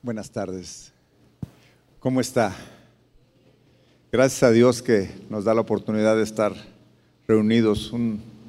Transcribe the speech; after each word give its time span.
Buenas 0.00 0.30
tardes. 0.30 0.92
¿Cómo 1.98 2.20
está? 2.20 2.54
Gracias 4.12 4.44
a 4.44 4.52
Dios 4.52 4.80
que 4.80 5.10
nos 5.28 5.42
da 5.42 5.54
la 5.54 5.60
oportunidad 5.60 6.14
de 6.14 6.22
estar 6.22 6.54
reunidos 7.26 7.92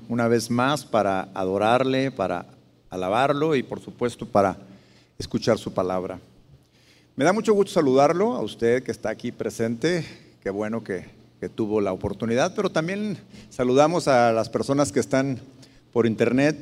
una 0.07 0.27
vez 0.27 0.51
más 0.51 0.85
para 0.85 1.29
adorarle, 1.33 2.11
para 2.11 2.45
alabarlo 2.91 3.55
y 3.55 3.63
por 3.63 3.79
supuesto 3.81 4.27
para 4.27 4.57
escuchar 5.17 5.57
su 5.57 5.73
palabra. 5.73 6.19
Me 7.15 7.25
da 7.25 7.33
mucho 7.33 7.55
gusto 7.55 7.71
saludarlo 7.71 8.35
a 8.35 8.41
usted 8.41 8.83
que 8.83 8.91
está 8.91 9.09
aquí 9.09 9.31
presente. 9.31 10.05
Qué 10.43 10.51
bueno 10.51 10.83
que, 10.83 11.17
tuvo 11.55 11.81
la 11.81 11.93
oportunidad, 11.93 12.53
pero 12.53 12.69
también 12.69 13.17
saludamos 13.49 14.07
a 14.07 14.31
las 14.33 14.49
personas 14.49 14.91
que 14.91 14.99
están 14.99 15.39
por 15.91 16.05
internet 16.05 16.57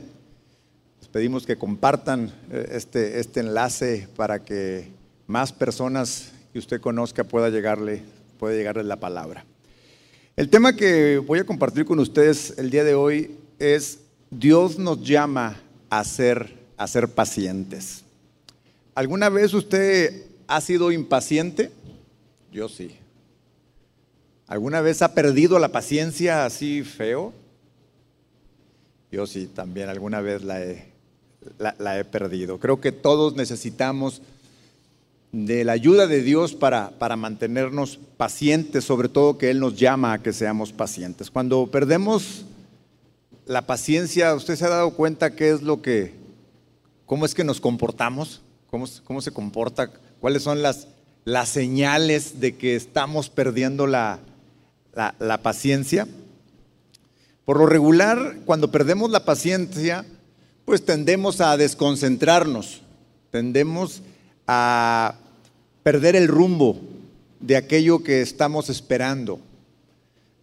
pedimos 1.12 1.46
que 1.46 1.58
compartan 1.58 2.32
eh, 2.52 2.70
este, 2.72 3.20
este 3.20 3.40
enlace 3.40 4.08
para 4.16 4.44
que 4.44 4.88
más 5.28 5.52
personas 5.52 6.32
que 6.54 6.60
usted 6.60 6.82
conozca 6.82 7.24
pueda 7.24 7.50
llegarle, 7.50 8.04
pueda 8.40 8.56
llegarle 8.56 8.84
la 8.84 9.00
palabra. 9.00 9.46
El 10.36 10.50
tema 10.50 10.76
que 10.76 11.18
voy 11.18 11.40
a 11.40 11.46
compartir 11.46 11.86
con 11.86 12.00
ustedes 12.00 12.54
el 12.58 12.70
día 12.70 12.84
de 12.84 12.94
hoy 12.94 13.38
es 13.60 14.00
Dios 14.30 14.78
nos 14.78 15.04
llama 15.04 15.60
a 15.90 16.04
ser, 16.04 16.54
a 16.78 16.88
ser 16.88 17.10
pacientes. 17.10 18.04
¿Alguna 18.94 19.30
vez 19.30 19.54
usted 19.54 20.26
ha 20.48 20.62
sido 20.62 20.92
impaciente? 20.92 21.72
Yo 22.52 22.70
sí. 22.70 22.96
¿Alguna 24.48 24.82
vez 24.82 25.02
ha 25.02 25.14
perdido 25.14 25.60
la 25.60 25.70
paciencia 25.70 26.46
así 26.46 26.84
feo? 26.84 27.34
Yo 29.12 29.26
sí, 29.26 29.48
también 29.48 29.90
alguna 29.90 30.22
vez 30.22 30.44
la 30.44 30.62
he, 30.62 30.86
la, 31.58 32.00
he 32.00 32.06
perdido. 32.06 32.60
Creo 32.60 32.82
que 32.82 32.92
todos 32.92 33.36
necesitamos 33.36 34.22
de 35.32 35.64
la 35.64 35.74
ayuda 35.74 36.08
de 36.08 36.22
Dios 36.22 36.54
para, 36.54 36.92
para 36.92 37.16
mantenernos 37.16 38.00
pacientes, 38.18 38.86
sobre 38.86 39.10
todo 39.10 39.38
que 39.38 39.50
Él 39.50 39.60
nos 39.60 39.76
llama 39.76 40.14
a 40.14 40.22
que 40.22 40.34
seamos 40.34 40.72
pacientes. 40.72 41.30
Cuando 41.30 41.68
perdemos 41.68 42.46
la 43.46 43.66
paciencia, 43.66 44.34
¿usted 44.36 44.56
se 44.56 44.66
ha 44.66 44.70
dado 44.70 44.92
cuenta 44.92 45.36
qué 45.36 45.52
es 45.52 45.62
lo 45.62 45.82
que, 45.82 46.14
cómo 47.06 47.26
es 47.26 47.34
que 47.34 47.44
nos 47.44 47.62
comportamos? 47.62 48.42
¿Cómo, 48.70 48.86
cómo 49.04 49.22
se 49.22 49.32
comporta? 49.32 49.92
¿Cuáles 50.20 50.44
son 50.44 50.62
las, 50.62 50.88
las 51.24 51.50
señales 51.50 52.40
de 52.40 52.56
que 52.56 52.76
estamos 52.76 53.30
perdiendo 53.30 53.88
la, 53.88 54.20
la, 54.94 55.16
la 55.20 55.42
paciencia? 55.42 56.08
Por 57.46 57.60
lo 57.60 57.66
regular, 57.66 58.40
cuando 58.46 58.72
perdemos 58.72 59.10
la 59.10 59.24
paciencia, 59.24 60.06
pues 60.68 60.84
tendemos 60.84 61.40
a 61.40 61.56
desconcentrarnos, 61.56 62.82
tendemos 63.32 64.02
a 64.46 65.16
perder 65.82 66.18
el 66.18 66.28
rumbo 66.28 66.82
de 67.40 67.56
aquello 67.56 68.04
que 68.04 68.20
estamos 68.20 68.70
esperando. 68.70 69.40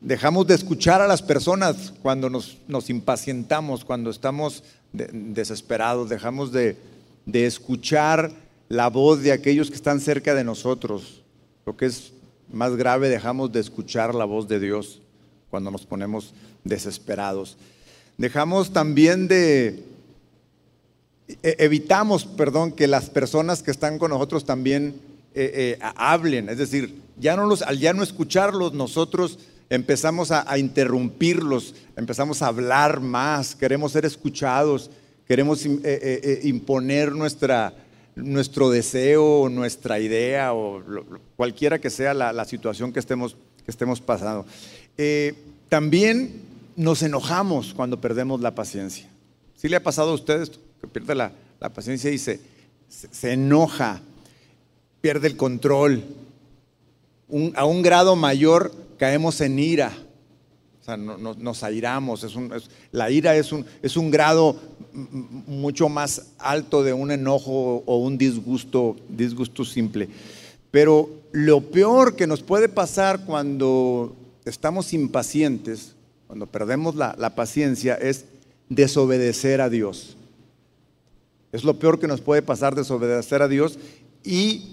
Dejamos 0.00 0.46
de 0.46 0.54
escuchar 0.54 1.02
a 1.02 1.06
las 1.06 1.20
personas 1.20 1.92
cuando 2.00 2.30
nos, 2.30 2.56
impacientamos, 2.88 3.84
cuando 3.84 4.08
estamos 4.08 4.62
desesperados, 4.94 6.08
dejamos 6.08 6.52
de, 6.52 6.78
de 7.26 7.44
escuchar 7.44 8.32
la 8.70 8.88
voz 8.88 9.20
de 9.20 9.30
aquellos 9.30 9.68
que 9.68 9.76
están 9.76 10.00
cerca 10.00 10.34
de 10.34 10.42
nosotros. 10.42 11.22
Lo 11.66 11.76
que 11.76 11.84
es 11.84 12.14
más 12.50 12.76
grave, 12.76 13.10
dejamos 13.10 13.52
de 13.52 13.60
escuchar 13.60 14.14
la 14.14 14.24
voz 14.24 14.48
de 14.48 14.58
Dios 14.58 15.02
cuando 15.50 15.70
nos 15.70 15.84
ponemos 15.84 16.32
desesperados. 16.64 17.58
Dejamos 18.16 18.72
también 18.72 19.28
de, 19.28 19.84
evitamos, 21.42 22.24
perdón, 22.24 22.72
que 22.72 22.86
las 22.86 23.10
personas 23.10 23.62
que 23.62 23.70
están 23.70 23.98
con 23.98 24.10
nosotros 24.10 24.44
también 24.44 24.94
eh, 25.36 25.76
eh, 25.80 25.92
hablen. 25.96 26.48
Es 26.48 26.58
decir, 26.58 27.02
ya 27.18 27.34
no 27.34 27.46
los, 27.46 27.62
al 27.62 27.80
ya 27.80 27.92
no 27.92 28.04
escucharlos, 28.04 28.72
nosotros 28.72 29.40
empezamos 29.68 30.30
a, 30.30 30.58
interrumpirlos, 30.58 31.74
empezamos 31.96 32.40
a 32.40 32.46
hablar 32.46 33.00
más, 33.00 33.56
queremos 33.56 33.90
ser 33.90 34.04
escuchados, 34.04 34.92
queremos 35.26 35.66
eh, 35.66 36.40
imponer 36.44 37.12
nuestra, 37.12 37.74
nuestro 38.14 38.70
deseo, 38.70 39.48
nuestra 39.48 39.98
idea 39.98 40.54
o 40.54 40.80
cualquiera 41.34 41.80
que 41.80 41.90
sea 41.90 42.14
la, 42.14 42.44
situación 42.44 42.92
que 42.92 43.00
estemos, 43.00 43.34
que 43.64 43.72
estemos 43.72 44.00
pasando. 44.00 44.46
también 45.68 46.42
nos 46.76 47.02
enojamos 47.02 47.74
cuando 47.74 48.00
perdemos 48.00 48.40
la 48.40 48.54
paciencia. 48.54 49.08
¿Sí 49.56 49.68
le 49.68 49.74
ha 49.74 49.82
pasado 49.82 50.10
a 50.10 50.14
pierde 50.86 51.14
la, 51.14 51.32
paciencia 51.74 52.10
y 52.10 52.18
se, 52.18 52.40
enoja, 53.22 54.02
pierde 55.00 55.28
el 55.28 55.36
control. 55.36 56.04
a 57.54 57.64
un 57.64 57.82
grado 57.82 58.16
mayor 58.16 58.72
caemos 58.98 59.40
en 59.40 59.58
ira. 59.58 59.92
O 60.80 60.84
sea, 60.84 60.98
nos 60.98 61.62
airamos. 61.62 62.26
la 62.92 63.10
ira 63.10 63.34
es 63.36 63.52
un, 63.52 63.64
es 63.82 63.96
un 63.96 64.10
grado 64.10 64.56
mucho 64.92 65.88
más 65.88 66.26
alto 66.38 66.82
de 66.82 66.92
un 66.92 67.10
enojo 67.10 67.82
o 67.86 67.98
un 67.98 68.18
disgusto, 68.18 68.96
disgusto 69.08 69.64
simple. 69.64 70.08
Pero 70.70 71.08
lo 71.32 71.62
peor 71.62 72.16
que 72.16 72.26
nos 72.26 72.42
puede 72.42 72.68
pasar 72.68 73.24
cuando 73.24 74.14
estamos 74.44 74.92
impacientes, 74.92 75.94
cuando 76.26 76.46
perdemos 76.46 76.94
la 76.96 77.34
paciencia, 77.34 77.94
es 77.94 78.26
desobedecer 78.68 79.60
a 79.60 79.70
Dios. 79.70 80.16
Es 81.54 81.62
lo 81.62 81.78
peor 81.78 82.00
que 82.00 82.08
nos 82.08 82.20
puede 82.20 82.42
pasar 82.42 82.74
desobedecer 82.74 83.40
a 83.40 83.46
Dios 83.46 83.78
y 84.24 84.72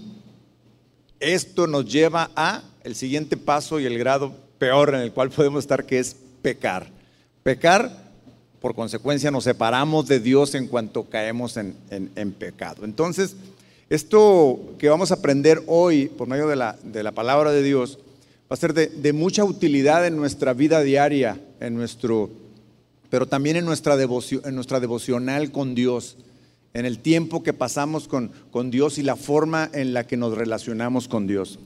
esto 1.20 1.68
nos 1.68 1.84
lleva 1.84 2.32
a 2.34 2.64
el 2.82 2.96
siguiente 2.96 3.36
paso 3.36 3.78
y 3.78 3.86
el 3.86 3.96
grado 3.96 4.34
peor 4.58 4.92
en 4.92 5.02
el 5.02 5.12
cual 5.12 5.30
podemos 5.30 5.62
estar, 5.62 5.86
que 5.86 6.00
es 6.00 6.16
pecar. 6.42 6.88
Pecar, 7.44 8.10
por 8.60 8.74
consecuencia, 8.74 9.30
nos 9.30 9.44
separamos 9.44 10.08
de 10.08 10.18
Dios 10.18 10.56
en 10.56 10.66
cuanto 10.66 11.04
caemos 11.04 11.56
en, 11.56 12.32
pecado. 12.32 12.84
Entonces, 12.84 13.36
esto 13.88 14.74
que 14.76 14.88
vamos 14.88 15.12
a 15.12 15.14
aprender 15.14 15.62
hoy 15.68 16.06
por 16.08 16.26
medio 16.26 16.48
de 16.48 16.56
la, 16.56 16.76
de 16.82 17.04
la 17.04 17.12
palabra 17.12 17.52
de 17.52 17.62
Dios 17.62 18.00
va 18.50 18.54
a 18.54 18.56
ser 18.56 18.74
de, 18.74 18.88
de, 18.88 19.12
mucha 19.12 19.44
utilidad 19.44 20.04
en 20.04 20.16
nuestra 20.16 20.52
vida 20.52 20.82
diaria, 20.82 21.40
en 21.60 21.76
nuestro, 21.76 22.28
pero 23.08 23.26
también 23.26 23.54
en 23.54 23.64
nuestra, 23.64 23.96
devoción, 23.96 24.42
en 24.44 24.56
nuestra 24.56 24.80
devocional 24.80 25.52
con 25.52 25.76
Dios 25.76 26.16
en 26.74 26.86
el 26.86 26.98
tiempo 26.98 27.42
que 27.42 27.52
pasamos 27.52 28.08
con, 28.08 28.30
con, 28.50 28.70
Dios 28.70 28.98
y 28.98 29.02
la 29.02 29.16
forma 29.16 29.70
en 29.72 29.92
la 29.92 30.06
que 30.06 30.16
nos 30.16 30.36
relacionamos 30.36 31.08
con 31.08 31.26
Dios. 31.26 31.58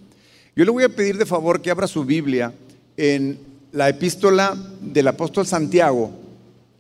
Yo 0.55 0.65
le 0.65 0.71
voy 0.71 0.85
a 0.85 0.89
pedir 0.89 1.17
de 1.19 1.27
favor 1.27 1.61
que 1.61 1.71
abra 1.71 1.87
su 1.87 2.05
Biblia 2.05 2.53
en 2.97 3.39
la 3.73 3.89
epístola 3.89 4.57
del 4.81 5.09
apóstol 5.09 5.47
Santiago, 5.47 6.11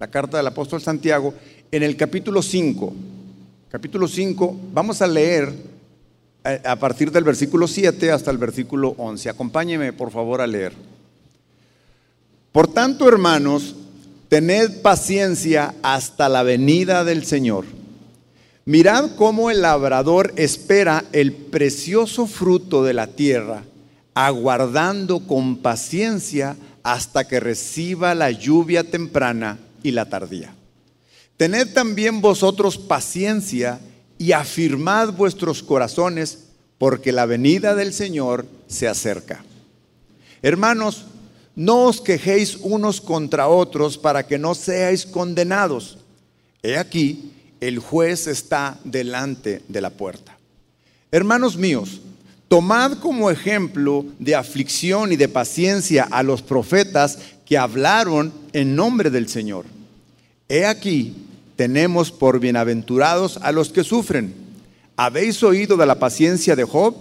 la 0.01 0.09
carta 0.09 0.39
del 0.39 0.47
apóstol 0.47 0.81
Santiago, 0.81 1.35
en 1.71 1.83
el 1.83 1.97
capítulo 1.97 2.43
5. 2.43 2.93
Capítulo 3.69 4.09
5, 4.09 4.61
vamos 4.73 5.03
a 5.03 5.07
leer 5.07 5.53
a 6.65 6.77
partir 6.77 7.11
del 7.11 7.25
versículo 7.25 7.67
7 7.67 8.11
hasta 8.11 8.31
el 8.31 8.39
versículo 8.39 8.95
11. 8.97 9.29
Acompáñeme 9.29 9.93
por 9.93 10.11
favor 10.11 10.41
a 10.41 10.47
leer. 10.47 10.73
Por 12.53 12.69
tanto, 12.69 13.07
hermanos, 13.09 13.75
tened 14.29 14.81
paciencia 14.81 15.75
hasta 15.83 16.29
la 16.29 16.43
venida 16.43 17.05
del 17.05 17.25
Señor. 17.25 17.76
Mirad 18.69 19.15
cómo 19.15 19.49
el 19.53 19.63
labrador 19.63 20.33
espera 20.35 21.05
el 21.13 21.33
precioso 21.33 22.27
fruto 22.27 22.83
de 22.83 22.95
la 22.95 23.07
tierra, 23.07 23.63
aguardando 24.13 25.21
con 25.21 25.59
paciencia 25.59 26.57
hasta 26.83 27.29
que 27.29 27.39
reciba 27.39 28.13
la 28.17 28.33
lluvia 28.33 28.83
temprana 28.83 29.61
y 29.85 29.93
la 29.93 30.09
tardía. 30.09 30.53
Tened 31.37 31.75
también 31.75 32.21
vosotros 32.21 32.77
paciencia 32.77 33.79
y 34.19 34.33
afirmad 34.33 35.13
vuestros 35.13 35.63
corazones, 35.63 36.47
porque 36.77 37.13
la 37.13 37.25
venida 37.25 37.77
del 37.77 37.93
Señor 37.93 38.47
se 38.67 38.89
acerca. 38.89 39.45
Hermanos, 40.43 41.05
no 41.55 41.85
os 41.85 42.01
quejéis 42.01 42.59
unos 42.61 43.01
contra 43.01 43.47
otros 43.47 43.97
para 43.97 44.27
que 44.27 44.39
no 44.39 44.57
seáis 44.57 45.07
condenados. 45.07 45.99
He 46.65 46.77
aquí, 46.77 47.31
el 47.61 47.79
juez 47.79 48.27
está 48.27 48.79
delante 48.85 49.63
de 49.69 49.81
la 49.81 49.91
puerta. 49.91 50.37
Hermanos 51.11 51.57
míos, 51.57 52.01
tomad 52.49 52.99
como 52.99 53.31
ejemplo 53.31 54.05
de 54.19 54.35
aflicción 54.35 55.13
y 55.13 55.17
de 55.17 55.29
paciencia 55.29 56.05
a 56.11 56.23
los 56.23 56.43
profetas 56.43 57.19
que 57.45 57.57
hablaron 57.57 58.33
en 58.53 58.77
nombre 58.77 59.11
del 59.11 59.29
Señor. 59.29 59.65
He 60.49 60.67
aquí, 60.67 61.15
tenemos 61.57 62.13
por 62.13 62.39
bienaventurados 62.39 63.39
a 63.39 63.53
los 63.53 63.71
que 63.71 63.85
sufren. 63.85 64.35
Habéis 64.97 65.43
oído 65.43 65.77
de 65.77 65.87
la 65.87 65.99
paciencia 65.99 66.55
de 66.57 66.65
Job 66.65 66.95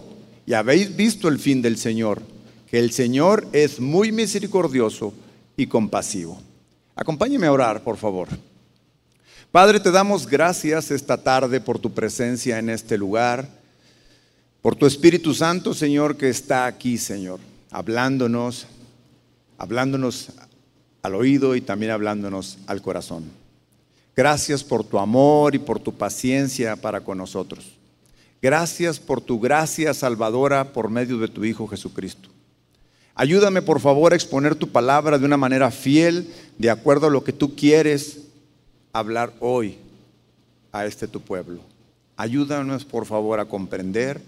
y 0.46 0.54
habéis 0.54 0.96
visto 0.96 1.28
el 1.28 1.40
fin 1.40 1.62
del 1.62 1.78
Señor, 1.78 2.22
que 2.70 2.80
el 2.80 2.92
Señor 2.92 3.48
es 3.54 3.80
muy 3.80 4.12
misericordioso 4.12 5.14
y 5.58 5.68
compasivo. 5.68 6.42
Acompáñeme 6.96 7.48
a 7.48 7.52
orar, 7.52 7.84
por 7.84 7.98
favor. 7.98 8.30
Padre, 9.56 9.80
te 9.80 9.90
damos 9.90 10.28
gracias 10.28 10.92
esta 10.92 11.16
tarde 11.16 11.62
por 11.62 11.80
tu 11.80 11.94
presencia 11.94 12.60
en 12.60 12.70
este 12.70 12.98
lugar. 12.98 13.48
por 14.62 14.76
tu 14.76 14.86
Espíritu 14.86 15.34
Santo, 15.34 15.74
Señor, 15.74 16.18
que 16.18 16.28
está 16.28 16.66
aquí, 16.66 16.98
Señor, 16.98 17.40
hablándonos, 17.72 18.68
hablándonos 19.58 20.34
al 21.02 21.16
oído 21.16 21.56
y 21.56 21.62
también 21.62 21.94
hablándonos 21.94 22.58
al 22.68 22.82
corazón. 22.82 23.24
Gracias 24.14 24.62
por 24.62 24.84
tu 24.84 25.00
amor 25.00 25.56
y 25.56 25.60
por 25.60 25.80
tu 25.80 25.94
paciencia 25.94 26.76
para 26.76 27.00
con 27.00 27.18
nosotros. 27.18 27.78
Gracias 28.42 29.00
por 29.00 29.22
tu 29.22 29.40
gracia 29.40 29.94
salvadora 29.94 30.74
por 30.74 30.90
medio 30.90 31.18
de 31.18 31.30
tu 31.30 31.46
Hijo 31.46 31.66
Jesucristo. 31.66 32.28
Ayúdame 33.14 33.62
por 33.62 33.80
favor 33.80 34.12
a 34.12 34.18
exponer 34.18 34.56
tu 34.56 34.68
palabra 34.68 35.18
de 35.18 35.24
una 35.24 35.38
manera 35.38 35.72
fiel, 35.72 36.28
de 36.58 36.70
acuerdo 36.70 37.08
a 37.08 37.10
lo 37.10 37.24
que 37.24 37.32
tú 37.32 37.56
quieres 37.56 38.25
hablar 38.96 39.34
hoy 39.42 39.78
a 40.72 40.86
este 40.86 41.08
tu 41.08 41.20
pueblo. 41.20 41.60
Ayúdanos 42.16 42.86
por 42.86 43.06
favor 43.06 43.42
a 43.42 43.46
comprender 43.46 44.22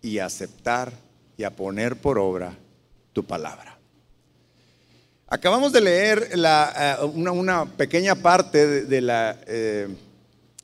y 0.00 0.18
aceptar 0.18 0.92
y 1.36 1.42
a 1.42 1.50
poner 1.50 1.96
por 1.96 2.16
obra 2.16 2.56
tu 3.12 3.24
palabra. 3.24 3.76
Acabamos 5.26 5.72
de 5.72 5.80
leer 5.80 6.30
eh, 6.32 6.94
una, 7.14 7.64
pequeña 7.64 8.14
parte 8.14 8.84
de, 8.84 9.00
la 9.00 9.36
eh, 9.48 9.88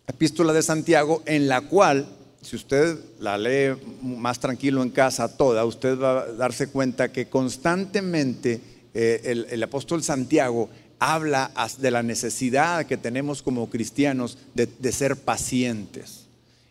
epístola 0.06 0.52
de 0.52 0.62
Santiago 0.62 1.22
en 1.26 1.48
la 1.48 1.62
cual 1.62 2.06
si 2.40 2.54
usted 2.54 2.98
la 3.18 3.36
lee 3.36 3.74
más 4.00 4.38
tranquilo 4.38 4.80
en 4.82 4.90
casa 4.90 5.36
toda, 5.36 5.64
usted 5.64 5.98
va 5.98 6.20
a 6.20 6.26
darse 6.34 6.68
cuenta 6.68 7.10
que 7.10 7.28
constantemente 7.28 8.60
eh, 8.94 9.46
el, 9.50 9.62
apóstol 9.62 10.04
Santiago 10.04 10.68
habla 10.98 11.52
de 11.78 11.90
la 11.90 12.02
necesidad 12.02 12.86
que 12.86 12.96
tenemos 12.96 13.42
como 13.42 13.70
cristianos 13.70 14.38
de, 14.54 14.92
ser 14.92 15.16
pacientes. 15.16 16.24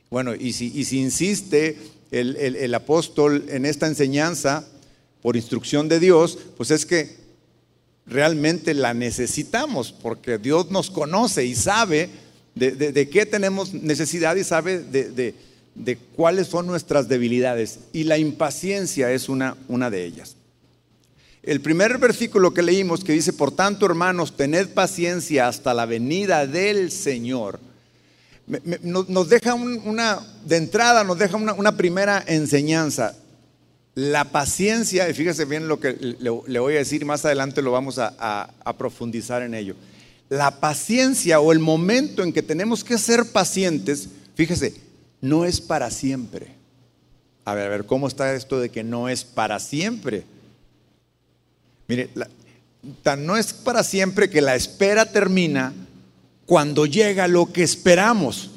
Bueno, 0.10 0.36
y 0.36 0.54
si, 0.54 1.00
insiste 1.00 1.78
el, 2.12 2.74
apóstol 2.74 3.46
en 3.50 3.66
esta 3.66 3.88
enseñanza 3.88 4.66
por 5.22 5.36
instrucción 5.36 5.90
de 5.90 6.00
Dios, 6.00 6.38
pues 6.58 6.72
es 6.72 6.86
que 6.86 7.16
realmente 8.06 8.74
la 8.74 8.94
necesitamos, 8.94 9.92
porque 9.92 10.38
Dios 10.38 10.72
nos 10.72 10.90
conoce 10.90 11.46
y 11.46 11.56
sabe 11.56 12.10
de, 12.56 13.10
qué 13.10 13.26
tenemos 13.26 13.74
necesidad 13.74 14.36
y 14.36 14.44
sabe 14.44 14.80
de, 14.80 15.98
cuáles 16.16 16.48
son 16.48 16.68
nuestras 16.68 17.08
debilidades 17.08 17.80
y 17.94 18.04
la 18.04 18.18
impaciencia 18.18 19.12
es 19.12 19.30
una 19.30 19.90
de 19.90 20.06
ellas. 20.06 20.38
El 21.48 21.62
primer 21.62 21.98
versículo 21.98 22.54
que 22.54 22.62
leímos 22.62 23.06
que 23.06 23.14
dice, 23.14 23.32
por 23.32 23.54
tanto 23.54 23.86
hermanos, 23.86 24.36
tened 24.36 24.68
paciencia 24.68 25.48
hasta 25.48 25.74
la 25.74 25.86
venida 25.86 26.46
del 26.46 26.92
Señor, 26.92 27.62
nos 28.84 29.30
deja 29.30 29.54
una, 29.54 30.20
de 30.44 30.58
entrada, 30.58 31.06
nos 31.06 31.18
deja 31.18 31.38
una, 31.38 31.78
primera 31.78 32.22
enseñanza. 32.28 33.16
La 33.96 34.26
paciencia, 34.26 35.10
y 35.10 35.14
fíjese 35.14 35.46
bien 35.46 35.70
lo 35.70 35.80
que 35.80 35.94
le, 35.94 36.60
voy 36.60 36.76
a 36.76 36.80
decir, 36.80 37.06
más 37.06 37.24
adelante 37.24 37.62
lo 37.62 37.72
vamos 37.72 37.98
a, 37.98 38.50
a 38.66 38.78
profundizar 38.78 39.42
en 39.42 39.54
ello. 39.54 39.76
La 40.28 40.60
paciencia 40.60 41.40
o 41.40 41.54
el 41.54 41.60
momento 41.60 42.24
en 42.24 42.34
que 42.34 42.44
tenemos 42.44 42.84
que 42.84 42.98
ser 42.98 43.24
pacientes, 43.32 44.10
fíjese, 44.36 44.74
no 45.22 45.46
es 45.46 45.62
para 45.62 45.92
siempre. 45.92 46.58
A 47.46 47.54
ver, 47.54 47.68
a 47.68 47.70
ver, 47.70 47.86
¿cómo 47.86 48.10
está 48.10 48.34
esto 48.34 48.60
de 48.60 48.68
que 48.68 48.84
no 48.84 49.08
es 49.08 49.24
para 49.24 49.62
siempre? 49.62 50.26
Mire, 51.88 52.10
no 53.18 53.38
es 53.38 53.54
para 53.54 53.84
siempre 53.84 54.30
que 54.30 54.42
la 54.42 54.56
espera 54.56 55.06
termina 55.12 55.74
cuando 56.46 56.86
llega 56.86 57.28
lo 57.28 57.52
que 57.52 57.64
esperamos. 57.64 58.52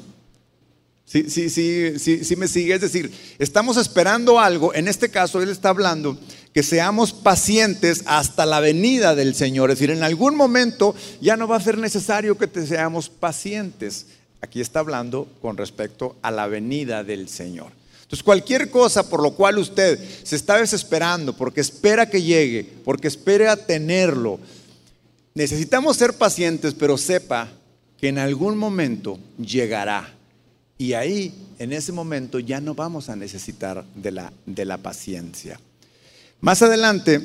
Sí, 1.05 1.29
sí, 1.29 1.49
sí, 1.49 2.23
sí 2.23 2.35
me 2.37 2.47
sigue. 2.47 2.75
Es 2.75 2.81
decir, 2.81 3.11
estamos 3.37 3.75
esperando 3.75 4.39
algo. 4.39 4.73
En 4.73 4.87
este 4.87 5.09
caso, 5.09 5.41
él 5.41 5.49
está 5.49 5.69
hablando 5.69 6.17
que 6.53 6.63
seamos 6.63 7.11
pacientes 7.11 8.03
hasta 8.05 8.45
la 8.45 8.61
venida 8.61 9.13
del 9.13 9.35
Señor. 9.35 9.71
Es 9.71 9.79
decir, 9.79 9.91
en 9.91 10.03
algún 10.03 10.35
momento 10.35 10.95
ya 11.19 11.35
no 11.35 11.49
va 11.49 11.57
a 11.57 11.61
ser 11.61 11.77
necesario 11.77 12.37
que 12.37 12.47
te 12.47 12.65
seamos 12.65 13.09
pacientes. 13.09 14.07
Aquí 14.39 14.61
está 14.61 14.79
hablando 14.79 15.27
con 15.41 15.57
respecto 15.57 16.15
a 16.21 16.31
la 16.31 16.47
venida 16.47 17.03
del 17.03 17.27
Señor. 17.27 17.80
Entonces, 18.11 18.25
cualquier 18.25 18.69
cosa 18.69 19.07
por 19.07 19.23
lo 19.23 19.31
cual 19.31 19.57
usted 19.57 19.97
se 20.23 20.35
está 20.35 20.57
desesperando, 20.57 21.31
porque 21.31 21.61
espera 21.61 22.09
que 22.09 22.21
llegue, 22.21 22.65
porque 22.83 23.07
espera 23.07 23.55
tenerlo, 23.55 24.37
necesitamos 25.33 25.95
ser 25.95 26.15
pacientes, 26.15 26.73
pero 26.73 26.97
sepa 26.97 27.49
que 27.97 28.09
en 28.09 28.17
algún 28.17 28.57
momento 28.57 29.17
llegará. 29.39 30.13
Y 30.77 30.91
ahí, 30.91 31.33
en 31.57 31.71
ese 31.71 31.93
momento, 31.93 32.39
ya 32.39 32.59
no 32.59 32.75
vamos 32.75 33.07
a 33.07 33.15
necesitar 33.15 33.85
de 33.95 34.11
la, 34.11 34.33
de 34.45 34.65
la 34.65 34.77
paciencia. 34.77 35.57
Más 36.41 36.61
adelante, 36.61 37.21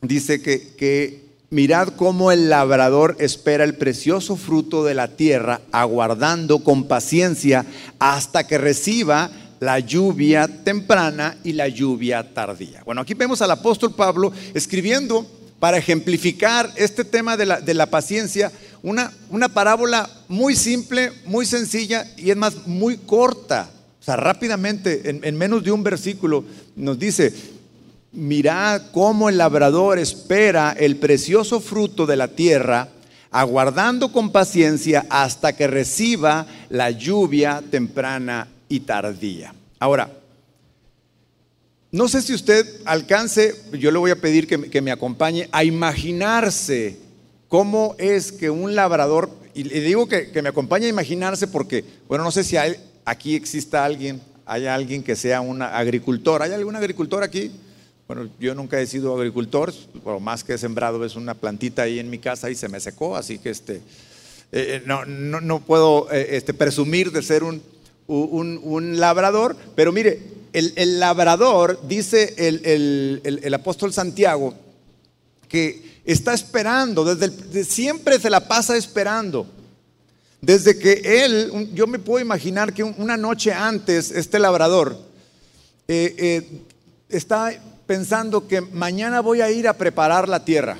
dice 0.00 0.40
que, 0.40 0.76
que 0.76 1.24
Mirad 1.54 1.90
cómo 1.90 2.32
el 2.32 2.50
labrador 2.50 3.16
espera 3.20 3.62
el 3.62 3.76
precioso 3.76 4.34
fruto 4.34 4.82
de 4.82 4.94
la 4.94 5.06
tierra, 5.06 5.60
aguardando 5.70 6.64
con 6.64 6.88
paciencia 6.88 7.64
hasta 8.00 8.44
que 8.48 8.58
reciba 8.58 9.30
la 9.60 9.78
lluvia 9.78 10.48
temprana 10.48 11.36
y 11.44 11.52
la 11.52 11.68
lluvia 11.68 12.34
tardía. 12.34 12.82
Bueno, 12.84 13.00
aquí 13.00 13.14
vemos 13.14 13.40
al 13.42 13.50
apóstol 13.50 13.94
Pablo 13.94 14.32
escribiendo 14.54 15.26
para 15.58 15.78
ejemplificar 15.78 16.70
este 16.76 17.04
tema 17.04 17.36
de 17.36 17.74
la, 17.74 17.86
paciencia, 17.86 18.52
una, 18.82 19.10
una, 19.30 19.48
parábola 19.48 20.10
muy 20.28 20.54
simple, 20.56 21.10
muy 21.24 21.46
sencilla 21.46 22.06
y 22.18 22.30
es 22.30 22.36
más, 22.36 22.66
muy 22.66 22.98
corta. 22.98 23.70
O 23.98 24.04
sea, 24.04 24.16
rápidamente, 24.16 25.08
en, 25.08 25.20
en 25.24 25.38
menos 25.38 25.64
de 25.64 25.72
un 25.72 25.82
versículo, 25.82 26.44
nos 26.76 26.98
dice, 26.98 27.32
mirad 28.12 28.82
cómo 28.92 29.30
el 29.30 29.38
labrador 29.38 29.98
espera 29.98 30.76
el 30.78 30.96
precioso 30.96 31.60
fruto 31.60 32.04
de 32.04 32.16
la 32.16 32.28
tierra, 32.28 32.88
aguardando 33.30 34.12
con 34.12 34.30
paciencia 34.30 35.06
hasta 35.08 35.56
que 35.56 35.66
reciba 35.66 36.46
la 36.68 36.90
lluvia 36.90 37.62
temprana 37.70 38.48
y 38.68 38.80
tardía. 38.80 39.54
Ahora, 39.78 40.10
no 41.94 42.08
sé 42.08 42.22
si 42.22 42.34
usted 42.34 42.66
alcance, 42.86 43.54
yo 43.72 43.92
le 43.92 43.98
voy 43.98 44.10
a 44.10 44.20
pedir 44.20 44.48
que, 44.48 44.80
me 44.82 44.90
acompañe 44.90 45.48
a 45.52 45.62
imaginarse 45.62 46.96
cómo 47.46 47.94
es 47.98 48.32
que 48.32 48.50
un 48.50 48.74
labrador, 48.74 49.30
y 49.54 49.62
le 49.62 49.80
digo 49.80 50.08
que, 50.08 50.28
me 50.42 50.48
acompañe 50.48 50.86
a 50.86 50.88
imaginarse 50.88 51.46
porque, 51.46 51.84
bueno, 52.08 52.24
no 52.24 52.32
sé 52.32 52.42
si 52.42 52.56
aquí 53.04 53.36
exista 53.36 53.84
alguien, 53.84 54.20
hay 54.44 54.66
alguien 54.66 55.04
que 55.04 55.14
sea 55.14 55.40
un 55.40 55.62
agricultor, 55.62 56.42
¿hay 56.42 56.52
algún 56.52 56.74
agricultor 56.74 57.22
aquí? 57.22 57.52
Bueno, 58.08 58.28
yo 58.40 58.56
nunca 58.56 58.80
he 58.80 58.86
sido 58.88 59.16
agricultor, 59.16 59.72
pero 60.04 60.18
más 60.18 60.42
que 60.42 60.54
he 60.54 60.58
sembrado 60.58 61.04
es 61.04 61.14
una 61.14 61.34
plantita 61.34 61.82
ahí 61.82 62.00
en 62.00 62.10
mi 62.10 62.18
casa 62.18 62.50
y 62.50 62.56
se 62.56 62.68
me 62.68 62.80
secó, 62.80 63.16
así 63.16 63.38
que 63.38 63.50
este, 63.50 63.76
eh, 63.76 64.82
eh, 64.82 64.82
no, 64.84 65.60
puedo 65.60 66.12
eh, 66.12 66.36
este, 66.36 66.52
presumir 66.52 67.12
de 67.12 67.22
ser 67.22 67.44
un, 67.44 67.62
un, 68.06 68.98
labrador, 68.98 69.56
pero 69.74 69.92
mire, 69.92 70.20
el, 70.52 71.00
labrador, 71.00 71.80
dice 71.86 72.34
el, 72.36 73.54
apóstol 73.54 73.92
Santiago, 73.92 74.54
que 75.48 76.00
está 76.04 76.34
esperando, 76.34 77.04
desde 77.04 77.64
siempre 77.64 78.18
se 78.18 78.30
la 78.30 78.46
pasa 78.46 78.76
esperando. 78.76 79.46
Desde 80.40 80.78
que 80.78 81.24
él, 81.24 81.70
yo 81.72 81.86
me 81.86 81.98
puedo 81.98 82.22
imaginar 82.22 82.74
que 82.74 82.84
una 82.84 83.16
noche 83.16 83.52
antes 83.52 84.10
este 84.10 84.38
labrador 84.38 84.98
está 87.08 87.50
pensando 87.86 88.46
que 88.46 88.60
mañana 88.60 89.20
voy 89.20 89.40
a 89.40 89.50
ir 89.50 89.68
a 89.68 89.74
preparar 89.74 90.28
la 90.28 90.44
tierra. 90.44 90.78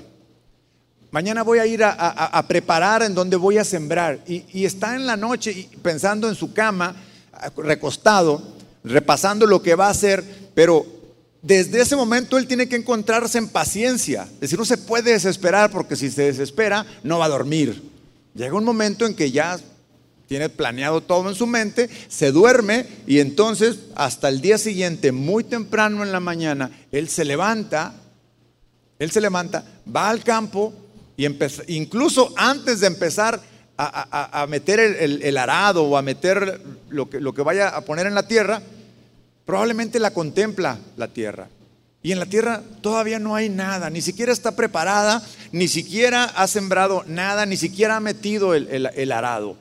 Mañana 1.10 1.44
voy 1.44 1.60
a 1.60 1.66
ir 1.66 1.84
a, 1.84 2.44
preparar 2.48 3.02
en 3.02 3.14
donde 3.14 3.36
voy 3.36 3.58
a 3.58 3.64
sembrar. 3.64 4.18
Y, 4.26 4.64
está 4.64 4.96
en 4.96 5.06
la 5.06 5.16
noche 5.16 5.68
pensando 5.80 6.28
en 6.28 6.34
su 6.34 6.52
cama, 6.52 6.96
recostado, 7.56 8.42
repasando 8.82 9.46
lo 9.46 9.62
que 9.62 9.74
va 9.74 9.86
a 9.86 9.90
hacer, 9.90 10.24
pero 10.54 10.86
desde 11.42 11.82
ese 11.82 11.96
momento 11.96 12.38
él 12.38 12.46
tiene 12.46 12.68
que 12.68 12.76
encontrarse 12.76 13.38
en 13.38 13.48
paciencia. 13.48 14.22
Es 14.34 14.40
decir, 14.40 14.58
no 14.58 14.64
se 14.64 14.78
puede 14.78 15.12
desesperar 15.12 15.70
porque 15.70 15.96
si 15.96 16.10
se 16.10 16.22
desespera 16.22 16.86
no 17.02 17.18
va 17.18 17.26
a 17.26 17.30
dormir. 17.30 17.82
Llega 18.34 18.56
un 18.56 18.64
momento 18.64 19.06
en 19.06 19.14
que 19.14 19.30
ya 19.30 19.58
tiene 20.26 20.48
planeado 20.48 21.02
todo 21.02 21.28
en 21.28 21.34
su 21.34 21.46
mente, 21.46 21.90
se 22.08 22.32
duerme 22.32 22.86
y 23.06 23.18
entonces 23.18 23.76
hasta 23.94 24.28
el 24.28 24.40
día 24.40 24.58
siguiente, 24.58 25.12
muy 25.12 25.44
temprano 25.44 26.02
en 26.02 26.12
la 26.12 26.20
mañana, 26.20 26.70
él 26.90 27.08
se 27.08 27.24
levanta, 27.24 27.94
él 28.98 29.10
se 29.10 29.20
levanta, 29.20 29.64
va 29.94 30.08
al 30.08 30.24
campo 30.24 30.72
y 31.16 31.26
incluso 31.68 32.32
antes 32.36 32.80
de 32.80 32.86
empezar 32.86 33.40
a, 33.76 34.46
meter 34.48 34.80
el, 34.80 35.36
arado 35.36 35.84
o 35.84 35.96
a 35.96 36.02
meter 36.02 36.60
lo 36.90 37.08
que, 37.08 37.42
vaya 37.42 37.68
a 37.68 37.80
poner 37.82 38.06
en 38.06 38.14
la 38.14 38.26
tierra, 38.26 38.62
probablemente 39.44 39.98
la 39.98 40.12
contempla 40.12 40.78
la 40.96 41.08
tierra. 41.08 41.48
Y 42.02 42.12
en 42.12 42.18
la 42.18 42.26
tierra 42.26 42.62
todavía 42.82 43.18
no 43.18 43.34
hay 43.34 43.48
nada, 43.48 43.88
ni 43.88 44.02
siquiera 44.02 44.32
está 44.32 44.54
preparada, 44.54 45.22
ni 45.52 45.68
siquiera 45.68 46.24
ha 46.24 46.46
sembrado 46.46 47.02
nada, 47.06 47.46
ni 47.46 47.56
siquiera 47.56 47.96
ha 47.96 48.00
metido 48.00 48.54
el 48.54 49.12
arado. 49.12 49.56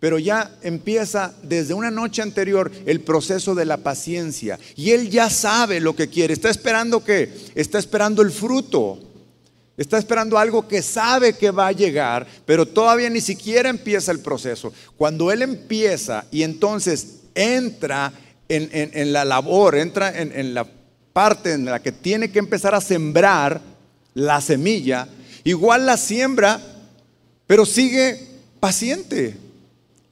pero 0.00 0.20
ya 0.20 0.52
empieza 0.62 1.34
desde 1.42 1.74
una 1.74 1.90
noche 1.90 2.22
anterior 2.22 2.70
el 2.86 3.00
proceso 3.00 3.56
de 3.56 3.64
la 3.64 3.78
paciencia. 3.78 4.58
Y 4.76 4.92
él 4.92 5.10
ya 5.10 5.28
sabe 5.28 5.80
lo 5.80 5.96
que 5.96 6.08
quiere. 6.08 6.32
Está 6.34 6.50
esperando 6.50 7.02
que, 7.02 7.32
está 7.56 7.80
esperando 7.80 8.22
el 8.22 8.30
fruto. 8.30 9.07
Está 9.78 9.96
esperando 9.96 10.36
algo 10.36 10.68
que 10.68 10.82
sabe 10.82 11.32
que 11.32 11.50
va 11.50 11.68
a 11.68 11.72
llegar, 11.72 12.26
pero 12.44 12.66
todavía 12.66 13.08
ni 13.08 13.22
siquiera 13.22 13.70
empieza 13.70 14.12
el 14.12 14.20
proceso. 14.20 14.72
Cuando 14.96 15.32
él 15.32 15.40
empieza 15.40 16.26
y 16.30 16.42
entonces 16.42 17.20
entra 17.34 18.12
en, 18.48 19.12
la 19.12 19.24
labor, 19.24 19.76
entra 19.76 20.10
en 20.20 20.52
la 20.52 20.66
parte 21.12 21.52
en 21.52 21.64
la 21.64 21.80
que 21.80 21.92
tiene 21.92 22.30
que 22.30 22.38
empezar 22.38 22.74
a 22.74 22.80
sembrar 22.80 23.62
la 24.14 24.40
semilla, 24.40 25.08
igual 25.44 25.86
la 25.86 25.96
siembra, 25.96 26.60
pero 27.46 27.64
sigue 27.64 28.20
paciente 28.60 29.36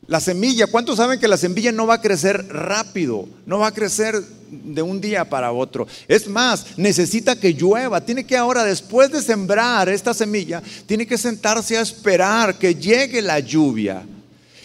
la 0.07 0.21
semilla, 0.21 0.69
¿cuántos 0.69 0.99
saben 0.99 1.19
que 1.19 1.27
la 1.27 1.37
semilla 1.37 1.73
no 1.73 1.87
va 1.87 1.95
a 1.95 2.01
crecer 2.01 2.47
rápido? 2.49 3.29
No 3.45 3.59
va 3.59 3.69
a 3.69 3.75
crecer 3.75 4.23
de 4.51 4.83
un 4.83 5.01
día 5.01 5.29
para 5.29 5.53
otro. 5.53 5.87
Es 6.09 6.29
más, 6.29 6.79
necesita 6.79 7.37
que 7.37 7.55
llueva. 7.55 8.01
Tiene 8.01 8.25
que 8.25 8.37
ahora, 8.37 8.65
después 8.65 9.11
de 9.11 9.23
sembrar 9.23 9.89
esta 9.89 10.15
semilla, 10.15 10.63
tiene 10.87 11.07
que 11.07 11.19
sentarse 11.19 11.77
a 11.77 11.83
esperar 11.83 12.59
que 12.59 12.75
llegue 12.75 13.23
la 13.23 13.39
lluvia. 13.41 14.05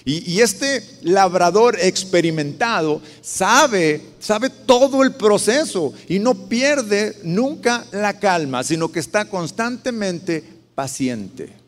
Y, 0.03 0.33
y, 0.33 0.41
este 0.41 0.83
labrador 1.03 1.77
experimentado 1.79 3.01
sabe, 3.21 4.01
sabe 4.19 4.49
todo 4.49 5.03
el 5.03 5.13
proceso 5.13 5.93
y 6.09 6.17
no 6.17 6.33
pierde 6.47 7.17
nunca 7.23 7.85
la 7.91 8.19
calma, 8.19 8.63
sino 8.63 8.91
que 8.91 8.99
está 8.99 9.25
constantemente 9.25 10.43
paciente. 10.73 11.60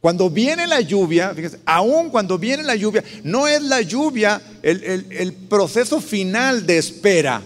Cuando 0.00 0.30
viene 0.30 0.66
la 0.66 0.80
lluvia, 0.80 1.34
fíjense, 1.34 1.60
aún 1.66 2.08
cuando 2.08 2.38
viene 2.38 2.62
la 2.62 2.74
lluvia, 2.74 3.04
no 3.22 3.46
es 3.46 3.60
la 3.60 3.82
lluvia 3.82 4.40
el, 4.62 5.34
proceso 5.48 6.00
final 6.00 6.64
de 6.66 6.78
espera. 6.78 7.42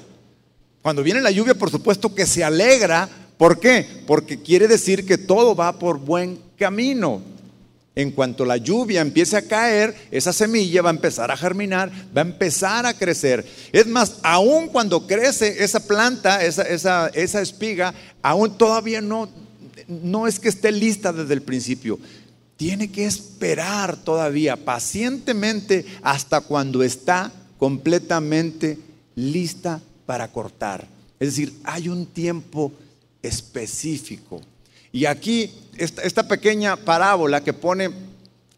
Cuando 0.81 1.03
viene 1.03 1.21
la 1.21 1.33
lluvia, 1.33 1.55
por 1.55 1.71
supuesto 1.71 2.15
que 2.15 2.27
se 2.27 2.45
alegra. 2.45 3.09
¿Por 3.37 3.59
qué? 3.59 3.85
Porque 4.07 4.41
quiere 4.41 4.69
decir 4.69 5.05
que 5.05 5.19
todo 5.19 5.57
va 5.57 5.79
por 5.79 5.99
buen 5.99 6.39
camino. 6.57 7.23
En 7.97 8.13
cuanto 8.13 8.45
la 8.45 8.57
lluvia 8.57 9.01
empiece 9.01 9.37
a 9.37 9.43
caer, 9.43 9.95
esa 10.13 10.33
semilla 10.33 10.83
va 10.83 10.91
a 10.91 10.95
empezar 10.95 11.31
a 11.31 11.37
germinar, 11.37 11.91
va 12.17 12.23
a 12.23 12.25
empezar 12.25 12.87
a 12.87 12.95
crecer. 12.95 13.45
Es 13.73 13.87
más, 13.87 14.17
aún 14.23 14.69
cuando 14.69 15.07
crece 15.07 15.65
esa 15.65 15.81
planta, 15.81 16.45
esa, 16.45 16.63
esa, 17.09 17.41
espiga, 17.41 17.95
aún 18.23 18.59
todavía 18.59 19.01
no, 19.01 19.29
no 19.89 20.27
es 20.27 20.39
que 20.39 20.49
esté 20.49 20.71
lista 20.73 21.13
desde 21.13 21.35
el 21.35 21.43
principio 21.43 21.99
tiene 22.57 22.91
que 22.91 23.07
esperar 23.07 23.97
todavía 23.97 24.57
pacientemente 24.57 25.85
hasta 26.03 26.41
cuando 26.41 26.83
está 26.83 27.33
completamente 27.59 28.79
lista 29.17 29.81
para 30.07 30.29
cortar. 30.29 30.87
Es 31.19 31.31
decir, 31.31 31.55
hay 31.65 31.89
un 31.89 32.07
tiempo 32.07 32.73
específico. 33.23 34.41
Y 34.93 35.07
aquí, 35.07 35.53
esta, 35.77 36.29
pequeña 36.29 36.77
parábola 36.77 37.43
que 37.43 37.53
pone 37.53 37.91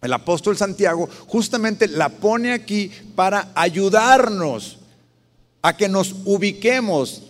el 0.03 0.13
apóstol 0.13 0.57
Santiago, 0.57 1.09
justamente 1.27 1.89
la 1.89 2.09
pone 2.09 2.53
aquí 2.53 2.91
para 3.15 3.51
ayudarnos 3.55 4.79
a 5.63 5.77
que 5.77 5.89
nos 5.89 6.15
ubiquemos 6.25 7.23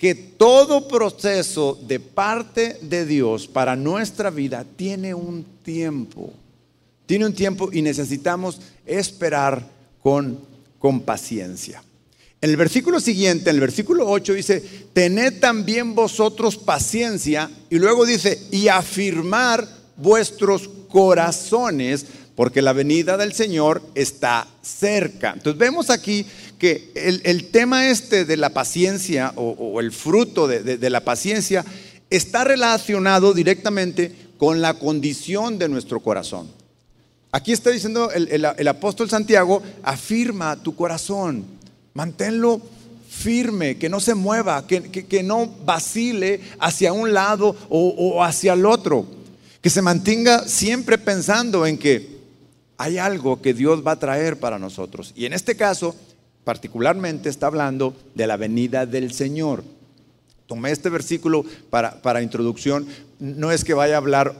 que 0.00 0.14
todo 0.14 0.88
proceso 0.88 1.78
de 1.86 2.00
parte 2.00 2.78
de 2.80 3.04
Dios 3.04 3.46
para 3.46 3.76
nuestra 3.76 4.30
vida 4.30 4.64
tiene 4.76 5.12
un 5.12 5.44
tiempo. 5.62 6.32
Tiene 7.04 7.26
un 7.26 7.34
tiempo 7.34 7.68
y 7.70 7.82
necesitamos 7.82 8.62
esperar 8.86 9.62
con, 10.02 10.38
con 10.78 11.00
paciencia. 11.00 11.82
En 12.40 12.48
el 12.48 12.56
versículo 12.56 12.98
siguiente, 12.98 13.50
en 13.50 13.56
el 13.56 13.60
versículo 13.60 14.08
8 14.08 14.32
dice, 14.32 14.62
tened 14.94 15.38
también 15.38 15.94
vosotros 15.94 16.56
paciencia 16.56 17.50
y 17.68 17.78
luego 17.78 18.06
dice, 18.06 18.40
y 18.50 18.68
afirmar 18.68 19.68
vuestros 19.98 20.70
corazones, 20.88 22.06
porque 22.34 22.62
la 22.62 22.72
venida 22.72 23.18
del 23.18 23.34
Señor 23.34 23.82
está 23.94 24.48
cerca. 24.62 25.34
Entonces 25.34 25.58
vemos 25.58 25.90
aquí 25.90 26.24
que 26.60 26.92
el, 26.94 27.46
tema 27.46 27.88
este 27.88 28.26
de 28.26 28.36
la 28.36 28.50
paciencia 28.50 29.32
o, 29.34 29.80
el 29.80 29.92
fruto 29.92 30.46
de, 30.46 30.90
la 30.90 31.00
paciencia 31.00 31.64
está 32.10 32.44
relacionado 32.44 33.32
directamente 33.32 34.14
con 34.36 34.60
la 34.60 34.74
condición 34.74 35.58
de 35.58 35.70
nuestro 35.70 36.00
corazón. 36.00 36.48
Aquí 37.32 37.52
está 37.52 37.70
diciendo 37.70 38.10
el, 38.12 38.68
apóstol 38.68 39.08
Santiago, 39.08 39.62
afirma 39.82 40.62
tu 40.62 40.76
corazón, 40.76 41.46
manténlo 41.94 42.60
firme, 43.08 43.78
que 43.78 43.88
no 43.88 43.98
se 43.98 44.14
mueva, 44.14 44.66
que, 44.66 45.22
no 45.24 45.46
vacile 45.64 46.42
hacia 46.58 46.92
un 46.92 47.14
lado 47.14 47.56
o, 47.70 47.88
o 47.88 48.22
hacia 48.22 48.52
el 48.52 48.66
otro, 48.66 49.06
que 49.62 49.70
se 49.70 49.80
mantenga 49.80 50.46
siempre 50.46 50.98
pensando 50.98 51.66
en 51.66 51.78
que 51.78 52.20
hay 52.76 52.98
algo 52.98 53.40
que 53.40 53.54
Dios 53.54 53.86
va 53.86 53.92
a 53.92 53.98
traer 53.98 54.38
para 54.38 54.58
nosotros. 54.58 55.12
Y 55.16 55.24
en 55.24 55.32
este 55.32 55.56
caso, 55.56 55.94
particularmente 56.44 57.28
está 57.28 57.46
hablando 57.46 57.94
de 58.14 58.26
la 58.26 58.36
venida 58.36 58.86
del 58.86 59.12
Señor. 59.12 59.62
Tomé 60.46 60.72
este 60.72 60.88
versículo 60.88 61.44
para, 61.70 62.02
para 62.02 62.22
introducción. 62.22 62.86
No 63.18 63.52
es 63.52 63.64
que 63.64 63.74
vaya 63.74 63.94
a 63.94 63.98
hablar, 63.98 64.34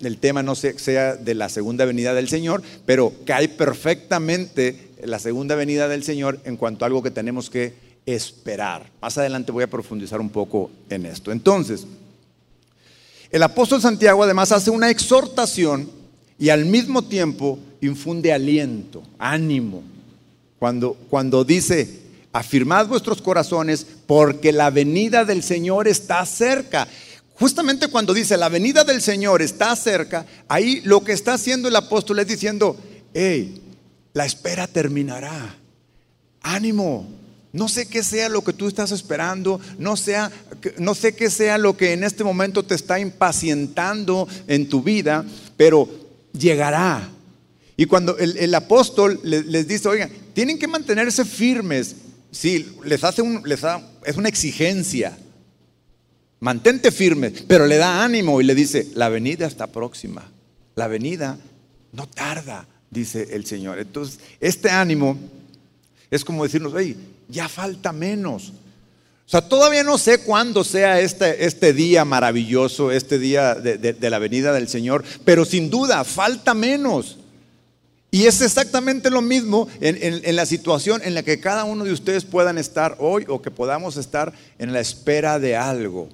el 0.00 0.18
tema 0.18 0.42
no 0.42 0.54
sea 0.54 1.16
de 1.16 1.34
la 1.34 1.48
segunda 1.48 1.84
venida 1.84 2.14
del 2.14 2.28
Señor, 2.28 2.62
pero 2.84 3.12
cae 3.24 3.48
perfectamente 3.48 4.90
la 5.02 5.18
segunda 5.18 5.54
venida 5.54 5.88
del 5.88 6.02
Señor 6.02 6.40
en 6.44 6.56
cuanto 6.56 6.84
a 6.84 6.86
algo 6.86 7.02
que 7.02 7.10
tenemos 7.10 7.48
que 7.48 7.74
esperar. 8.04 8.90
Más 9.00 9.16
adelante 9.18 9.52
voy 9.52 9.64
a 9.64 9.70
profundizar 9.70 10.20
un 10.20 10.30
poco 10.30 10.70
en 10.90 11.06
esto. 11.06 11.30
Entonces, 11.30 11.86
el 13.30 13.42
apóstol 13.42 13.80
Santiago 13.80 14.22
además 14.22 14.52
hace 14.52 14.70
una 14.70 14.90
exhortación 14.90 15.90
y 16.38 16.48
al 16.48 16.64
mismo 16.64 17.02
tiempo 17.02 17.58
infunde 17.80 18.32
aliento, 18.32 19.02
ánimo, 19.18 19.82
cuando, 20.58 20.94
cuando 21.08 21.44
dice, 21.44 22.00
afirmad 22.32 22.86
vuestros 22.86 23.22
corazones 23.22 23.86
porque 24.06 24.52
la 24.52 24.70
venida 24.70 25.24
del 25.24 25.42
Señor 25.42 25.88
está 25.88 26.24
cerca. 26.26 26.88
Justamente 27.34 27.88
cuando 27.88 28.12
dice 28.12 28.36
la 28.36 28.48
venida 28.48 28.84
del 28.84 29.00
Señor 29.00 29.42
está 29.42 29.74
cerca, 29.76 30.26
ahí 30.48 30.80
lo 30.84 31.04
que 31.04 31.12
está 31.12 31.34
haciendo 31.34 31.68
el 31.68 31.76
apóstol 31.76 32.18
es 32.18 32.26
diciendo, 32.26 32.76
hey, 33.14 33.62
la 34.12 34.26
espera 34.26 34.66
terminará. 34.66 35.54
Ánimo, 36.42 37.06
no 37.52 37.68
sé 37.68 37.86
qué 37.86 38.02
sea 38.02 38.28
lo 38.28 38.42
que 38.42 38.52
tú 38.52 38.66
estás 38.68 38.90
esperando, 38.90 39.60
no, 39.78 39.96
sea, 39.96 40.30
no 40.78 40.94
sé 40.94 41.14
qué 41.14 41.30
sea 41.30 41.58
lo 41.58 41.76
que 41.76 41.92
en 41.92 42.04
este 42.04 42.24
momento 42.24 42.64
te 42.64 42.74
está 42.74 42.98
impacientando 42.98 44.28
en 44.46 44.68
tu 44.68 44.82
vida, 44.82 45.24
pero 45.56 45.88
llegará. 46.32 47.08
Y 47.80 47.86
cuando 47.86 48.18
el, 48.18 48.52
apóstol 48.56 49.20
les, 49.22 49.68
dice, 49.68 49.88
oigan, 49.88 50.10
tienen 50.34 50.58
que 50.58 50.66
mantenerse 50.66 51.24
firmes, 51.24 51.94
sí, 52.32 52.66
les 52.84 53.04
hace 53.04 53.22
un, 53.22 53.40
les 53.44 53.60
es 54.04 54.16
una 54.16 54.28
exigencia. 54.28 55.16
Mantente 56.40 56.90
firme, 56.90 57.32
pero 57.46 57.66
le 57.66 57.76
da 57.76 58.02
ánimo 58.02 58.40
y 58.40 58.44
le 58.44 58.56
dice, 58.56 58.88
la 58.96 59.08
venida 59.08 59.46
está 59.46 59.68
próxima. 59.68 60.28
La 60.74 60.88
venida 60.88 61.38
no 61.92 62.08
tarda, 62.08 62.66
dice 62.90 63.28
el 63.30 63.46
Señor. 63.46 63.78
Entonces, 63.78 64.18
este 64.40 64.70
ánimo 64.70 65.16
es 66.10 66.24
como 66.24 66.42
decirnos, 66.42 66.74
oye, 66.74 66.96
ya 67.28 67.48
falta 67.48 67.92
menos. 67.92 68.48
O 69.24 69.30
sea, 69.30 69.42
todavía 69.42 69.84
no 69.84 69.98
sé 69.98 70.18
cuándo 70.22 70.64
sea 70.64 70.98
este, 70.98 71.44
este 71.44 71.72
día 71.72 72.04
maravilloso, 72.04 72.90
este 72.90 73.20
día 73.20 73.54
de, 73.54 73.78
de 73.78 74.10
la 74.10 74.18
venida 74.18 74.52
del 74.52 74.66
Señor, 74.66 75.04
pero 75.24 75.44
sin 75.44 75.70
duda 75.70 76.02
falta 76.02 76.54
menos. 76.54 77.17
Y 78.10 78.26
es 78.26 78.40
exactamente 78.40 79.10
lo 79.10 79.20
mismo 79.20 79.68
en, 79.80 80.34
la 80.34 80.46
situación 80.46 81.02
en 81.04 81.14
la 81.14 81.22
que 81.22 81.40
cada 81.40 81.64
uno 81.64 81.84
de 81.84 81.92
ustedes 81.92 82.24
puedan 82.24 82.56
estar 82.56 82.96
hoy 82.98 83.26
o 83.28 83.42
que 83.42 83.50
podamos 83.50 83.98
estar 83.98 84.32
en 84.58 84.72
la 84.72 84.80
espera 84.80 85.38
de 85.38 85.56
algo. 85.56 86.08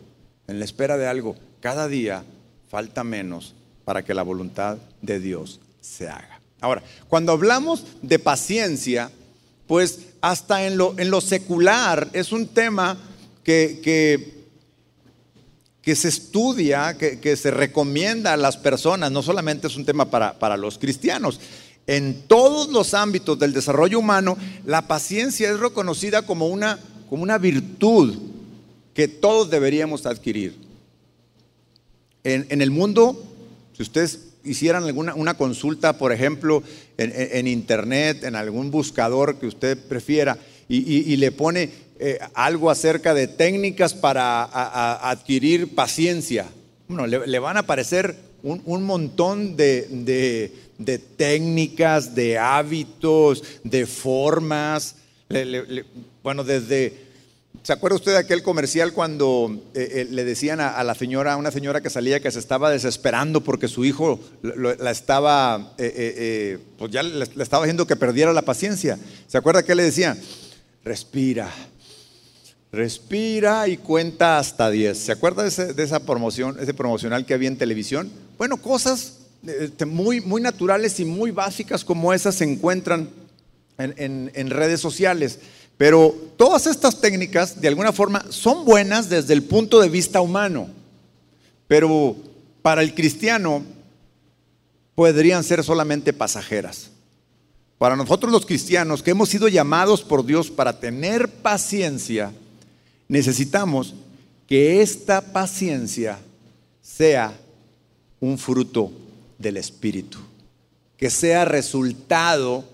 En 0.48 0.58
la 0.58 0.64
espera 0.64 0.96
de 0.96 1.06
algo. 1.06 1.36
Cada 1.60 1.86
día 1.86 2.24
falta 2.68 3.04
menos 3.04 3.54
para 3.84 4.04
que 4.04 4.12
la 4.12 4.22
voluntad 4.22 4.78
de 5.02 5.20
Dios 5.20 5.60
se 5.80 6.08
haga. 6.08 6.40
Ahora, 6.60 6.82
cuando 7.08 7.30
hablamos 7.30 7.84
de 8.02 8.18
paciencia, 8.18 9.12
pues 9.68 10.00
hasta 10.20 10.66
en 10.66 10.76
lo, 10.76 10.98
en 10.98 11.10
lo 11.10 11.20
secular 11.20 12.08
es 12.12 12.32
un 12.32 12.48
tema 12.48 12.98
que, 13.44 14.32
se 15.84 16.08
estudia, 16.08 16.98
que, 16.98 17.36
se 17.36 17.50
recomienda 17.52 18.32
a 18.32 18.36
las 18.36 18.56
personas, 18.56 19.12
no 19.12 19.22
solamente 19.22 19.68
es 19.68 19.76
un 19.76 19.84
tema 19.84 20.10
para 20.10 20.56
los 20.56 20.78
cristianos. 20.78 21.38
En 21.86 22.22
todos 22.26 22.70
los 22.70 22.94
ámbitos 22.94 23.38
del 23.38 23.52
desarrollo 23.52 23.98
humano, 23.98 24.38
la 24.64 24.86
paciencia 24.86 25.50
es 25.50 25.60
reconocida 25.60 26.22
como 26.22 26.48
una, 26.48 26.78
como 27.10 27.22
una 27.22 27.38
virtud 27.38 28.16
que 28.94 29.08
todos 29.08 29.50
deberíamos 29.50 30.06
adquirir. 30.06 30.56
En, 32.22 32.62
el 32.62 32.70
mundo, 32.70 33.22
si 33.76 33.82
ustedes 33.82 34.28
hicieran 34.44 34.84
alguna 34.84 35.14
una 35.14 35.34
consulta, 35.34 35.98
por 35.98 36.10
ejemplo, 36.10 36.62
en, 36.96 37.46
internet, 37.46 38.24
en 38.24 38.34
algún 38.34 38.70
buscador 38.70 39.38
que 39.38 39.46
usted 39.46 39.76
prefiera, 39.76 40.38
y, 40.66 41.16
le 41.16 41.32
pone 41.32 41.70
eh, 41.98 42.18
algo 42.32 42.70
acerca 42.70 43.12
de 43.12 43.28
técnicas 43.28 43.92
para 43.92 44.44
adquirir 45.10 45.74
paciencia, 45.74 46.46
bueno, 46.88 47.06
le, 47.06 47.38
van 47.38 47.58
a 47.58 47.60
aparecer 47.60 48.16
un, 48.42 48.84
montón 48.84 49.56
de, 49.56 50.52
técnicas, 51.16 52.14
de 52.14 52.38
hábitos, 52.38 53.43
de 53.62 53.87
formas. 53.87 54.97
bueno, 56.23 56.45
desde 56.45 57.04
¿Se 57.64 57.73
acuerda 57.73 57.97
usted 57.97 58.12
de 58.12 58.19
aquel 58.19 58.43
comercial 58.43 58.93
cuando 58.93 59.62
eh, 59.73 59.88
eh, 59.93 60.07
le 60.11 60.25
decían 60.25 60.61
a, 60.61 60.85
la 60.85 60.95
señora, 60.95 61.33
a 61.33 61.37
una 61.38 61.50
señora 61.50 61.81
que 61.81 61.88
salía 61.88 62.21
que 62.21 62.31
se 62.31 62.38
estaba 62.38 62.69
desesperando 62.69 63.40
porque 63.40 63.69
su 63.69 63.87
hijo 63.87 64.21
la 64.43 64.90
estaba, 64.90 65.73
eh, 65.78 66.59
pues 66.76 66.90
ya 66.90 67.02
le, 67.02 67.25
estaba 67.25 67.64
haciendo 67.64 67.87
que 67.87 67.97
perdiera 67.97 68.35
la 68.35 68.43
paciencia? 68.43 68.99
¿Se 69.28 69.38
acuerda 69.38 69.62
que 69.62 69.75
le 69.75 69.83
decía? 69.85 70.14
Respira, 70.85 71.50
respira 72.71 73.66
y 73.66 73.78
cuenta 73.78 74.38
hasta 74.38 74.69
10. 74.69 74.99
¿Se 74.99 75.12
acuerda 75.12 75.43
de, 75.45 75.83
esa 75.83 76.00
promoción, 76.00 76.59
ese 76.61 76.75
promocional 76.75 77.25
que 77.25 77.33
había 77.33 77.49
en 77.49 77.57
televisión? 77.57 78.12
Bueno, 78.37 78.59
cosas 78.59 79.21
muy, 79.86 80.20
muy 80.20 80.40
naturales 80.40 80.98
y 81.00 81.04
muy 81.04 81.30
básicas 81.30 81.84
como 81.84 82.12
esas 82.12 82.34
se 82.34 82.44
encuentran 82.44 83.10
en 83.78 84.50
redes 84.50 84.80
sociales. 84.80 85.38
Pero 85.76 86.14
todas 86.36 86.66
estas 86.66 87.00
técnicas, 87.00 87.60
de 87.60 87.68
alguna 87.68 87.92
forma, 87.92 88.24
son 88.30 88.64
buenas 88.64 89.08
desde 89.08 89.34
el 89.34 89.42
punto 89.42 89.80
de 89.80 89.88
vista 89.88 90.20
humano, 90.20 90.68
pero 91.66 92.16
para 92.62 92.82
el 92.82 92.94
cristiano 92.94 93.64
podrían 94.94 95.42
ser 95.42 95.64
solamente 95.64 96.12
pasajeras. 96.12 96.90
Para 97.78 97.96
nosotros 97.96 98.30
los 98.30 98.46
cristianos 98.46 99.02
que 99.02 99.10
hemos 99.10 99.28
sido 99.28 99.48
llamados 99.48 100.02
por 100.02 100.24
Dios 100.24 100.50
para 100.50 100.78
tener 100.78 101.28
paciencia, 101.28 102.32
necesitamos 103.08 103.94
que 104.46 104.80
esta 104.80 105.20
paciencia 105.32 106.18
sea 106.80 107.36
un 108.20 108.38
fruto 108.38 108.92
del 109.44 109.58
Espíritu, 109.58 110.18
que 110.96 111.10
sea 111.10 111.44
resultado 111.44 112.64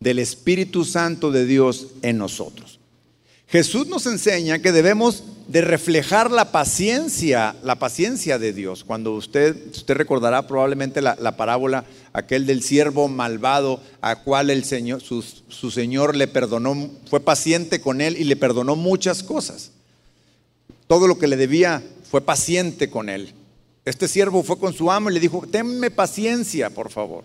del 0.00 0.18
Espíritu 0.18 0.84
Santo 0.84 1.30
de 1.30 1.44
Dios 1.44 1.88
en 2.02 2.18
nosotros. 2.18 2.80
Jesús 3.46 3.86
nos 3.88 4.06
enseña 4.06 4.60
que 4.60 4.72
debemos 4.72 5.24
de 5.48 5.60
reflejar 5.60 6.30
la 6.30 6.52
paciencia, 6.52 7.56
la 7.62 7.76
paciencia 7.76 8.38
de 8.38 8.52
Dios. 8.52 8.84
Cuando 8.84 9.12
usted, 9.12 9.56
usted 9.72 9.96
recordará 9.96 10.46
probablemente 10.46 11.02
la, 11.02 11.36
parábola, 11.36 11.84
aquel 12.12 12.46
del 12.46 12.62
siervo 12.62 13.08
malvado, 13.08 13.82
a 14.00 14.22
cual 14.22 14.50
el 14.50 14.64
Señor, 14.64 15.02
su, 15.02 15.22
su 15.22 15.70
Señor 15.70 16.16
le 16.16 16.28
perdonó, 16.28 16.90
fue 17.08 17.20
paciente 17.20 17.80
con 17.80 18.00
él 18.00 18.16
y 18.16 18.24
le 18.24 18.36
perdonó 18.36 18.76
muchas 18.76 19.22
cosas. 19.22 19.72
Todo 20.86 21.08
lo 21.08 21.18
que 21.18 21.26
le 21.26 21.36
debía 21.36 21.82
fue 22.08 22.20
paciente 22.20 22.88
con 22.88 23.08
él. 23.08 23.34
Este 23.84 24.08
siervo 24.08 24.42
fue 24.42 24.58
con 24.58 24.72
su 24.72 24.90
amo 24.90 25.10
y 25.10 25.14
le 25.14 25.20
dijo, 25.20 25.42
tenme 25.50 25.90
paciencia, 25.90 26.70
por 26.70 26.90
favor 26.90 27.24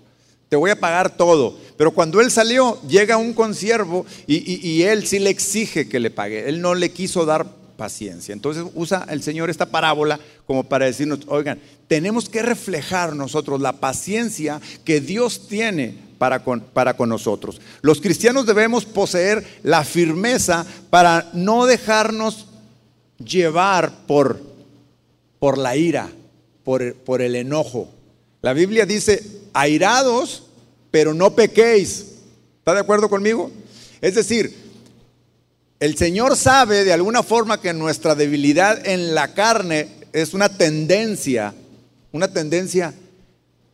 te 0.50 0.56
voy 0.56 0.72
a 0.72 0.80
pagar 0.80 1.18
todo. 1.18 1.58
Pero 1.78 1.92
cuando 1.92 2.22
él 2.22 2.32
salió, 2.32 2.80
llega 2.88 3.18
un 3.18 3.34
consiervo 3.34 4.06
y, 4.28 4.84
él 4.84 5.06
sí 5.06 5.20
le 5.20 5.30
exige 5.30 5.90
que 5.90 6.00
le 6.00 6.12
pague. 6.12 6.48
Él 6.48 6.62
no 6.62 6.76
le 6.76 6.92
quiso 6.92 7.26
dar 7.26 7.46
paciencia. 7.76 8.34
Entonces 8.34 8.64
usa 8.74 9.06
el 9.10 9.22
Señor 9.22 9.50
esta 9.50 9.66
parábola 9.66 10.20
como 10.46 10.64
para 10.64 10.86
decirnos, 10.86 11.20
oigan, 11.28 11.60
tenemos 11.88 12.30
que 12.30 12.42
reflejar 12.42 13.16
nosotros 13.16 13.60
la 13.60 13.74
paciencia 13.74 14.62
que 14.86 15.02
Dios 15.02 15.48
tiene 15.48 15.96
para 16.18 16.44
con, 16.44 16.62
para 16.62 16.96
con 16.96 17.10
nosotros. 17.10 17.60
Los 17.82 18.00
cristianos 18.00 18.46
debemos 18.46 18.86
poseer 18.86 19.46
la 19.64 19.84
firmeza 19.84 20.66
para 20.90 21.30
no 21.34 21.66
dejarnos 21.66 22.48
llevar 23.18 24.06
por, 24.08 24.42
por 25.40 25.58
la 25.58 25.76
ira, 25.76 26.10
por, 26.66 26.96
por 26.96 27.22
el 27.22 27.38
enojo. 27.38 27.88
La 28.42 28.52
Biblia 28.52 28.86
dice, 28.86 29.24
airados, 29.54 30.44
pero 30.92 31.14
no 31.14 31.34
pequéis. 31.34 32.08
¿Está 32.60 32.74
de 32.74 32.82
acuerdo 32.82 33.08
conmigo? 33.08 33.52
Es 34.02 34.16
decir, 34.16 34.54
el 35.80 35.98
Señor 35.98 36.36
sabe 36.36 36.84
de 36.84 36.94
alguna 36.94 37.24
forma 37.24 37.62
que 37.62 37.74
nuestra 37.74 38.16
debilidad 38.16 38.86
en 38.88 39.16
la 39.16 39.34
carne 39.34 39.90
es 40.14 40.34
una 40.34 40.50
tendencia, 40.50 41.54
una 42.12 42.30
tendencia 42.30 42.94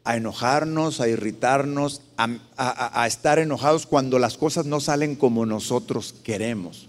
a 0.04 0.18
enojarnos, 0.18 1.00
a 1.00 1.08
irritarnos, 1.08 2.02
a, 2.18 3.08
estar 3.08 3.40
enojados 3.40 3.86
cuando 3.86 4.20
las 4.20 4.38
cosas 4.38 4.66
no 4.66 4.80
salen 4.80 5.16
como 5.16 5.46
nosotros 5.46 6.16
queremos. 6.24 6.88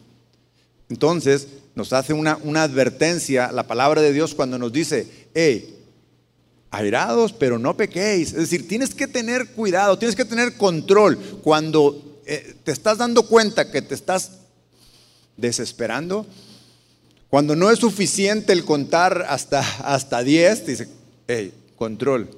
Entonces 0.89 1.49
nos 1.75 1.93
hace 1.93 2.13
una, 2.15 2.39
una 2.43 2.63
advertencia 2.63 3.53
la 3.53 3.67
palabra 3.67 4.01
de 4.03 4.13
Dios 4.13 4.35
cuando 4.35 4.59
nos 4.59 4.73
dice, 4.73 5.29
hey, 5.35 5.82
airados, 6.73 7.33
pero 7.33 7.59
no 7.59 7.77
pequéis. 7.77 8.33
Es 8.33 8.39
decir, 8.39 8.67
tienes 8.67 8.95
que 8.95 9.07
tener 9.07 9.49
cuidado, 9.49 9.99
tienes 9.99 10.17
que 10.17 10.25
tener 10.25 10.57
control. 10.57 11.19
Cuando 11.43 12.21
eh, 12.27 12.57
te 12.65 12.73
estás 12.73 12.99
dando 12.99 13.29
cuenta 13.29 13.71
que 13.71 13.83
te 13.83 13.95
estás 13.95 14.33
desesperando, 15.37 16.27
cuando 17.29 17.55
no 17.55 17.71
es 17.71 17.79
suficiente 17.79 18.53
el 18.53 18.65
contar 18.65 19.27
hasta, 19.29 19.61
hasta 19.81 20.23
10, 20.23 20.67
dice, 20.67 20.89
hey, 21.29 21.53
control. 21.77 22.31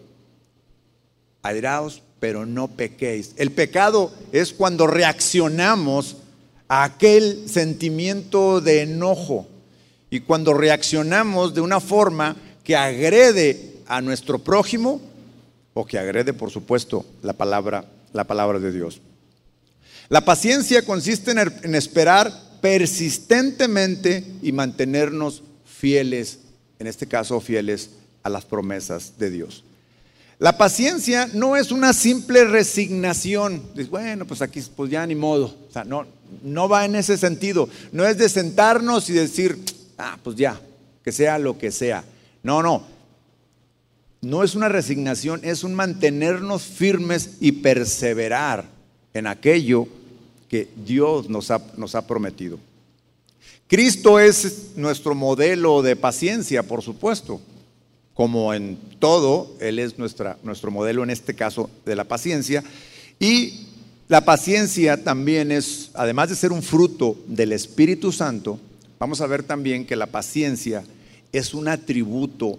Airados, 1.43 2.03
pero 2.19 2.45
no 2.45 2.69
pequéis. 2.69 3.35
El 3.37 3.53
pecado 3.53 4.13
es 4.33 4.53
cuando 4.53 4.89
reaccionamos 4.89 6.17
a 6.67 6.83
aquel 6.83 7.49
sentimiento 7.49 8.61
de 8.61 8.83
enojo 8.83 9.47
y 10.11 10.21
cuando 10.21 10.55
reaccionamos 10.55 11.55
de 11.55 11.61
una 11.61 11.79
forma 11.79 12.37
que 12.65 12.75
agrede 12.75 13.74
a 13.87 14.01
nuestro 14.01 14.39
prójimo 14.39 15.01
o 15.75 15.85
que 15.85 15.99
agrede, 15.99 16.33
por 16.33 16.51
supuesto, 16.51 17.05
la 17.23 17.33
palabra, 17.33 17.85
la 18.13 18.25
palabra 18.25 18.61
de 18.61 18.73
Dios. 18.73 19.01
La 20.09 20.25
paciencia 20.25 20.83
consiste 20.83 21.33
en, 21.33 21.75
esperar 21.75 22.33
persistentemente 22.61 24.25
y 24.43 24.53
mantenernos 24.53 25.43
fieles, 25.67 26.39
en 26.79 26.87
este 26.87 27.07
caso 27.07 27.41
fieles 27.41 27.91
a 28.23 28.31
las 28.31 28.45
promesas 28.45 29.19
de 29.19 29.31
Dios. 29.31 29.65
La 30.39 30.57
paciencia 30.57 31.29
no 31.33 31.57
es 31.57 31.73
una 31.73 31.93
simple 31.93 32.45
resignación. 32.45 33.63
bueno, 33.91 34.27
pues 34.27 34.43
aquí 34.43 34.63
pues 34.75 34.91
ya 34.91 35.07
ni 35.07 35.15
modo. 35.15 35.55
O 35.69 35.73
sea, 35.73 35.85
no, 35.85 36.07
no 36.43 36.69
va 36.69 36.85
en 36.85 36.97
ese 36.97 37.17
sentido. 37.17 37.69
No 37.93 38.05
es 38.05 38.19
de 38.19 38.29
sentarnos 38.29 39.09
y 39.11 39.13
decir, 39.13 39.59
ah, 39.97 40.19
pues 40.23 40.37
ya, 40.37 40.61
que 41.03 41.13
sea 41.13 41.39
lo 41.39 41.57
que 41.57 41.71
sea. 41.71 42.05
No, 42.43 42.63
no 42.63 42.94
no 44.25 44.43
es 44.43 44.55
una 44.55 44.69
resignación, 44.69 45.41
es 45.43 45.65
un 45.65 45.75
mantenernos 45.75 46.63
firmes 46.63 47.37
y 47.41 47.53
perseverar 47.53 48.65
en 49.13 49.27
aquello 49.27 49.87
que 50.49 50.69
Dios 50.85 51.29
nos 51.29 51.51
ha, 51.51 52.07
prometido. 52.07 52.59
Cristo 53.69 54.19
es 54.19 54.73
nuestro 54.77 55.15
modelo 55.15 55.83
de 55.83 55.97
paciencia, 55.97 56.63
por 56.63 56.83
supuesto. 56.83 57.41
Como 58.15 58.55
en 58.55 58.79
todo, 59.01 59.57
Él 59.61 59.79
es 59.79 59.99
nuestra, 59.99 60.39
nuestro 60.45 60.71
modelo 60.71 61.03
en 61.03 61.11
este 61.11 61.35
caso 61.35 61.69
de 61.85 61.97
la 61.97 62.05
paciencia. 62.05 62.63
Y 63.19 63.67
la 64.09 64.25
paciencia 64.25 65.03
también 65.03 65.51
es, 65.51 65.91
además 65.95 66.29
de 66.29 66.37
ser 66.37 66.53
un 66.53 66.63
fruto 66.63 67.17
del 67.27 67.53
Espíritu 67.53 68.13
Santo, 68.13 68.61
vamos 68.99 69.21
a 69.21 69.27
ver 69.27 69.43
también 69.43 69.87
que 69.87 69.97
la 69.97 70.07
paciencia 70.07 70.85
es 71.33 71.55
un 71.55 71.67
atributo 71.67 72.59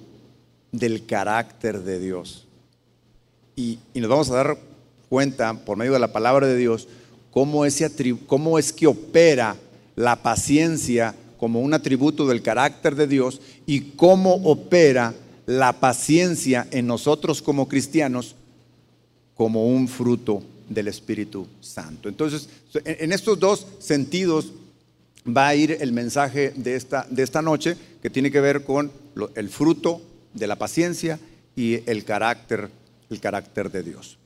del 0.78 1.06
carácter 1.06 1.82
de 1.82 2.00
Dios. 2.00 2.46
Y, 3.56 3.80
nos 3.94 4.10
vamos 4.10 4.30
a 4.30 4.36
dar 4.36 4.58
cuenta, 5.10 5.54
por 5.54 5.78
medio 5.78 5.94
de 5.94 6.00
la 6.00 6.12
palabra 6.12 6.48
de 6.48 6.58
Dios, 6.58 6.88
cómo, 7.32 7.66
ese 7.66 7.90
cómo 8.28 8.60
es 8.60 8.74
que 8.74 8.88
opera 8.88 9.56
la 9.96 10.22
paciencia 10.22 11.16
como 11.38 11.62
un 11.62 11.74
atributo 11.74 12.28
del 12.28 12.42
carácter 12.42 12.96
de 12.96 13.08
Dios 13.08 13.42
y 13.66 13.82
cómo 13.92 14.36
opera 14.36 15.14
la 15.46 15.74
paciencia 15.80 16.68
en 16.72 16.88
nosotros 16.88 17.42
como 17.42 17.68
cristianos 17.68 18.36
como 19.36 19.68
un 19.68 19.88
fruto 19.88 20.42
del 20.70 20.88
Espíritu 20.88 21.48
Santo. 21.62 22.10
Entonces, 22.10 22.50
en 22.84 23.12
estos 23.12 23.40
dos 23.40 23.68
sentidos 23.80 24.52
va 25.26 25.48
a 25.48 25.56
ir 25.56 25.78
el 25.80 25.92
mensaje 25.92 26.52
de 26.56 26.76
esta, 26.76 27.06
de 27.10 27.24
esta 27.24 27.42
noche 27.42 27.78
que 28.02 28.10
tiene 28.10 28.32
que 28.32 28.42
ver 28.42 28.64
con 28.64 28.92
el 29.36 29.50
fruto 29.50 30.02
de 30.36 30.48
la 30.48 30.58
paciencia 30.58 31.20
y 31.56 31.90
el 31.90 32.06
carácter, 32.06 32.70
el 33.10 33.20
carácter 33.20 33.72
de 33.72 33.82
Dios. 33.82 34.20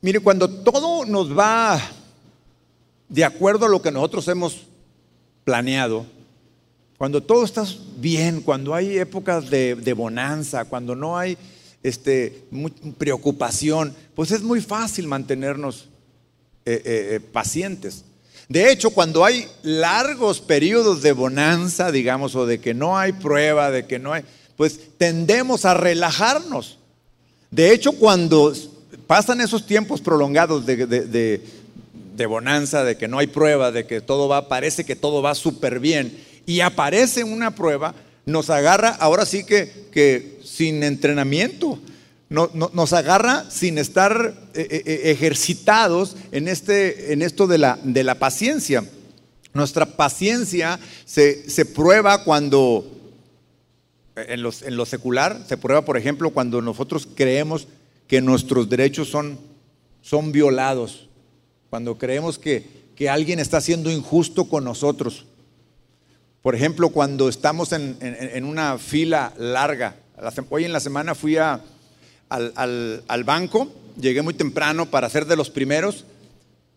Mire, 0.00 0.20
cuando 0.20 0.48
todo 0.48 1.04
nos 1.06 1.36
va 1.36 1.80
de 3.08 3.24
acuerdo 3.24 3.66
a 3.66 3.68
lo 3.68 3.82
que 3.82 3.90
nosotros 3.90 4.28
hemos 4.28 4.66
planeado, 5.44 6.06
cuando 6.98 7.22
todo 7.22 7.44
está 7.44 7.64
bien, 7.96 8.42
cuando 8.42 8.74
hay 8.74 8.98
épocas 8.98 9.50
de, 9.50 9.94
bonanza, 9.96 10.66
cuando 10.66 10.94
no 10.94 11.18
hay 11.18 11.36
este, 11.82 12.44
preocupación, 12.98 13.94
pues 14.14 14.30
es 14.30 14.42
muy 14.42 14.60
fácil 14.60 15.06
mantenernos 15.06 15.88
eh, 16.64 16.80
eh, 16.84 17.08
eh, 17.14 17.20
pacientes. 17.20 18.04
De 18.52 18.70
hecho, 18.70 18.90
cuando 18.90 19.24
hay 19.24 19.48
largos 19.62 20.42
periodos 20.42 21.00
de 21.00 21.12
bonanza, 21.12 21.90
digamos, 21.90 22.34
o 22.34 22.44
de 22.44 22.60
que 22.60 22.74
no 22.74 22.98
hay 22.98 23.12
prueba, 23.12 23.70
de 23.70 23.86
que 23.86 23.98
no 23.98 24.12
hay, 24.12 24.24
pues 24.58 24.78
tendemos 24.98 25.64
a 25.64 25.72
relajarnos. 25.72 26.76
De 27.50 27.72
hecho, 27.72 27.92
cuando 27.92 28.52
pasan 29.06 29.40
esos 29.40 29.66
tiempos 29.66 30.02
prolongados 30.02 30.66
de, 30.66 30.86
de, 30.86 32.26
bonanza, 32.26 32.84
de 32.84 32.98
que 32.98 33.08
no 33.08 33.18
hay 33.18 33.26
prueba, 33.26 33.72
de 33.72 33.86
que 33.86 34.02
todo 34.02 34.28
va, 34.28 34.48
parece 34.48 34.84
que 34.84 34.96
todo 34.96 35.22
va 35.22 35.34
súper 35.34 35.80
bien, 35.80 36.14
y 36.44 36.60
aparece 36.60 37.24
una 37.24 37.54
prueba, 37.54 37.94
nos 38.26 38.50
agarra 38.50 38.90
ahora 38.90 39.24
sí 39.24 39.44
que, 39.44 39.86
que 39.90 40.40
sin 40.44 40.82
entrenamiento, 40.82 41.78
nos 42.32 42.92
agarra 42.94 43.44
sin 43.50 43.76
estar 43.76 44.34
eh, 44.54 44.66
eh, 44.70 44.82
eh, 44.86 45.10
ejercitados 45.10 46.16
en, 46.30 46.48
este, 46.48 47.12
en 47.12 47.20
esto 47.20 47.46
de 47.46 47.58
la, 47.58 47.78
de 47.82 48.02
la 48.04 48.14
paciencia. 48.14 48.84
Nuestra 49.52 49.84
paciencia 49.84 50.80
se, 51.04 51.50
se 51.50 51.66
prueba 51.66 52.24
cuando, 52.24 52.90
en, 54.16 54.42
los, 54.42 54.62
en 54.62 54.76
lo 54.76 54.86
secular, 54.86 55.44
se 55.46 55.58
prueba, 55.58 55.84
por 55.84 55.98
ejemplo, 55.98 56.30
cuando 56.30 56.62
nosotros 56.62 57.06
creemos 57.14 57.68
que 58.06 58.22
nuestros 58.22 58.70
derechos 58.70 59.10
son, 59.10 59.38
son 60.00 60.32
violados, 60.32 61.10
cuando 61.68 61.98
creemos 61.98 62.38
que, 62.38 62.66
que 62.96 63.10
alguien 63.10 63.40
está 63.40 63.60
siendo 63.60 63.90
injusto 63.90 64.46
con 64.46 64.64
nosotros. 64.64 65.26
Por 66.40 66.54
ejemplo, 66.54 66.88
cuando 66.88 67.28
estamos 67.28 67.72
en, 67.72 67.98
en 68.00 68.44
una 68.44 68.78
fila 68.78 69.34
larga. 69.36 69.96
Hoy 70.50 70.64
en 70.64 70.72
la 70.72 70.80
semana 70.80 71.14
fui 71.14 71.36
a, 71.36 71.62
al, 72.36 73.24
banco, 73.24 73.72
llegué 74.00 74.22
muy 74.22 74.34
temprano 74.34 74.90
para 74.90 75.08
ser 75.08 75.26
de 75.26 75.36
los 75.36 75.50
primeros. 75.50 76.04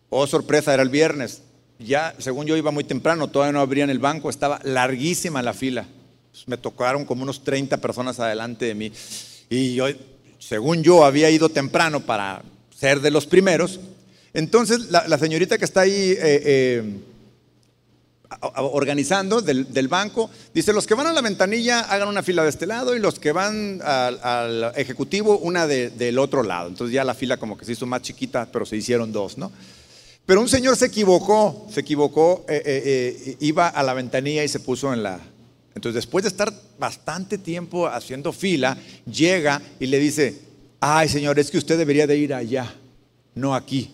Oh, 0.08 0.26
sorpresa, 0.26 0.74
era 0.74 0.82
el 0.82 0.88
viernes. 0.88 1.42
Ya, 1.78 2.14
según 2.18 2.46
yo 2.46 2.56
iba 2.56 2.70
muy 2.70 2.84
temprano, 2.84 3.28
todavía 3.28 3.52
no 3.52 3.60
abrían 3.60 3.90
el 3.90 3.98
banco, 3.98 4.30
estaba 4.30 4.60
larguísima 4.62 5.42
la 5.42 5.52
fila. 5.52 5.86
Pues, 6.30 6.48
me 6.48 6.56
tocaron 6.56 7.04
como 7.04 7.22
unos 7.22 7.44
30 7.44 7.78
personas 7.78 8.20
adelante 8.20 8.66
de 8.66 8.74
mí. 8.74 8.92
Y 9.48 9.74
yo, 9.74 9.86
según 10.38 10.82
yo, 10.82 11.04
había 11.04 11.30
ido 11.30 11.48
temprano 11.48 12.00
para 12.00 12.42
ser 12.76 13.00
de 13.00 13.10
los 13.10 13.26
primeros. 13.26 13.80
Entonces, 14.34 14.90
la, 14.90 15.18
señorita 15.18 15.56
que 15.56 15.64
está 15.64 15.82
ahí 15.82 16.10
eh, 16.10 16.18
eh, 16.20 16.82
organizando 18.56 19.40
del, 19.40 19.88
banco, 19.88 20.30
dice, 20.52 20.72
los 20.72 20.86
que 20.86 20.94
van 20.94 21.06
a 21.06 21.12
la 21.12 21.20
ventanilla 21.20 21.80
hagan 21.80 22.08
una 22.08 22.22
fila 22.22 22.42
de 22.42 22.48
este 22.48 22.66
lado 22.66 22.96
y 22.96 22.98
los 22.98 23.18
que 23.18 23.32
van 23.32 23.80
al, 23.82 24.72
ejecutivo 24.76 25.38
una 25.38 25.66
del 25.66 26.18
otro 26.18 26.42
lado. 26.42 26.68
Entonces 26.68 26.94
ya 26.94 27.04
la 27.04 27.14
fila 27.14 27.36
como 27.36 27.56
que 27.56 27.64
se 27.64 27.72
hizo 27.72 27.86
más 27.86 28.02
chiquita, 28.02 28.48
pero 28.50 28.66
se 28.66 28.76
hicieron 28.76 29.12
dos, 29.12 29.38
¿no? 29.38 29.52
Pero 30.26 30.40
un 30.40 30.48
señor 30.48 30.76
se 30.76 30.86
equivocó, 30.86 31.68
se 31.72 31.80
equivocó, 31.80 32.44
eh, 32.48 32.60
eh, 32.66 33.22
eh, 33.26 33.36
iba 33.40 33.68
a 33.68 33.82
la 33.84 33.94
ventanilla 33.94 34.42
y 34.42 34.48
se 34.48 34.58
puso 34.58 34.92
en 34.92 35.04
la... 35.04 35.20
Entonces 35.76 35.94
después 35.94 36.24
de 36.24 36.30
estar 36.30 36.52
bastante 36.80 37.38
tiempo 37.38 37.86
haciendo 37.86 38.32
fila, 38.32 38.76
llega 39.04 39.62
y 39.78 39.86
le 39.86 40.00
dice, 40.00 40.40
ay 40.80 41.08
señor, 41.08 41.38
es 41.38 41.50
que 41.50 41.58
usted 41.58 41.78
debería 41.78 42.08
de 42.08 42.16
ir 42.16 42.34
allá, 42.34 42.74
no 43.36 43.54
aquí. 43.54 43.92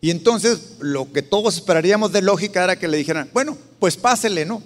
Y 0.00 0.10
entonces 0.10 0.76
lo 0.80 1.12
que 1.12 1.22
todos 1.22 1.56
esperaríamos 1.56 2.12
de 2.12 2.22
lógica 2.22 2.62
era 2.62 2.78
que 2.78 2.88
le 2.88 2.96
dijeran, 2.96 3.30
bueno, 3.32 3.56
pues 3.80 3.96
pásele, 3.96 4.44
¿no? 4.44 4.62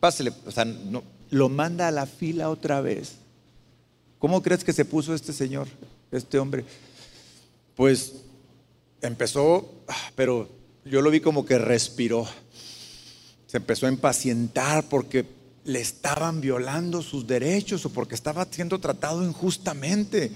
Pásele. 0.00 0.32
O 0.46 0.50
sea, 0.50 0.64
no, 0.64 1.04
lo 1.30 1.48
manda 1.48 1.88
a 1.88 1.92
la 1.92 2.06
fila 2.06 2.50
otra 2.50 2.80
vez. 2.80 3.12
¿Cómo 4.18 4.42
crees 4.42 4.64
que 4.64 4.72
se 4.72 4.84
puso 4.84 5.14
este 5.14 5.32
señor, 5.32 5.68
este 6.10 6.38
hombre? 6.38 6.64
Pues 7.76 8.12
empezó, 9.00 9.72
pero 10.16 10.48
yo 10.84 11.00
lo 11.00 11.10
vi 11.10 11.20
como 11.20 11.44
que 11.44 11.58
respiró. 11.58 12.26
Se 13.46 13.58
empezó 13.58 13.86
a 13.86 13.90
impacientar 13.90 14.88
porque 14.88 15.26
le 15.64 15.80
estaban 15.80 16.40
violando 16.40 17.02
sus 17.02 17.26
derechos 17.26 17.86
o 17.86 17.90
porque 17.90 18.16
estaba 18.16 18.46
siendo 18.50 18.80
tratado 18.80 19.24
injustamente 19.24 20.32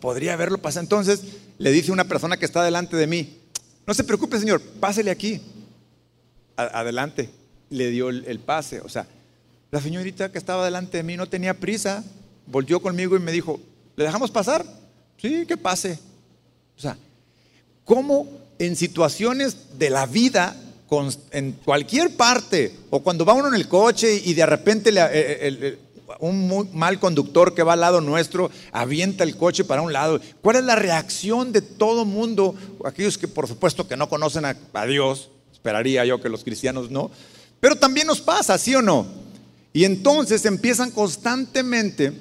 podría 0.00 0.34
haberlo 0.34 0.58
pasado. 0.58 0.82
Entonces 0.82 1.22
le 1.58 1.72
dice 1.72 1.92
una 1.92 2.04
persona 2.04 2.36
que 2.36 2.44
está 2.44 2.64
delante 2.64 2.96
de 2.96 3.06
mí, 3.06 3.38
no 3.86 3.94
se 3.94 4.04
preocupe 4.04 4.38
señor, 4.38 4.60
pásele 4.60 5.10
aquí. 5.10 5.40
adelante. 6.56 7.30
Le 7.70 7.90
dio 7.90 8.10
el, 8.10 8.38
pase. 8.40 8.80
O 8.80 8.88
sea, 8.88 9.06
la 9.70 9.80
señorita 9.80 10.30
que 10.30 10.38
estaba 10.38 10.64
delante 10.64 10.98
de 10.98 11.02
mí 11.02 11.16
no 11.16 11.26
tenía 11.26 11.54
prisa, 11.54 12.04
volvió 12.46 12.80
conmigo 12.80 13.16
y 13.16 13.20
me 13.20 13.32
dijo, 13.32 13.60
¿le 13.96 14.04
dejamos 14.04 14.30
pasar? 14.30 14.64
Sí, 15.16 15.46
que 15.46 15.56
pase. 15.56 15.98
O 16.76 16.80
sea, 16.80 16.96
¿cómo 17.84 18.26
en 18.58 18.76
situaciones 18.76 19.78
de 19.78 19.90
la 19.90 20.04
vida, 20.04 20.54
en 21.30 21.52
cualquier 21.52 22.14
parte, 22.14 22.74
o 22.90 23.02
cuando 23.02 23.24
va 23.24 23.32
uno 23.32 23.48
en 23.48 23.54
el 23.54 23.68
coche 23.68 24.20
y 24.22 24.34
de 24.34 24.46
repente 24.46 24.92
le, 24.92 25.46
el, 25.46 25.78
un 26.20 26.70
mal 26.72 26.98
conductor 26.98 27.54
que 27.54 27.62
va 27.62 27.74
al 27.74 27.80
lado 27.80 28.00
nuestro 28.00 28.50
avienta 28.72 29.24
el 29.24 29.36
coche 29.36 29.64
para 29.64 29.82
un 29.82 29.92
lado. 29.92 30.20
¿Cuál 30.40 30.56
es 30.56 30.64
la 30.64 30.76
reacción 30.76 31.52
de 31.52 31.62
todo 31.62 32.04
mundo? 32.04 32.54
Aquellos 32.84 33.18
que 33.18 33.28
por 33.28 33.46
supuesto 33.46 33.86
que 33.86 33.96
no 33.96 34.08
conocen 34.08 34.44
a, 34.44 34.86
Dios, 34.86 35.30
esperaría 35.52 36.04
yo 36.04 36.20
que 36.20 36.28
los 36.28 36.44
cristianos 36.44 36.90
no, 36.90 37.10
pero 37.60 37.76
también 37.76 38.06
nos 38.06 38.20
pasa, 38.20 38.56
¿sí 38.58 38.74
o 38.74 38.82
no? 38.82 39.06
Y 39.72 39.84
entonces 39.84 40.44
empiezan 40.44 40.90
constantemente 40.90 42.12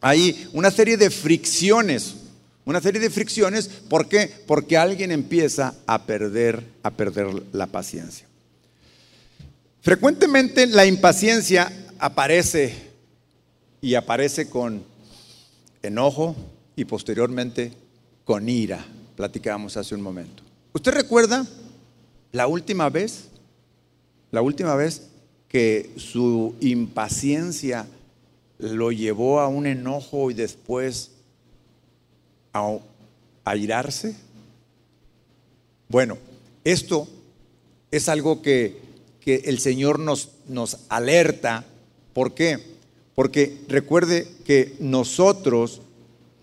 ahí 0.00 0.48
una 0.52 0.70
serie 0.70 0.96
de 0.96 1.10
fricciones, 1.10 2.14
una 2.64 2.80
serie 2.80 3.00
de 3.00 3.10
fricciones, 3.10 3.68
¿por 3.68 4.08
qué? 4.08 4.30
Porque 4.46 4.76
alguien 4.76 5.10
empieza 5.10 5.74
a 5.86 6.04
perder, 6.04 6.62
a 6.82 6.90
perder 6.90 7.28
la 7.52 7.66
paciencia. 7.66 8.26
Frecuentemente 9.80 10.66
la 10.66 10.86
impaciencia 10.86 11.70
aparece 11.98 12.93
y 13.84 13.96
aparece 13.96 14.48
con 14.48 14.82
enojo 15.82 16.34
y 16.74 16.86
posteriormente 16.86 17.70
con 18.24 18.48
ira. 18.48 18.82
Platicábamos 19.14 19.76
hace 19.76 19.94
un 19.94 20.00
momento. 20.00 20.42
¿Usted 20.72 20.92
recuerda 20.92 21.46
la 22.32 22.46
última 22.46 22.88
vez, 22.88 23.26
la 24.30 24.40
última 24.40 24.74
vez 24.74 25.08
que 25.48 25.90
su 25.98 26.54
impaciencia 26.62 27.86
lo 28.58 28.90
llevó 28.90 29.40
a 29.40 29.48
un 29.48 29.66
enojo 29.66 30.30
y 30.30 30.34
después 30.34 31.10
a, 32.54 32.78
airarse? 33.44 34.16
Bueno, 35.90 36.16
esto 36.64 37.06
es 37.90 38.08
algo 38.08 38.40
que, 38.40 38.80
que 39.20 39.42
el 39.44 39.58
Señor 39.58 39.98
nos, 39.98 40.30
nos 40.48 40.78
alerta. 40.88 41.66
¿Por 42.14 42.32
qué? 42.32 42.73
Porque 43.14 43.60
recuerde 43.68 44.28
que 44.44 44.74
nosotros 44.80 45.80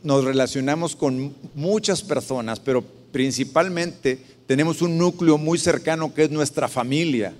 nos 0.04 0.24
relacionamos 0.24 0.96
con 0.96 1.36
muchas 1.54 2.02
personas, 2.02 2.60
pero 2.60 2.84
principalmente 3.12 4.20
tenemos 4.48 4.82
un 4.82 4.98
núcleo 4.98 5.38
muy 5.38 5.58
cercano 5.58 6.14
que 6.14 6.24
es 6.24 6.32
nuestra 6.32 6.68
familia, 6.68 7.34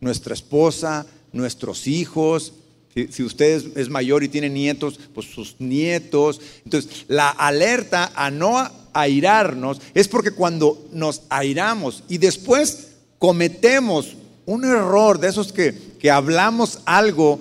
nuestra 0.00 0.34
esposa, 0.34 1.06
nuestros 1.32 1.86
hijos. 1.86 2.52
Si, 2.94 3.22
usted 3.22 3.76
es, 3.76 3.88
mayor 3.88 4.24
y 4.24 4.28
tiene 4.28 4.50
nietos, 4.50 4.98
pues 5.14 5.26
sus 5.26 5.54
nietos. 5.60 6.40
Entonces, 6.64 7.04
la 7.06 7.30
alerta 7.30 8.10
a 8.14 8.30
no 8.30 8.68
airarnos 8.92 9.80
es 9.94 10.08
porque 10.08 10.32
cuando 10.32 10.88
nos 10.92 11.22
airamos 11.28 12.02
y 12.08 12.18
después 12.18 12.88
cometemos 13.18 14.16
un 14.44 14.64
error 14.64 15.20
de 15.20 15.28
esos 15.28 15.52
que, 15.52 15.72
que 16.00 16.10
hablamos 16.10 16.80
algo 16.84 17.38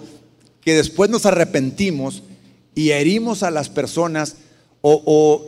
que 0.70 0.76
después 0.76 1.10
nos 1.10 1.26
arrepentimos 1.26 2.22
y 2.76 2.92
herimos 2.92 3.42
a 3.42 3.50
las 3.50 3.70
personas 3.70 4.36
o, 4.82 5.44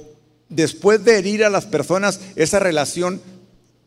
después 0.49 1.05
de 1.05 1.19
herir 1.19 1.43
a 1.43 1.51
las 1.51 1.67
personas, 1.67 2.19
esa 2.35 2.57
relación 2.57 3.21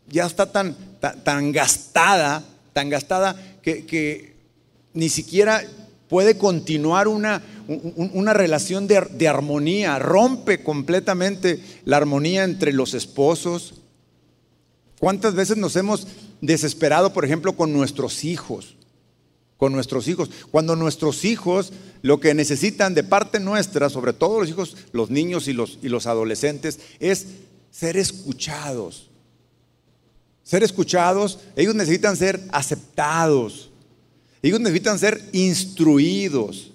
ya 0.09 0.27
está 0.27 0.53
tan, 0.53 0.77
tan, 1.25 1.51
gastada, 1.51 2.45
tan 2.73 2.89
gastada 2.89 3.35
que, 3.63 4.37
ni 4.93 5.09
siquiera 5.09 5.65
puede 6.09 6.39
continuar 6.39 7.09
una, 7.09 7.43
una 7.67 8.33
relación 8.33 8.87
de, 8.87 9.01
de, 9.11 9.27
armonía, 9.27 9.99
rompe 9.99 10.63
completamente 10.63 11.59
la 11.85 11.97
armonía 11.97 12.45
entre 12.45 12.73
los 12.73 12.95
esposos. 12.95 13.75
¿Cuántas 15.01 15.35
veces 15.35 15.57
nos 15.57 15.75
hemos 15.75 16.07
desesperado, 16.41 17.13
por 17.13 17.25
ejemplo, 17.25 17.57
con 17.57 17.73
nuestros 17.73 18.23
hijos? 18.23 18.77
Con 19.65 19.73
nuestros 19.73 20.09
hijos. 20.09 20.29
Cuando 20.51 20.77
nuestros 20.77 21.25
hijos 21.25 21.73
lo 22.03 22.21
que 22.21 22.35
necesitan 22.35 22.93
de 22.93 23.03
parte 23.03 23.41
nuestra, 23.41 23.89
sobre 23.89 24.13
todo 24.13 24.41
los 24.41 24.51
hijos, 24.51 24.77
los 24.93 25.09
niños 25.09 25.49
y 25.49 25.55
los, 25.55 25.79
y 25.83 25.89
los 25.89 26.07
adolescentes, 26.07 26.81
es 27.01 27.29
ser 27.71 27.97
escuchados. 27.97 29.09
Ser 30.43 30.63
escuchados, 30.63 31.39
ellos 31.57 31.75
necesitan 31.75 32.15
ser 32.15 32.43
aceptados. 32.53 33.71
Hijos 34.43 34.61
necesitan 34.61 34.99
ser 34.99 35.31
instruidos. 35.33 36.71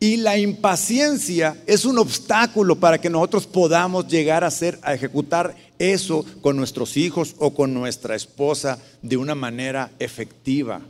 Y 0.00 0.16
la 0.16 0.38
impaciencia 0.38 1.62
es 1.66 1.84
un 1.84 1.98
obstáculo 1.98 2.76
para 2.76 2.98
que 2.98 3.10
nosotros 3.10 3.46
podamos 3.46 4.08
llegar 4.08 4.44
a 4.44 4.46
hacer, 4.46 4.78
a 4.80 4.94
ejecutar 4.94 5.54
eso 5.78 6.24
con 6.40 6.56
nuestros 6.56 6.96
hijos 6.96 7.34
o 7.36 7.52
con 7.52 7.74
nuestra 7.74 8.16
esposa 8.16 8.78
de 9.02 9.18
una 9.18 9.34
manera 9.34 9.90
efectiva. 9.98 10.80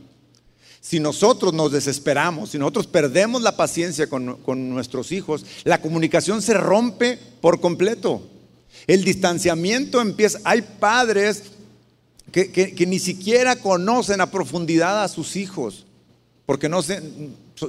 Si 0.89 0.99
nosotros 0.99 1.53
nos 1.53 1.71
desesperamos, 1.71 2.49
si 2.49 2.57
nosotros 2.57 2.87
perdemos 2.87 3.43
la 3.43 3.55
paciencia 3.55 4.09
con, 4.09 4.37
con 4.37 4.71
nuestros 4.71 5.11
hijos, 5.11 5.45
la 5.63 5.79
comunicación 5.81 6.41
se 6.41 6.55
rompe 6.55 7.19
por 7.41 7.61
completo. 7.61 8.23
El 8.87 9.03
distanciamiento 9.03 10.01
empieza. 10.01 10.39
Hay 10.45 10.63
padres 10.63 11.43
que, 12.31 12.85
ni 12.87 12.97
siquiera 12.97 13.57
conocen 13.57 14.19
a 14.19 14.31
profundidad 14.31 15.03
a 15.03 15.09
sus 15.09 15.35
hijos, 15.35 15.85
porque 16.47 16.69
no 16.69 16.81
se, 16.81 17.03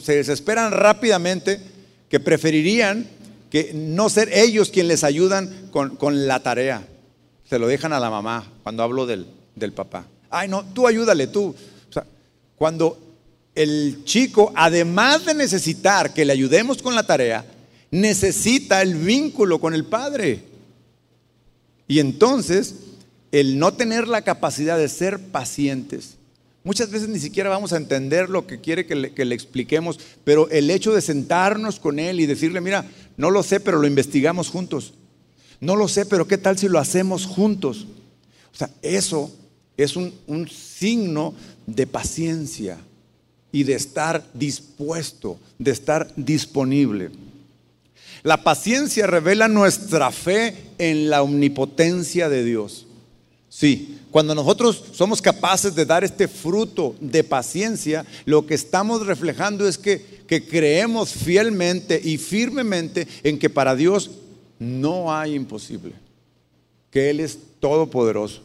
se 0.00 0.16
desesperan 0.16 0.72
rápidamente, 0.72 1.60
que 2.08 2.20
preferirían 2.20 3.06
que 3.50 3.72
no 3.74 4.08
ser 4.08 4.32
ellos 4.32 4.70
quienes 4.70 4.88
les 4.88 5.04
ayudan 5.04 5.68
con, 5.70 6.26
la 6.26 6.42
tarea. 6.42 6.88
Se 7.50 7.58
lo 7.58 7.66
dejan 7.66 7.92
a 7.92 8.00
la 8.00 8.08
mamá 8.08 8.50
cuando 8.62 8.82
hablo 8.82 9.04
del, 9.04 9.26
del 9.56 9.74
papá. 9.74 10.06
Ay, 10.30 10.48
no, 10.48 10.64
tú 10.72 10.86
ayúdale, 10.86 11.26
tú. 11.26 11.54
O 11.90 11.92
sea, 11.92 12.06
cuando 12.56 13.09
el 13.54 14.02
chico, 14.04 14.52
además 14.54 15.24
de 15.26 15.34
necesitar 15.34 16.14
que 16.14 16.24
le 16.24 16.32
ayudemos 16.32 16.82
con 16.82 16.94
la 16.94 17.06
tarea, 17.06 17.44
necesita 17.90 18.82
el 18.82 18.94
vínculo 18.94 19.60
con 19.60 19.74
el 19.74 19.84
padre. 19.84 20.44
Y 21.88 21.98
entonces, 21.98 22.74
el 23.32 23.58
no 23.58 23.74
tener 23.74 24.08
la 24.08 24.22
capacidad 24.22 24.78
de 24.78 24.88
ser 24.88 25.18
pacientes, 25.18 26.16
muchas 26.62 26.90
veces 26.90 27.08
ni 27.08 27.18
siquiera 27.18 27.50
vamos 27.50 27.72
a 27.72 27.76
entender 27.76 28.30
lo 28.30 28.46
que 28.46 28.60
quiere 28.60 28.86
que 28.86 28.94
le, 28.94 29.34
expliquemos, 29.34 29.98
pero 30.24 30.48
el 30.50 30.70
hecho 30.70 30.92
de 30.92 31.00
sentarnos 31.00 31.80
con 31.80 31.98
él 31.98 32.20
y 32.20 32.26
decirle, 32.26 32.60
mira, 32.60 32.84
no 33.16 33.30
lo 33.30 33.42
sé, 33.42 33.60
pero 33.60 33.78
lo 33.78 33.86
investigamos 33.86 34.48
juntos. 34.48 34.94
No 35.60 35.76
lo 35.76 35.88
sé, 35.88 36.06
pero 36.06 36.26
¿qué 36.26 36.38
tal 36.38 36.56
si 36.56 36.68
lo 36.68 36.78
hacemos 36.78 37.26
juntos? 37.26 37.86
O 38.52 38.56
sea, 38.56 38.70
eso 38.82 39.30
es 39.76 39.96
un, 39.96 40.12
signo 40.48 41.34
de 41.66 41.86
paciencia 41.86 42.78
y 43.52 43.64
de 43.64 43.74
estar 43.74 44.24
dispuesto, 44.34 45.38
de 45.58 45.70
estar 45.70 46.12
disponible. 46.16 47.10
La 48.22 48.42
paciencia 48.42 49.06
revela 49.06 49.48
nuestra 49.48 50.10
fe 50.10 50.54
en 50.78 51.08
la 51.08 51.22
omnipotencia 51.22 52.28
de 52.28 52.44
Dios. 52.44 52.86
Sí, 53.48 53.98
cuando 54.10 54.34
nosotros 54.34 54.84
somos 54.92 55.20
capaces 55.20 55.74
de 55.74 55.84
dar 55.84 56.04
este 56.04 56.28
fruto 56.28 56.94
de 57.00 57.24
paciencia, 57.24 58.04
lo 58.24 58.46
que 58.46 58.54
estamos 58.54 59.06
reflejando 59.06 59.66
es 59.66 59.78
que, 59.78 60.20
creemos 60.48 61.12
fielmente 61.12 62.00
y 62.02 62.16
firmemente 62.16 63.08
en 63.24 63.36
que 63.36 63.50
para 63.50 63.74
Dios 63.74 64.12
no 64.60 65.12
hay 65.12 65.34
imposible, 65.34 65.92
que 66.92 67.10
Él 67.10 67.18
es 67.18 67.36
todopoderoso 67.58 68.40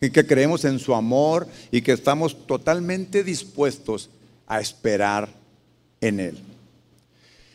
y 0.00 0.08
que 0.08 0.26
creemos 0.26 0.64
en 0.64 0.78
su 0.78 0.94
amor 0.94 1.46
y 1.70 1.82
que 1.82 1.92
estamos 1.92 2.46
totalmente 2.46 3.22
dispuestos 3.24 4.08
a 4.46 4.60
esperar 4.60 5.28
en 6.00 6.20
Él. 6.20 6.38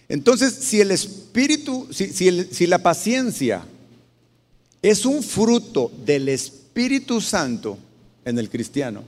Entonces, 0.10 0.54
si 0.54 0.80
el 0.80 0.92
espíritu, 0.92 1.88
si, 1.92 2.68
la 2.68 2.78
paciencia 2.80 3.66
es 4.82 5.06
un 5.06 5.22
fruto 5.22 5.92
del 6.06 6.30
Espíritu 6.30 7.20
Santo 7.20 7.78
en 8.24 8.40
el 8.40 8.50
cristiano, 8.50 9.04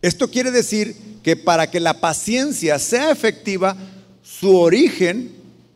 esto 0.00 0.30
quiere 0.30 0.50
decir 0.50 0.96
que 1.22 1.36
para 1.36 1.70
que 1.70 1.80
la 1.80 2.00
paciencia 2.00 2.78
sea 2.78 3.10
efectiva, 3.10 3.76
su 4.22 4.56
origen 4.56 5.32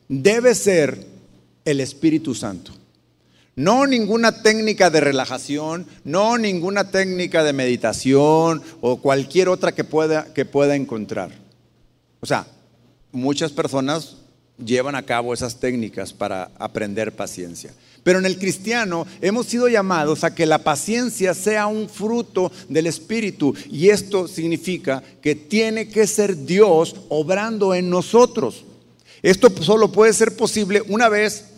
debe 0.08 0.54
ser 0.54 1.06
el 1.64 1.80
Espíritu 1.80 2.34
Santo. 2.34 2.72
No 3.54 3.86
ninguna 3.86 4.42
técnica 4.42 4.88
de 4.88 5.00
relajación, 5.00 5.86
no 6.04 6.38
ninguna 6.38 6.90
técnica 6.90 7.44
de 7.44 7.52
meditación 7.52 8.62
o 8.80 8.96
cualquier 8.96 9.48
otra 9.50 9.72
que 9.72 9.84
pueda, 9.84 10.32
que 10.32 10.46
pueda 10.46 10.74
encontrar. 10.74 11.32
O 12.20 12.26
sea, 12.26 12.46
muchas 13.10 13.52
personas 13.52 14.16
llevan 14.64 14.94
a 14.94 15.02
cabo 15.02 15.34
esas 15.34 15.60
técnicas 15.60 16.14
para 16.14 16.50
aprender 16.58 17.12
paciencia. 17.12 17.72
Pero 18.02 18.18
en 18.18 18.26
el 18.26 18.38
cristiano 18.38 19.06
hemos 19.20 19.46
sido 19.46 19.68
llamados 19.68 20.24
a 20.24 20.34
que 20.34 20.46
la 20.46 20.58
paciencia 20.58 21.34
sea 21.34 21.66
un 21.66 21.88
fruto 21.88 22.50
del 22.68 22.86
Espíritu 22.86 23.54
y 23.70 23.90
esto 23.90 24.26
significa 24.26 25.02
que 25.20 25.34
tiene 25.34 25.88
que 25.88 26.06
ser 26.06 26.44
Dios 26.44 26.96
obrando 27.10 27.74
en 27.74 27.90
nosotros. 27.90 28.64
Esto 29.22 29.50
solo 29.62 29.92
puede 29.92 30.12
ser 30.14 30.36
posible 30.36 30.82
una 30.88 31.08
vez 31.08 31.51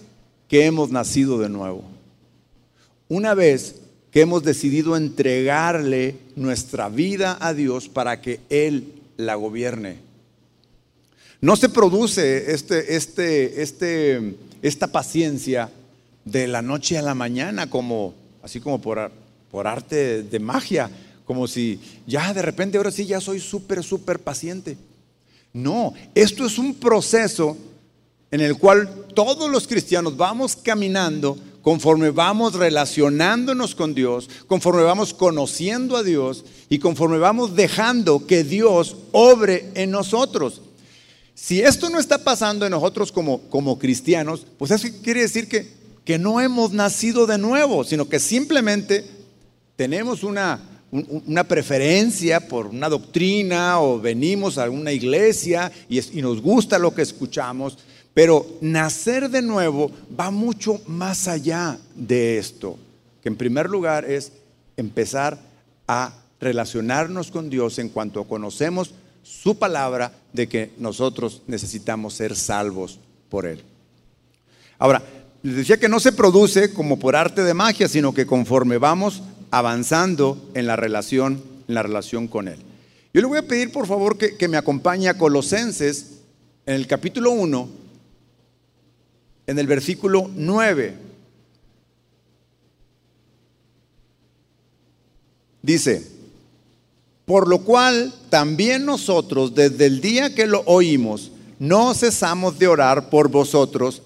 que 0.49 0.67
hemos 0.67 0.91
nacido 0.91 1.39
de 1.39 1.49
nuevo. 1.49 1.85
Una 3.09 3.35
vez 3.35 3.77
que 4.11 4.21
hemos 4.21 4.45
decidido 4.45 4.97
entregarle 4.97 6.17
nuestra 6.37 6.89
vida 6.89 7.37
a 7.41 7.53
Dios 7.53 7.89
para 7.89 8.21
que 8.21 8.41
Él 8.49 8.93
la 9.17 9.35
gobierne. 9.35 9.99
No 11.41 11.57
se 11.57 11.69
produce 11.69 12.53
este, 12.53 12.95
este, 12.97 13.61
este, 13.63 14.37
esta 14.63 14.87
paciencia 14.87 15.71
de 16.25 16.47
la 16.47 16.63
noche 16.63 16.97
a 16.97 17.03
la 17.03 17.15
mañana, 17.15 17.69
como, 17.69 18.15
así 18.43 18.61
como 18.61 18.81
por, 18.81 19.11
por 19.51 19.67
arte 19.67 20.23
de 20.23 20.39
magia, 20.39 20.91
como 21.25 21.47
si 21.49 21.81
ya 22.07 22.33
de 22.33 22.43
repente 22.43 22.77
ahora 22.77 22.91
sí 22.91 23.07
ya 23.07 23.21
soy 23.21 23.41
súper, 23.41 23.83
súper 23.83 24.21
paciente. 24.21 24.77
No, 25.53 25.93
esto 26.15 26.47
es 26.47 26.59
un 26.59 26.75
proceso 26.75 27.57
en 28.31 28.41
el 28.41 28.57
cual 28.57 29.07
todos 29.15 29.51
los 29.51 29.67
cristianos 29.67 30.17
vamos 30.17 30.57
caminando 30.57 31.39
conforme 31.65 32.11
vamos 32.11 32.55
relacionándonos 32.55 33.75
con 33.75 33.95
Dios, 33.95 34.29
conforme 34.47 34.83
vamos 34.83 35.15
conociendo 35.15 35.97
a 35.97 36.03
Dios 36.03 36.45
y 36.69 36.79
conforme 36.79 37.17
vamos 37.17 37.57
dejando 37.57 38.27
que 38.27 38.45
Dios 38.45 38.97
obre 39.13 39.71
en 39.75 39.91
nosotros. 39.91 40.61
Si 41.35 41.63
esto 41.63 41.89
no 41.89 41.99
está 41.99 42.19
pasando 42.19 42.67
en 42.67 42.71
nosotros 42.71 43.11
como, 43.11 43.41
como 43.49 43.79
cristianos, 43.79 44.47
pues 44.59 44.71
eso 44.71 44.89
quiere 45.03 45.23
decir 45.23 45.49
que, 45.49 45.67
que 46.05 46.19
no 46.19 46.41
hemos 46.41 46.73
nacido 46.73 47.27
de 47.27 47.39
nuevo, 47.39 47.83
sino 47.83 48.09
que 48.11 48.21
simplemente 48.21 49.05
tenemos 49.75 50.23
una, 50.23 50.61
una 50.93 51.45
preferencia 51.45 52.47
por 52.47 52.67
una 52.67 52.89
doctrina 52.89 53.81
o 53.81 53.99
venimos 53.99 54.59
a 54.59 54.69
una 54.69 54.93
iglesia 54.93 55.73
y, 55.89 55.99
y, 56.19 56.23
nos 56.23 56.41
gusta 56.41 56.79
lo 56.79 56.95
que 56.95 57.03
escuchamos, 57.03 57.79
pero 58.15 58.47
nacer 58.61 59.29
de 59.29 59.43
nuevo 59.43 59.91
va 60.19 60.31
mucho 60.31 60.81
más 60.87 61.27
allá 61.27 61.79
de 61.97 62.39
esto, 62.39 62.79
que 63.21 63.29
en 63.29 63.37
primer 63.37 63.69
lugar 63.69 64.05
es 64.05 64.33
empezar 64.77 65.39
a 65.89 66.15
relacionarnos 66.41 67.31
con 67.31 67.51
Dios 67.51 67.79
en 67.79 67.89
cuanto 67.89 68.25
conocemos 68.25 68.95
su 69.23 69.59
palabra 69.59 70.13
de 70.33 70.49
que 70.49 70.71
nosotros 70.79 71.43
necesitamos 71.47 72.15
ser 72.15 72.37
salvos 72.37 73.01
por 73.29 73.47
Él. 73.47 73.63
Ahora, 74.79 75.03
les 75.43 75.57
decía 75.57 75.79
que 75.79 75.89
no 75.89 76.01
se 76.01 76.13
produce 76.13 76.73
como 76.73 76.99
por 76.99 77.17
arte 77.17 77.43
de 77.43 77.55
magia, 77.55 77.89
sino 77.89 78.15
que 78.15 78.27
conforme 78.27 78.79
vamos 78.79 79.23
avanzando 79.51 80.51
en 80.55 80.67
la 80.67 80.77
relación, 80.77 81.43
la 81.67 81.83
relación 81.83 82.29
con 82.29 82.49
Él. 82.49 82.59
Yo 83.13 83.21
le 83.21 83.27
voy 83.27 83.39
a 83.39 83.47
pedir 83.47 83.73
por 83.73 83.87
favor 83.87 84.19
que, 84.19 84.37
que 84.37 84.49
me 84.49 84.57
acompañe 84.57 85.09
a 85.09 85.19
Colosenses 85.19 86.21
en 86.67 86.75
el 86.75 86.87
capítulo 86.87 87.31
1, 87.31 87.84
en 89.47 89.59
el 89.59 89.67
versículo 89.67 90.31
9. 90.35 90.95
Dice, 95.63 96.07
por 97.25 97.49
lo 97.49 97.61
cual 97.61 98.13
también 98.29 98.85
nosotros 98.85 99.55
desde 99.55 99.87
el 99.87 100.01
día 100.01 100.35
que 100.35 100.47
lo 100.47 100.63
oímos, 100.67 101.31
no 101.59 101.95
cesamos 101.95 102.59
de 102.59 102.69
orar 102.69 103.09
por 103.09 103.31
vosotros 103.31 104.03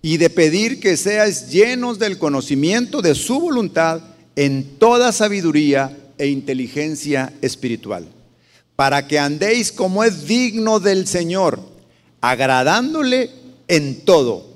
y 0.00 0.16
de 0.16 0.30
pedir 0.30 0.80
que 0.80 0.96
seáis 0.96 1.50
llenos 1.50 1.98
del 1.98 2.18
conocimiento 2.18 3.02
de 3.02 3.14
su 3.14 3.40
voluntad 3.40 4.00
en 4.36 4.78
toda 4.78 5.12
sabiduría 5.12 5.96
e 6.16 6.28
inteligencia 6.28 7.32
espiritual, 7.42 8.06
para 8.74 9.06
que 9.06 9.18
andéis 9.18 9.70
como 9.70 10.02
es 10.02 10.26
digno 10.26 10.80
del 10.80 11.06
Señor, 11.06 11.60
agradándole 12.20 13.30
en 13.68 14.04
todo, 14.04 14.51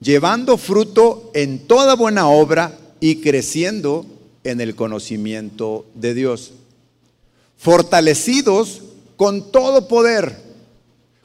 llevando 0.00 0.56
fruto 0.56 1.30
en 1.34 1.66
toda 1.66 1.94
buena 1.94 2.28
obra 2.28 2.78
y 3.00 3.16
creciendo 3.16 4.06
en 4.44 4.60
el 4.60 4.74
conocimiento 4.74 5.86
de 5.94 6.14
Dios. 6.14 6.52
Fortalecidos 7.56 8.82
con 9.16 9.50
todo 9.50 9.88
poder, 9.88 10.36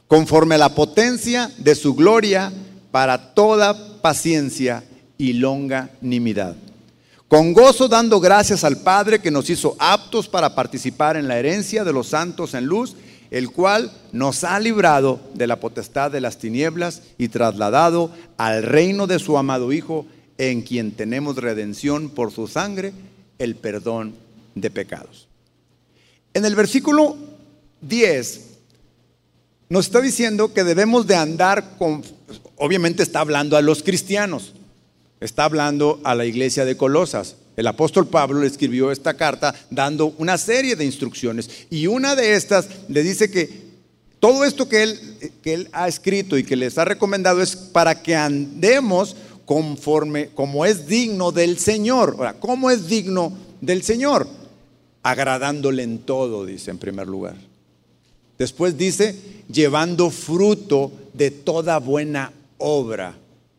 conforme 0.08 0.56
a 0.56 0.58
la 0.58 0.74
potencia 0.74 1.50
de 1.58 1.74
su 1.74 1.94
gloria, 1.94 2.52
para 2.90 3.34
toda 3.34 4.00
paciencia 4.02 4.84
y 5.16 5.34
longanimidad, 5.34 6.56
con 7.28 7.54
gozo 7.54 7.88
dando 7.88 8.20
gracias 8.20 8.64
al 8.64 8.78
Padre 8.78 9.20
que 9.20 9.30
nos 9.30 9.48
hizo 9.48 9.74
aptos 9.78 10.28
para 10.28 10.54
participar 10.54 11.16
en 11.16 11.28
la 11.28 11.38
herencia 11.38 11.84
de 11.84 11.92
los 11.92 12.08
santos 12.08 12.52
en 12.52 12.66
luz, 12.66 12.94
el 13.32 13.50
cual 13.50 13.90
nos 14.12 14.44
ha 14.44 14.60
librado 14.60 15.18
de 15.32 15.46
la 15.46 15.58
potestad 15.58 16.10
de 16.10 16.20
las 16.20 16.38
tinieblas 16.38 17.00
y 17.16 17.28
trasladado 17.28 18.12
al 18.36 18.62
reino 18.62 19.06
de 19.06 19.18
su 19.18 19.38
amado 19.38 19.72
Hijo, 19.72 20.04
en 20.36 20.60
quien 20.60 20.92
tenemos 20.92 21.36
redención 21.36 22.10
por 22.10 22.30
su 22.30 22.46
sangre, 22.46 22.92
el 23.38 23.56
perdón 23.56 24.14
de 24.54 24.70
pecados. 24.70 25.28
En 26.34 26.44
el 26.44 26.54
versículo 26.54 27.16
10 27.80 28.48
nos 29.70 29.86
está 29.86 30.02
diciendo 30.02 30.52
que 30.52 30.62
debemos 30.62 31.06
de 31.06 31.14
andar 31.14 31.78
con, 31.78 32.02
obviamente 32.56 33.02
está 33.02 33.20
hablando 33.20 33.56
a 33.56 33.62
los 33.62 33.82
cristianos, 33.82 34.52
está 35.20 35.44
hablando 35.44 36.02
a 36.04 36.14
la 36.14 36.26
iglesia 36.26 36.66
de 36.66 36.76
Colosas. 36.76 37.36
El 37.56 37.66
apóstol 37.66 38.06
Pablo 38.06 38.40
le 38.40 38.46
escribió 38.46 38.90
esta 38.90 39.14
carta 39.14 39.54
dando 39.70 40.14
una 40.18 40.38
serie 40.38 40.76
de 40.76 40.84
instrucciones 40.84 41.66
y 41.70 41.86
una 41.86 42.16
de 42.16 42.34
estas 42.34 42.68
le 42.88 43.02
dice 43.02 43.30
que 43.30 43.72
todo 44.20 44.44
esto 44.44 44.68
que 44.68 44.84
él, 44.84 45.32
que 45.42 45.54
él 45.54 45.68
ha 45.72 45.88
escrito 45.88 46.38
y 46.38 46.44
que 46.44 46.56
les 46.56 46.78
ha 46.78 46.84
recomendado 46.84 47.42
es 47.42 47.56
para 47.56 48.02
que 48.02 48.14
andemos 48.14 49.16
conforme, 49.44 50.28
como 50.28 50.64
es 50.64 50.86
digno 50.86 51.32
del 51.32 51.58
Señor. 51.58 52.14
Ahora, 52.16 52.34
¿cómo 52.34 52.70
es 52.70 52.86
digno 52.86 53.36
del 53.60 53.82
Señor? 53.82 54.28
Agradándole 55.02 55.82
en 55.82 55.98
todo, 55.98 56.46
dice 56.46 56.70
en 56.70 56.78
primer 56.78 57.08
lugar. 57.08 57.36
Después 58.38 58.78
dice, 58.78 59.14
llevando 59.50 60.10
fruto 60.10 60.92
de 61.12 61.30
toda 61.30 61.78
buena 61.78 62.32
obra, 62.58 63.14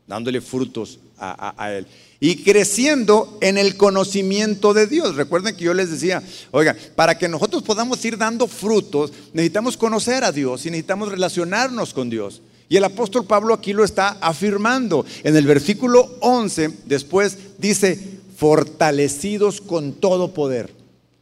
dándole 0.07 0.41
frutos 0.41 0.99
a, 1.17 1.71
Él. 1.71 1.87
Y 2.23 2.37
creciendo 2.37 3.37
en 3.41 3.57
el 3.57 3.75
conocimiento 3.75 4.73
de 4.73 4.87
Dios. 4.87 5.17
Recuerden 5.17 5.57
que 5.57 5.65
yo 5.65 5.73
les 5.73 5.91
decía, 5.91 6.23
oiga, 6.51 6.73
para 6.95 7.17
que 7.17 7.27
nosotros 7.27 7.63
podamos 7.63 8.05
ir 8.05 8.17
dando 8.17 8.47
frutos, 8.47 9.11
necesitamos 9.33 9.75
conocer 9.75 10.23
a 10.23 10.31
Dios 10.31 10.65
y 10.65 10.69
necesitamos 10.69 11.11
relacionarnos 11.11 11.93
con 11.93 12.09
Dios. 12.09 12.41
Y 12.69 12.77
el 12.77 12.85
apóstol 12.85 13.25
Pablo 13.25 13.53
aquí 13.53 13.73
lo 13.73 13.83
está 13.83 14.19
afirmando. 14.21 15.05
En 15.25 15.35
el 15.35 15.45
versículo 15.45 16.15
11, 16.21 16.71
después 16.85 17.37
dice, 17.57 17.99
fortalecidos 18.37 19.59
con 19.59 19.91
todo 19.91 20.33
poder. 20.33 20.73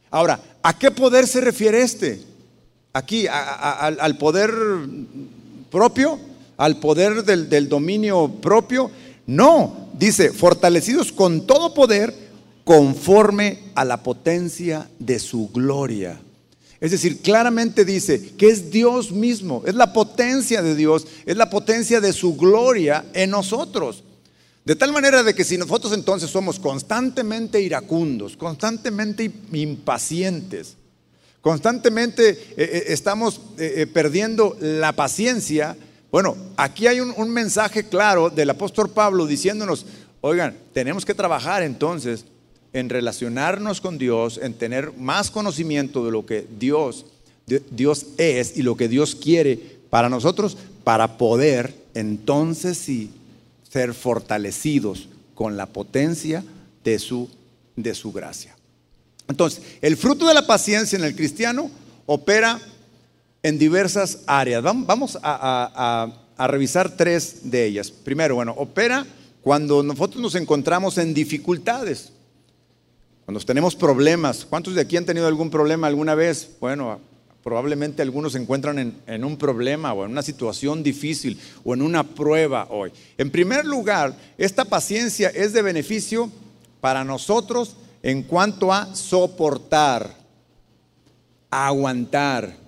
Ahora, 0.08 0.40
¿a 0.62 0.78
qué 0.78 0.92
poder 0.92 1.26
se 1.26 1.40
refiere 1.40 1.82
este? 1.82 2.20
Aquí, 2.92 3.26
al 3.28 4.18
poder 4.18 4.52
propio, 5.68 6.20
al 6.58 6.78
poder 6.78 7.24
del 7.24 7.68
dominio 7.68 8.28
propio. 8.40 8.88
No, 9.26 9.88
dice, 9.98 10.32
fortalecidos 10.32 11.12
con 11.12 11.46
todo 11.46 11.74
poder 11.74 12.14
conforme 12.64 13.58
a 13.74 13.84
la 13.84 14.02
potencia 14.02 14.88
de 14.98 15.18
su 15.18 15.50
gloria. 15.50 16.20
Es 16.80 16.90
decir, 16.90 17.20
claramente 17.22 17.84
dice 17.84 18.32
que 18.36 18.48
es 18.48 18.72
Dios 18.72 19.12
mismo, 19.12 19.62
es 19.66 19.76
la 19.76 19.92
potencia 19.92 20.62
de 20.62 20.74
Dios, 20.74 21.06
es 21.24 21.36
la 21.36 21.48
potencia 21.48 22.00
de 22.00 22.12
su 22.12 22.36
gloria 22.36 23.04
en 23.14 23.30
nosotros. 23.30 24.02
De 24.64 24.74
tal 24.76 24.92
manera 24.92 25.22
de 25.22 25.34
que 25.34 25.44
si 25.44 25.58
nosotros 25.58 25.92
entonces 25.92 26.30
somos 26.30 26.58
constantemente 26.58 27.60
iracundos, 27.60 28.36
constantemente 28.36 29.30
impacientes, 29.52 30.76
constantemente 31.40 32.30
eh, 32.30 32.36
eh, 32.56 32.84
estamos 32.88 33.40
eh, 33.58 33.86
perdiendo 33.92 34.56
la 34.60 34.92
paciencia, 34.92 35.76
bueno, 36.12 36.36
aquí 36.58 36.86
hay 36.86 37.00
un, 37.00 37.30
mensaje 37.30 37.88
claro 37.88 38.28
del 38.28 38.50
apóstol 38.50 38.90
Pablo 38.90 39.26
diciéndonos, 39.26 39.86
oigan, 40.20 40.54
tenemos 40.74 41.06
que 41.06 41.14
trabajar 41.14 41.62
entonces 41.62 42.26
en 42.74 42.90
relacionarnos 42.90 43.80
con 43.80 43.96
Dios, 43.96 44.38
en 44.42 44.52
tener 44.52 44.92
más 44.98 45.30
conocimiento 45.30 46.04
de 46.04 46.12
lo 46.12 46.26
que 46.26 46.46
Dios, 46.58 47.06
Dios 47.46 48.06
es 48.18 48.58
y 48.58 48.62
lo 48.62 48.76
que 48.76 48.88
Dios 48.88 49.14
quiere 49.14 49.58
para 49.88 50.10
nosotros, 50.10 50.58
para 50.84 51.16
poder 51.16 51.74
entonces 51.94 52.76
sí 52.76 53.10
ser 53.70 53.94
fortalecidos 53.94 55.08
con 55.34 55.56
la 55.56 55.64
potencia 55.64 56.44
de 56.84 56.98
su, 56.98 57.30
de 57.74 57.94
su 57.94 58.12
gracia. 58.12 58.54
Entonces, 59.28 59.62
el 59.80 59.96
fruto 59.96 60.26
de 60.26 60.34
la 60.34 60.46
paciencia 60.46 60.98
en 60.98 61.04
el 61.04 61.16
cristiano 61.16 61.70
opera 62.04 62.60
en 63.42 63.58
diversas 63.58 64.20
áreas. 64.26 64.62
Vamos 64.62 65.18
a, 65.22 66.18
revisar 66.38 66.96
tres 66.96 67.50
de 67.50 67.66
ellas. 67.66 67.90
Primero, 67.90 68.34
bueno, 68.34 68.54
opera 68.56 69.06
cuando 69.42 69.82
nosotros 69.82 70.20
nos 70.20 70.34
encontramos 70.34 70.98
en 70.98 71.14
dificultades, 71.14 72.12
cuando 73.24 73.40
tenemos 73.40 73.76
problemas. 73.76 74.44
¿Cuántos 74.44 74.74
de 74.74 74.80
aquí 74.80 74.96
han 74.96 75.04
tenido 75.04 75.26
algún 75.26 75.50
problema 75.50 75.86
alguna 75.86 76.14
vez? 76.14 76.56
Bueno, 76.60 77.00
probablemente 77.42 78.02
algunos 78.02 78.32
se 78.32 78.38
encuentran 78.38 79.00
en, 79.06 79.24
un 79.24 79.36
problema 79.36 79.92
o 79.92 80.04
en 80.04 80.12
una 80.12 80.22
situación 80.22 80.82
difícil 80.82 81.38
o 81.64 81.74
en 81.74 81.82
una 81.82 82.02
prueba 82.02 82.66
hoy. 82.70 82.92
En 83.18 83.30
primer 83.30 83.64
lugar, 83.64 84.16
esta 84.38 84.64
paciencia 84.64 85.28
es 85.28 85.52
de 85.52 85.62
beneficio 85.62 86.30
para 86.80 87.04
nosotros 87.04 87.76
en 88.02 88.22
cuanto 88.24 88.72
a 88.72 88.94
soportar, 88.94 90.16
aguantar. 91.50 92.61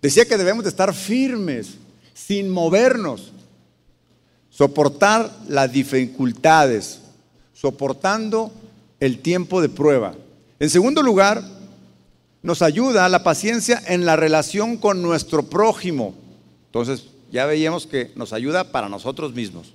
Decía 0.00 0.26
que 0.26 0.36
debemos 0.36 0.64
de 0.64 0.70
estar 0.70 0.94
firmes, 0.94 1.74
sin 2.14 2.50
movernos, 2.50 3.32
soportar 4.50 5.30
las 5.48 5.72
dificultades, 5.72 7.00
soportando 7.52 8.52
el 9.00 9.20
tiempo 9.20 9.60
de 9.60 9.68
prueba. 9.68 10.14
En 10.60 10.70
segundo 10.70 11.02
lugar, 11.02 11.42
nos 12.42 12.62
ayuda 12.62 13.08
la 13.08 13.24
paciencia 13.24 13.82
en 13.86 14.04
la 14.04 14.16
relación 14.16 14.76
con 14.76 15.02
nuestro 15.02 15.44
prójimo. 15.44 16.14
Entonces, 16.66 17.06
ya 17.30 17.46
veíamos 17.46 17.86
que 17.86 18.12
nos 18.14 18.32
ayuda 18.32 18.72
para 18.72 18.88
nosotros 18.88 19.34
mismos. 19.34 19.74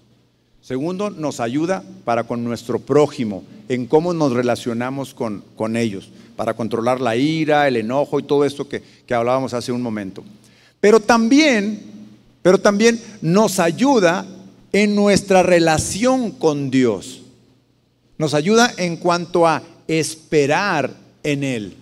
Segundo, 0.63 1.10
nos 1.10 1.41
ayuda 1.41 1.84
para 2.06 2.23
con 2.23 2.41
nuestro 2.41 2.80
prójimo, 2.80 3.43
en 3.67 3.86
cómo 3.86 4.13
nos 4.13 4.32
relacionamos 4.32 5.13
con, 5.13 5.43
con 5.58 5.76
ellos 5.76 6.10
para 6.38 6.54
controlar 6.54 7.02
la 7.02 7.17
ira, 7.17 7.67
el 7.67 7.76
enojo 7.76 8.17
y 8.17 8.23
todo 8.23 8.45
esto 8.45 8.69
que, 8.69 8.82
que 9.06 9.13
hablábamos 9.13 9.54
hace 9.54 9.73
un 9.73 9.82
momento. 9.82 10.23
Pero 10.80 11.02
también, 11.02 11.82
pero 12.41 12.62
también 12.62 12.97
nos 13.21 13.60
ayuda 13.60 14.26
en 14.71 14.95
nuestra 14.95 15.43
relación 15.43 16.32
con 16.32 16.71
Dios. 16.71 17.23
Nos 18.17 18.34
ayuda 18.34 18.73
en 18.78 18.95
cuanto 18.95 19.45
a 19.45 19.62
esperar 19.89 20.95
en 21.23 21.43
Él, 21.43 21.76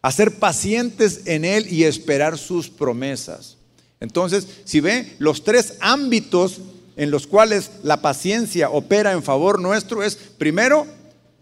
a 0.00 0.12
ser 0.12 0.38
pacientes 0.38 1.22
en 1.26 1.44
Él 1.44 1.66
y 1.68 1.82
esperar 1.82 2.38
sus 2.38 2.70
promesas. 2.70 3.56
Entonces, 3.98 4.46
si 4.64 4.78
ve, 4.78 5.16
los 5.18 5.42
tres 5.42 5.74
ámbitos 5.80 6.60
en 6.96 7.10
los 7.10 7.26
cuales 7.26 7.70
la 7.82 8.00
paciencia 8.00 8.70
opera 8.70 9.12
en 9.12 9.22
favor 9.22 9.60
nuestro 9.60 10.02
es, 10.02 10.16
primero, 10.16 10.86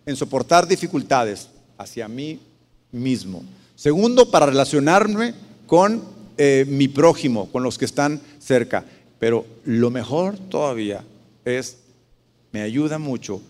en 0.06 0.16
soportar 0.16 0.66
dificultades 0.66 1.48
hacia 1.76 2.08
mí 2.08 2.40
mismo. 2.92 3.42
Segundo, 3.76 4.30
para 4.30 4.46
relacionarme 4.46 5.34
con 5.66 6.02
eh, 6.36 6.64
mi 6.68 6.88
prójimo, 6.88 7.50
con 7.50 7.62
los 7.62 7.78
que 7.78 7.84
están 7.84 8.20
cerca. 8.38 8.84
Pero 9.18 9.44
lo 9.64 9.90
mejor 9.90 10.38
todavía 10.38 11.04
es, 11.44 11.78
me 12.52 12.62
ayuda 12.62 12.98
mucho 12.98 13.42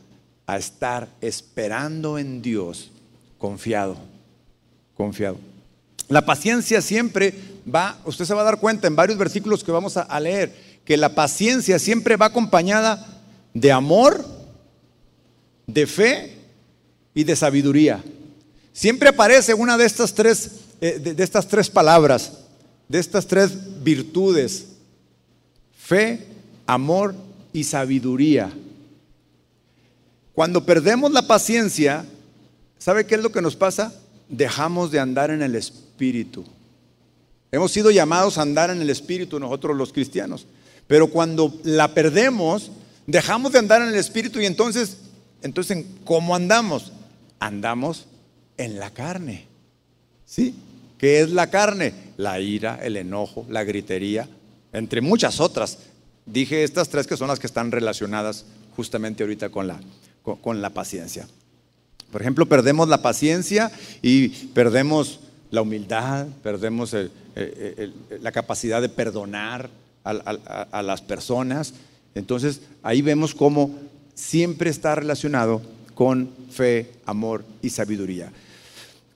a 0.46 0.56
estar 0.56 1.08
esperando 1.20 2.18
en 2.18 2.40
Dios, 2.42 2.90
confiado, 3.38 3.96
confiado. 4.96 5.37
La 6.08 6.24
paciencia 6.24 6.80
siempre 6.80 7.34
va, 7.72 7.98
usted 8.06 8.24
se 8.24 8.32
va 8.32 8.40
a 8.40 8.44
dar 8.44 8.58
cuenta 8.58 8.87
en 8.87 8.96
varios 8.96 9.18
versículos 9.18 9.62
que 9.62 9.70
vamos 9.70 9.98
a 9.98 10.20
leer, 10.20 10.67
que 10.88 10.96
la 10.96 11.14
paciencia 11.14 11.79
siempre 11.79 12.16
va 12.16 12.24
acompañada 12.24 13.07
de 13.53 13.70
amor, 13.70 14.24
de 15.66 15.87
fe 15.87 16.38
y 17.12 17.24
de 17.24 17.37
sabiduría. 17.37 18.03
Siempre 18.72 19.11
aparece 19.11 19.53
una 19.53 19.77
de 19.77 19.85
estas 19.85 20.14
tres, 20.14 20.51
eh, 20.81 20.98
de, 20.98 21.22
estas 21.22 21.46
tres 21.46 21.68
palabras, 21.68 22.38
de 22.88 23.01
estas 23.01 23.27
tres 23.27 23.83
virtudes, 23.85 24.68
fe, 25.76 26.26
amor 26.66 27.14
y 27.53 27.64
sabiduría. 27.64 28.51
Cuando 30.32 30.64
perdemos 30.64 31.12
la 31.12 31.26
paciencia, 31.26 32.07
¿sabe 32.78 33.05
qué 33.05 33.16
es 33.16 33.22
lo 33.22 33.30
que 33.30 33.43
nos 33.43 33.57
pasa? 33.57 33.93
Dejamos 34.30 34.91
de 34.91 35.01
andar 35.01 35.30
en 35.30 35.43
el 35.43 35.55
Espíritu. 35.55 36.47
Hemos 37.53 37.72
sido 37.72 37.91
llamados 37.91 38.39
a 38.39 38.43
andar 38.43 38.70
en 38.70 38.80
el 38.80 38.89
Espíritu 38.89 39.39
nosotros 39.39 39.76
los 39.76 39.93
cristianos. 39.93 40.47
Pero 40.89 41.09
cuando 41.09 41.55
la 41.62 41.95
perdemos, 41.95 42.72
dejamos 43.07 43.53
de 43.53 43.61
andar 43.61 43.82
en 43.82 43.89
el 43.89 43.95
Espíritu 43.95 44.41
y 44.41 44.47
entonces, 44.47 44.97
entonces 45.43 45.84
¿cómo 46.05 46.34
andamos? 46.34 46.93
Andamos 47.39 48.07
en 48.57 48.80
la 48.80 48.91
carne. 48.91 49.47
¿Sí? 50.24 50.55
¿Qué 50.97 51.20
es 51.20 51.30
la 51.30 51.49
carne? 51.49 51.93
La 52.16 52.41
ira, 52.41 52.80
el 52.82 52.97
enojo, 52.97 53.47
la 53.49 53.64
gritería, 53.64 54.28
entre 54.72 55.01
muchas 55.01 55.41
otras. 55.41 55.78
Dije 56.26 56.64
estas 56.64 56.89
tres 56.89 57.07
que 57.07 57.16
son 57.16 57.28
las 57.28 57.39
que 57.39 57.47
están 57.47 57.70
relacionadas 57.70 58.47
justamente 58.74 59.22
ahorita 59.22 59.51
con 59.51 59.68
la, 59.68 59.80
con, 60.22 60.61
la 60.62 60.70
paciencia. 60.70 61.28
Por 62.11 62.22
ejemplo, 62.22 62.47
perdemos 62.47 62.89
la 62.89 63.03
paciencia 63.03 63.70
y 64.01 64.28
perdemos 64.28 65.20
la 65.51 65.62
humildad, 65.62 66.26
perdemos 66.43 66.97
la 68.20 68.32
capacidad 68.32 68.80
de 68.80 68.89
perdonar 68.89 69.70
a, 70.05 70.82
las 70.82 71.03
personas. 71.03 71.74
Entonces, 72.14 72.62
ahí 72.82 73.03
vemos 73.03 73.34
cómo 73.34 73.74
siempre 74.14 74.70
está 74.70 74.94
relacionado 74.94 75.62
con 75.94 76.30
fe, 76.51 76.92
amor 77.07 77.44
y 77.62 77.70
sabiduría. 77.70 78.32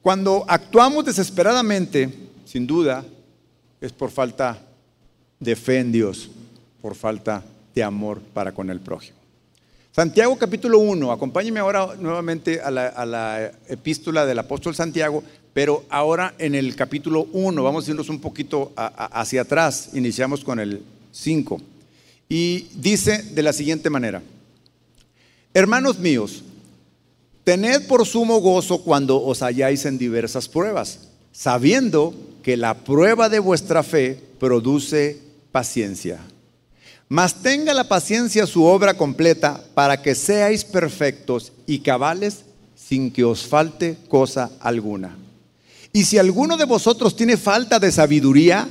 Cuando 0.02 0.44
actuamos 0.48 1.04
desesperadamente, 1.04 2.12
sin 2.44 2.66
duda, 2.66 3.04
es 3.80 3.92
por 3.92 4.10
falta 4.10 4.60
de 5.38 5.56
fe 5.56 5.78
en 5.78 5.92
Dios, 5.92 6.30
por 6.80 6.94
falta 6.94 7.42
de 7.74 7.82
amor 7.82 8.20
para 8.32 8.52
con 8.52 8.70
el 8.70 8.80
prójimo. 8.80 9.22
Santiago 9.92 10.38
capítulo 10.38 10.78
1, 10.78 11.12
acompáñenme 11.12 11.60
ahora 11.60 11.94
nuevamente 11.98 12.62
a 12.62 12.70
la, 12.70 13.52
epístola 13.68 14.24
del 14.24 14.38
apóstol 14.38 14.74
Santiago, 14.74 15.22
pero 15.54 15.84
ahora 15.90 16.34
en 16.38 16.54
el 16.54 16.74
capítulo 16.74 17.26
1, 17.32 17.62
vamos 17.62 17.86
a 17.86 17.90
irnos 17.90 18.08
un 18.08 18.20
poquito 18.20 18.72
hacia 18.76 19.42
atrás, 19.42 19.90
iniciamos 19.92 20.44
con 20.44 20.58
el 20.58 20.82
5, 21.12 21.60
y 22.28 22.68
dice 22.74 23.22
de 23.22 23.42
la 23.42 23.52
siguiente 23.52 23.90
manera, 23.90 24.22
hermanos 25.52 25.98
míos, 25.98 26.42
tened 27.44 27.86
por 27.86 28.06
sumo 28.06 28.40
gozo 28.40 28.82
cuando 28.82 29.22
os 29.22 29.42
halláis 29.42 29.84
en 29.84 29.98
diversas 29.98 30.48
pruebas, 30.48 31.08
sabiendo 31.32 32.14
que 32.42 32.56
la 32.56 32.74
prueba 32.74 33.28
de 33.28 33.38
vuestra 33.38 33.82
fe 33.82 34.18
produce 34.38 35.18
paciencia. 35.50 36.20
Mas 37.08 37.42
tenga 37.42 37.74
la 37.74 37.88
paciencia 37.88 38.46
su 38.46 38.64
obra 38.64 38.94
completa 38.94 39.62
para 39.74 40.00
que 40.00 40.14
seáis 40.14 40.64
perfectos 40.64 41.52
y 41.66 41.80
cabales 41.80 42.44
sin 42.74 43.10
que 43.10 43.22
os 43.22 43.46
falte 43.46 43.98
cosa 44.08 44.50
alguna. 44.60 45.21
Y 45.92 46.04
si 46.04 46.18
alguno 46.18 46.56
de 46.56 46.64
vosotros 46.64 47.14
tiene 47.14 47.36
falta 47.36 47.78
de 47.78 47.92
sabiduría, 47.92 48.68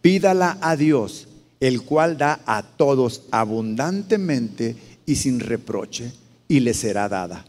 pídala 0.00 0.58
a 0.60 0.76
Dios, 0.76 1.28
el 1.60 1.82
cual 1.82 2.18
da 2.18 2.40
a 2.46 2.62
todos 2.62 3.22
abundantemente 3.30 4.76
y 5.06 5.16
sin 5.16 5.40
reproche, 5.40 6.12
y 6.48 6.60
le 6.60 6.74
será 6.74 7.08
dada. 7.08 7.44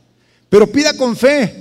Pero 0.50 0.68
pida 0.72 0.96
con 0.96 1.16
fe, 1.16 1.56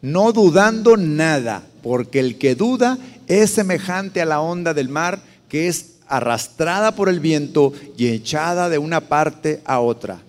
no 0.00 0.32
dudando 0.32 0.96
nada, 0.96 1.62
porque 1.82 2.18
el 2.18 2.38
que 2.38 2.54
duda 2.54 2.98
es 3.28 3.50
semejante 3.50 4.20
a 4.20 4.26
la 4.26 4.40
onda 4.40 4.74
del 4.74 4.88
mar 4.88 5.22
que 5.48 5.68
es 5.68 5.92
arrastrada 6.08 6.94
por 6.94 7.08
el 7.08 7.20
viento 7.20 7.72
y 7.96 8.08
echada 8.08 8.68
de 8.68 8.78
una 8.78 9.02
parte 9.02 9.60
a 9.64 9.80
otra. 9.80 10.20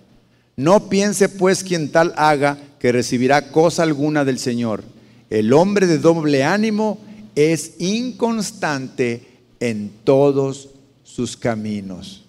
No 0.56 0.88
piense 0.88 1.28
pues 1.28 1.64
quien 1.64 1.90
tal 1.90 2.14
haga 2.16 2.58
que 2.78 2.92
recibirá 2.92 3.50
cosa 3.50 3.82
alguna 3.82 4.24
del 4.24 4.38
Señor. 4.38 4.84
El 5.34 5.52
hombre 5.52 5.88
de 5.88 5.98
doble 5.98 6.44
ánimo 6.44 7.00
es 7.34 7.72
inconstante 7.80 9.26
en 9.58 9.90
todos 10.04 10.68
sus 11.02 11.36
caminos. 11.36 12.22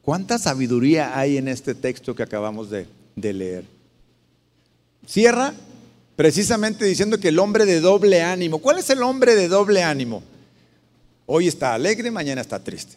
¿Cuánta 0.00 0.38
sabiduría 0.38 1.18
hay 1.18 1.36
en 1.36 1.48
este 1.48 1.74
texto 1.74 2.14
que 2.14 2.22
acabamos 2.22 2.70
de, 2.70 2.86
de 3.14 3.32
leer? 3.34 3.64
Cierra 5.06 5.52
precisamente 6.16 6.86
diciendo 6.86 7.20
que 7.20 7.28
el 7.28 7.38
hombre 7.38 7.66
de 7.66 7.80
doble 7.80 8.22
ánimo. 8.22 8.60
¿Cuál 8.60 8.78
es 8.78 8.88
el 8.88 9.02
hombre 9.02 9.34
de 9.34 9.48
doble 9.48 9.82
ánimo? 9.82 10.22
Hoy 11.26 11.46
está 11.46 11.74
alegre, 11.74 12.10
mañana 12.10 12.40
está 12.40 12.64
triste. 12.64 12.96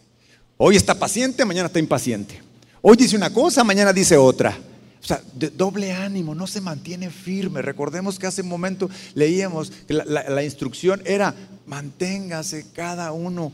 Hoy 0.56 0.76
está 0.76 0.94
paciente, 0.94 1.44
mañana 1.44 1.66
está 1.66 1.80
impaciente. 1.80 2.40
Hoy 2.80 2.96
dice 2.96 3.14
una 3.14 3.28
cosa, 3.28 3.62
mañana 3.62 3.92
dice 3.92 4.16
otra. 4.16 4.56
O 5.04 5.06
sea, 5.06 5.22
doble 5.34 5.92
ánimo, 5.92 6.34
no 6.34 6.46
se 6.46 6.62
mantiene 6.62 7.10
firme. 7.10 7.60
Recordemos 7.60 8.18
que 8.18 8.26
hace 8.26 8.40
un 8.40 8.48
momento 8.48 8.88
leíamos 9.14 9.70
que 9.86 9.92
la, 9.92 10.42
instrucción 10.42 11.02
era, 11.04 11.34
manténgase 11.66 12.64
cada 12.72 13.12
uno 13.12 13.52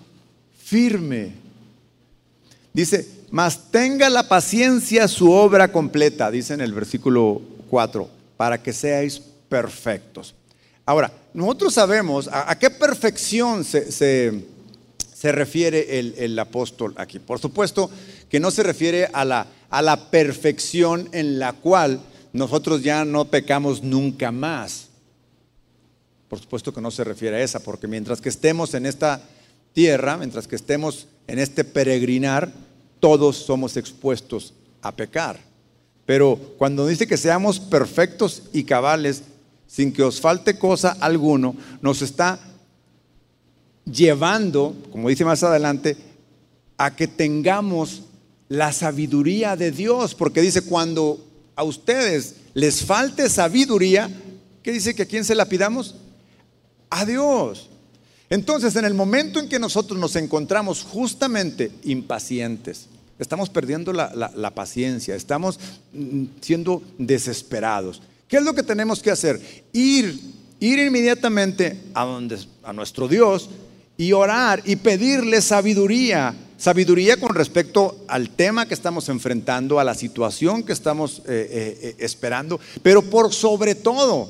firme. 0.62 1.32
Dice, 2.72 3.04
mas 3.32 3.72
tenga 3.72 4.08
la 4.08 4.28
paciencia 4.28 5.08
su 5.08 5.32
obra 5.32 5.72
completa, 5.72 6.30
dice 6.30 6.54
en 6.54 6.60
el 6.60 6.72
versículo 6.72 7.42
4, 7.68 8.08
para 8.36 8.62
que 8.62 8.72
seáis 8.72 9.20
perfectos. 9.48 10.36
Ahora, 10.86 11.12
nosotros 11.34 11.74
sabemos 11.74 12.30
a, 12.32 12.56
qué 12.60 12.70
perfección 12.70 13.64
se, 13.64 13.90
se 15.20 15.32
refiere 15.32 15.98
el, 15.98 16.38
apóstol 16.38 16.94
aquí. 16.96 17.18
Por 17.18 17.40
supuesto 17.40 17.90
que 18.30 18.40
no 18.40 18.50
se 18.50 18.62
refiere 18.62 19.10
a 19.12 19.24
la, 19.26 19.46
a 19.70 19.82
la 19.82 20.10
perfección 20.10 21.08
en 21.12 21.38
la 21.38 21.52
cual 21.52 22.00
nosotros 22.32 22.82
ya 22.82 23.04
no 23.04 23.24
pecamos 23.26 23.82
nunca 23.82 24.30
más. 24.32 24.88
Por 26.28 26.38
supuesto 26.38 26.74
que 26.74 26.80
no 26.80 26.90
se 26.90 27.04
refiere 27.04 27.36
a 27.36 27.42
esa, 27.42 27.60
porque 27.60 27.88
mientras 27.88 28.20
que 28.20 28.28
estemos 28.28 28.74
en 28.74 28.86
esta 28.86 29.22
tierra, 29.72 30.16
mientras 30.16 30.46
que 30.46 30.56
estemos 30.56 31.06
en 31.26 31.38
este 31.38 31.64
peregrinar, 31.64 32.52
todos 32.98 33.36
somos 33.36 33.76
expuestos 33.76 34.52
a 34.82 34.92
pecar. 34.92 35.40
Pero 36.06 36.38
cuando 36.58 36.86
dice 36.86 37.06
que 37.06 37.16
seamos 37.16 37.60
perfectos 37.60 38.42
y 38.52 38.64
cabales, 38.64 39.22
sin 39.66 39.92
que 39.92 40.02
os 40.02 40.20
falte 40.20 40.58
cosa 40.58 40.96
alguno, 41.00 41.54
nos 41.80 42.02
está 42.02 42.40
llevando, 43.84 44.74
como 44.90 45.08
dice 45.08 45.24
más 45.24 45.42
adelante, 45.42 45.96
a 46.76 46.94
que 46.94 47.06
tengamos 47.06 48.02
la 48.50 48.72
sabiduría 48.72 49.54
de 49.54 49.70
Dios, 49.70 50.16
porque 50.16 50.42
dice, 50.42 50.62
cuando 50.62 51.24
a 51.54 51.62
ustedes 51.62 52.34
les 52.52 52.84
falte 52.84 53.30
sabiduría, 53.30 54.10
¿qué 54.64 54.72
dice 54.72 54.92
que 54.92 55.04
a 55.04 55.06
quién 55.06 55.24
se 55.24 55.36
la 55.36 55.46
pidamos? 55.46 55.94
A 56.90 57.06
Dios. 57.06 57.70
Entonces, 58.28 58.74
en 58.74 58.84
el 58.84 58.94
momento 58.94 59.38
en 59.38 59.48
que 59.48 59.60
nosotros 59.60 60.00
nos 60.00 60.16
encontramos 60.16 60.82
justamente 60.82 61.70
impacientes, 61.84 62.88
estamos 63.20 63.48
perdiendo 63.50 63.92
la, 63.92 64.52
paciencia, 64.52 65.14
estamos 65.14 65.60
mm, 65.92 66.24
siendo 66.40 66.82
desesperados. 66.98 68.02
¿Qué 68.26 68.38
es 68.38 68.42
lo 68.42 68.54
que 68.54 68.64
tenemos 68.64 69.00
que 69.00 69.12
hacer? 69.12 69.40
Ir, 69.72 70.20
ir 70.58 70.78
inmediatamente 70.80 71.80
a, 71.94 72.04
donde, 72.04 72.36
a 72.64 72.72
nuestro 72.72 73.06
Dios 73.06 73.48
y 73.96 74.10
orar 74.10 74.60
y 74.64 74.74
pedirle 74.74 75.40
sabiduría. 75.40 76.34
Sabiduría 76.60 77.16
con 77.16 77.34
respecto 77.34 78.04
al 78.06 78.28
tema 78.28 78.68
que 78.68 78.74
estamos 78.74 79.08
enfrentando, 79.08 79.80
a 79.80 79.84
la 79.84 79.94
situación 79.94 80.62
que 80.62 80.74
estamos 80.74 81.20
eh, 81.20 81.22
eh, 81.26 81.78
eh, 81.80 81.96
esperando, 82.00 82.60
pero 82.82 83.00
por 83.00 83.32
sobre 83.32 83.74
todo, 83.74 84.28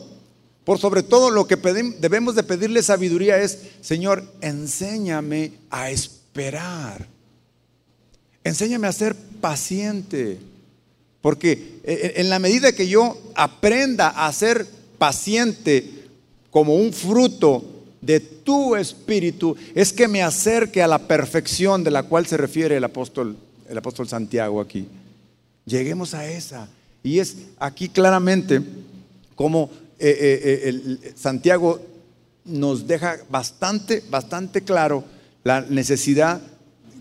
por 0.62 0.78
sobre 0.78 1.02
todo 1.02 1.30
lo 1.30 1.48
que 1.48 1.56
debemos 1.56 2.36
de 2.36 2.44
pedirle 2.44 2.84
sabiduría 2.84 3.38
es, 3.38 3.58
Señor, 3.80 4.22
enséñame 4.42 5.54
a 5.70 5.90
esperar. 5.90 7.08
Enséñame 8.44 8.86
a 8.86 8.92
ser 8.92 9.16
paciente. 9.40 10.38
Porque 11.22 11.80
en 11.82 12.30
la 12.30 12.38
medida 12.38 12.72
que 12.72 12.86
yo 12.86 13.20
aprenda 13.34 14.08
a 14.08 14.32
ser 14.32 14.68
paciente 14.98 16.06
como 16.52 16.76
un 16.76 16.92
fruto 16.92 17.79
de 18.00 18.20
tu 18.20 18.76
espíritu 18.76 19.56
es 19.74 19.92
que 19.92 20.08
me 20.08 20.22
acerque 20.22 20.82
a 20.82 20.86
la 20.86 20.98
perfección 20.98 21.84
de 21.84 21.90
la 21.90 22.04
cual 22.04 22.26
se 22.26 22.36
refiere 22.36 22.76
el 22.76 22.84
apóstol, 22.84 23.36
el 23.68 23.78
apóstol 23.78 24.08
Santiago 24.08 24.60
aquí. 24.60 24.86
Lleguemos 25.66 26.14
a 26.14 26.28
esa. 26.28 26.68
Y 27.02 27.18
es 27.18 27.36
aquí 27.58 27.88
claramente 27.88 28.60
como 29.34 29.70
eh, 29.98 30.16
eh, 30.20 31.00
eh, 31.02 31.12
Santiago 31.16 31.80
nos 32.44 32.86
deja 32.86 33.18
bastante, 33.28 34.02
bastante 34.10 34.62
claro 34.62 35.04
la 35.44 35.62
necesidad 35.62 36.40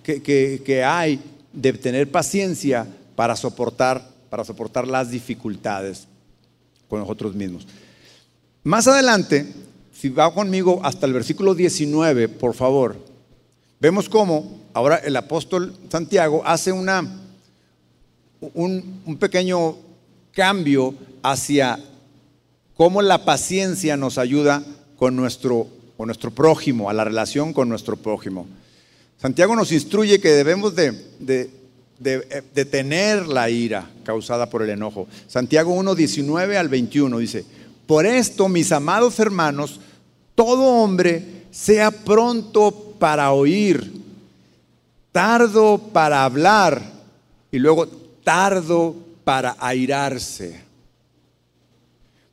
que, 0.04 0.22
que, 0.22 0.84
hay 0.84 1.20
de 1.54 1.74
tener 1.74 2.10
paciencia 2.10 2.88
para 3.16 3.36
soportar, 3.36 4.10
para 4.30 4.44
soportar 4.44 4.88
las 4.88 5.12
dificultades 5.12 6.08
con 6.88 7.00
nosotros 7.00 7.36
mismos. 7.36 7.68
Más 8.64 8.88
adelante, 8.88 9.46
si 10.00 10.08
va 10.08 10.34
conmigo 10.34 10.80
hasta 10.82 11.06
el 11.06 11.12
versículo 11.12 11.54
19, 11.54 12.30
por 12.30 12.54
favor, 12.54 12.96
vemos 13.82 14.08
cómo 14.08 14.62
ahora 14.72 14.96
el 14.96 15.14
apóstol 15.18 15.76
Santiago 15.92 16.42
hace 16.46 16.72
una, 16.72 17.06
un, 18.54 19.18
pequeño 19.20 19.76
cambio 20.32 20.96
hacia 21.22 21.78
cómo 22.78 23.02
la 23.02 23.26
paciencia 23.26 23.98
nos 23.98 24.18
ayuda 24.18 24.64
con 24.96 25.18
nuestro, 25.18 25.68
con 25.98 26.06
nuestro 26.06 26.32
prójimo, 26.32 26.90
a 26.90 26.94
la 26.94 27.04
relación 27.04 27.52
con 27.52 27.68
nuestro 27.68 27.98
prójimo. 27.98 28.48
Santiago 29.18 29.54
nos 29.54 29.74
instruye 29.74 30.22
que 30.22 30.30
debemos 30.30 30.76
de, 30.76 30.94
de, 31.20 31.50
de, 32.00 32.66
tener 32.66 33.28
la 33.28 33.50
ira 33.50 33.92
causada 34.06 34.50
por 34.50 34.62
el 34.62 34.70
enojo. 34.70 35.10
Santiago 35.28 35.74
1, 35.74 35.94
19 35.94 36.58
al 36.58 36.70
21 36.70 37.18
dice, 37.18 37.44
por 37.86 38.06
esto, 38.06 38.48
mis 38.48 38.72
amados 38.72 39.20
hermanos, 39.20 39.82
todo 40.40 40.64
hombre 40.64 41.22
sea 41.52 41.92
pronto 41.92 42.72
para 42.98 43.34
oír, 43.34 43.92
tardo 45.12 45.78
para 45.92 46.24
hablar 46.24 46.82
y 47.52 47.60
luego 47.60 47.86
tardo 48.24 48.96
para 49.26 49.58
airarse. 49.60 50.62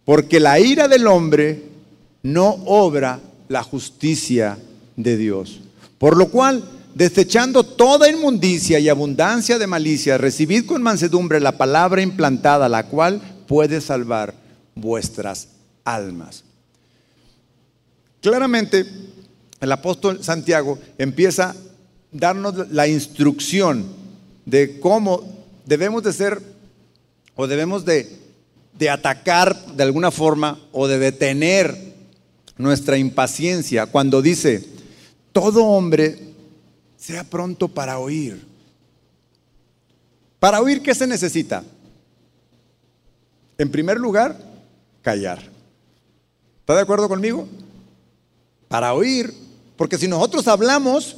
Porque 0.05 0.39
la 0.39 0.61
ira 0.61 0.87
del 0.87 1.09
hombre 1.09 1.65
no 2.23 2.51
obra 2.67 3.19
la 3.49 3.65
justicia 3.65 4.57
de 4.95 5.17
Dios. 5.17 5.59
Por 5.99 6.17
lo 6.17 6.29
cual, 6.29 6.63
desechando 6.95 7.65
toda 7.65 8.09
inmundicia 8.09 8.79
y 8.79 8.89
abundancia 8.89 9.59
de 9.59 9.67
malicia, 9.67 10.17
recibid 10.17 10.65
con 10.65 10.81
mansedumbre 10.81 11.41
la 11.41 11.59
palabra 11.59 12.03
implantada, 12.03 12.69
la 12.69 12.87
cual 12.87 13.21
puede 13.49 13.81
salvar 13.81 14.33
vuestras 14.77 15.49
almas. 15.85 16.46
Claramente, 18.27 18.85
el 19.61 19.71
apóstol 19.71 20.25
Santiago 20.25 20.81
empieza 20.99 21.51
a 21.51 21.57
darnos 22.11 22.73
la 22.73 22.89
instrucción 22.89 23.87
de 24.45 24.81
cómo 24.81 25.23
debemos 25.65 26.03
de 26.03 26.13
ser 26.13 26.43
o 27.37 27.47
debemos 27.47 27.85
de, 27.85 28.19
de 28.77 28.91
atacar 28.91 29.67
de 29.67 29.83
alguna 29.85 30.11
forma 30.11 30.59
o 30.73 30.89
de 30.89 30.99
detener 30.99 31.95
nuestra 32.59 32.99
impaciencia 32.99 33.87
cuando 33.87 34.21
dice, 34.21 34.67
todo 35.31 35.65
hombre 35.65 36.19
sea 36.97 37.23
pronto 37.23 37.69
para 37.69 38.01
oír. 38.01 38.45
Para 40.41 40.61
oír, 40.61 40.83
¿qué 40.83 40.97
se 40.97 41.07
necesita? 41.07 41.63
En 43.57 43.71
primer 43.71 43.99
lugar, 43.99 44.37
callar. 45.01 45.49
¿Está 46.59 46.75
de 46.75 46.81
acuerdo 46.81 47.09
conmigo? 47.09 47.47
Para 48.69 48.95
oír, 48.95 49.33
porque 49.77 49.99
si 49.99 50.09
nosotros 50.09 50.49
hablamos, 50.49 51.17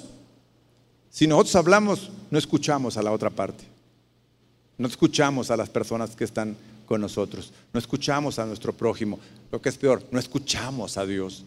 si 1.10 1.26
nosotros 1.26 1.56
hablamos, 1.56 2.10
no 2.30 2.38
escuchamos 2.38 2.96
a 2.96 3.02
la 3.02 3.12
otra 3.12 3.30
parte. 3.30 3.64
No 4.76 4.86
escuchamos 4.86 5.50
a 5.50 5.56
las 5.56 5.68
personas 5.68 6.14
que 6.14 6.24
están 6.24 6.56
con 6.86 7.00
nosotros. 7.00 7.52
No 7.72 7.78
escuchamos 7.78 8.38
a 8.38 8.46
nuestro 8.46 8.72
prójimo. 8.72 9.18
Lo 9.50 9.60
que 9.60 9.68
es 9.68 9.76
peor, 9.76 10.02
no 10.10 10.18
escuchamos 10.18 10.96
a 10.96 11.04
Dios. 11.04 11.44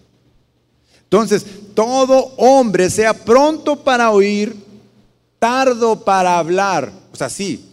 Entonces, 1.04 1.46
todo 1.74 2.34
hombre 2.38 2.90
sea 2.90 3.14
pronto 3.14 3.84
para 3.84 4.12
oír, 4.12 4.56
tardo 5.40 6.04
para 6.04 6.38
hablar. 6.38 6.92
O 7.12 7.16
sea, 7.16 7.30
sí, 7.30 7.66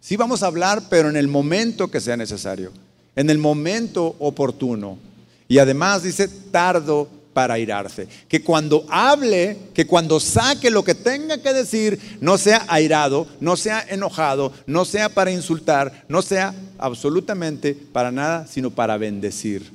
sí 0.00 0.16
vamos 0.16 0.42
a 0.42 0.46
hablar, 0.46 0.82
pero 0.88 1.08
en 1.08 1.16
el 1.16 1.28
momento 1.28 1.90
que 1.90 2.00
sea 2.00 2.16
necesario, 2.16 2.72
en 3.14 3.30
el 3.30 3.38
momento 3.38 4.16
oportuno. 4.18 4.98
Y 5.46 5.58
además 5.58 6.02
dice 6.02 6.28
tardo 6.28 7.08
para 7.32 7.54
airarse. 7.54 8.08
Que 8.28 8.42
cuando 8.42 8.84
hable, 8.88 9.56
que 9.74 9.86
cuando 9.86 10.20
saque 10.20 10.70
lo 10.70 10.82
que 10.82 10.94
tenga 10.94 11.38
que 11.38 11.52
decir, 11.52 11.98
no 12.20 12.38
sea 12.38 12.64
airado, 12.68 13.26
no 13.40 13.56
sea 13.56 13.84
enojado, 13.88 14.52
no 14.66 14.84
sea 14.84 15.08
para 15.08 15.30
insultar, 15.30 16.04
no 16.08 16.22
sea 16.22 16.54
absolutamente 16.78 17.74
para 17.74 18.10
nada, 18.10 18.46
sino 18.46 18.70
para 18.70 18.96
bendecir. 18.96 19.70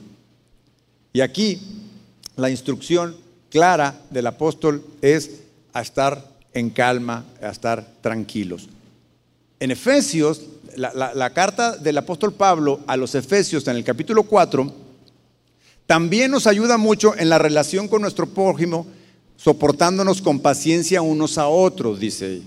Y 1.14 1.22
aquí 1.22 1.62
la 2.36 2.50
instrucción 2.50 3.16
clara 3.50 4.02
del 4.10 4.28
apóstol 4.28 4.84
es 5.02 5.32
a 5.74 5.82
estar 5.82 6.30
en 6.54 6.70
calma, 6.70 7.26
a 7.42 7.50
estar 7.50 7.86
tranquilos. 8.02 8.68
En 9.60 9.72
Efesios, 9.72 10.42
la, 10.76 11.14
la 11.14 11.30
carta 11.30 11.78
del 11.78 11.98
apóstol 11.98 12.34
Pablo 12.34 12.82
a 12.88 12.98
los 12.98 13.16
Efesios 13.16 13.66
en 13.68 13.78
el 13.78 13.84
capítulo 13.86 14.24
4, 14.24 14.85
también 15.88 16.32
nos 16.32 16.48
ayuda 16.48 16.78
mucho 16.78 17.16
en 17.16 17.30
la 17.30 17.38
relación 17.38 17.88
con 17.88 18.02
nuestro 18.02 18.28
prójimo, 18.28 18.88
soportándonos 19.38 20.22
con 20.22 20.40
paciencia 20.40 21.02
unos 21.02 21.38
a 21.38 21.48
otros, 21.48 22.00
dice, 22.00 22.42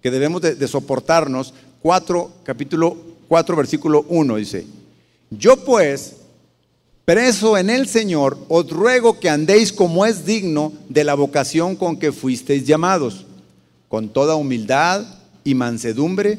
que 0.00 0.10
debemos 0.10 0.42
de, 0.42 0.68
soportarnos. 0.68 1.54
4, 1.82 2.30
capítulo 2.44 2.96
4, 3.28 3.56
versículo 3.56 4.06
1, 4.08 4.36
dice, 4.36 4.66
yo 5.30 5.56
pues, 5.64 6.16
preso 7.04 7.58
en 7.58 7.68
el 7.68 7.88
Señor, 7.88 8.38
os 8.48 8.70
ruego 8.70 9.18
que 9.18 9.28
andéis 9.28 9.72
como 9.72 10.06
es 10.06 10.24
digno 10.24 10.72
de 10.88 11.04
la 11.04 11.14
vocación 11.14 11.76
con 11.76 11.98
que 11.98 12.12
fuisteis 12.12 12.64
llamados, 12.64 13.26
con 13.88 14.08
toda 14.08 14.36
humildad 14.36 15.04
y 15.42 15.54
mansedumbre, 15.54 16.38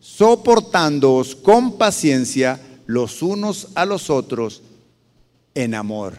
soportándoos 0.00 1.34
con 1.34 1.78
paciencia 1.78 2.60
los 2.86 3.22
unos 3.22 3.68
a 3.74 3.84
los 3.84 4.08
otros 4.10 4.62
en 5.56 5.74
amor. 5.74 6.14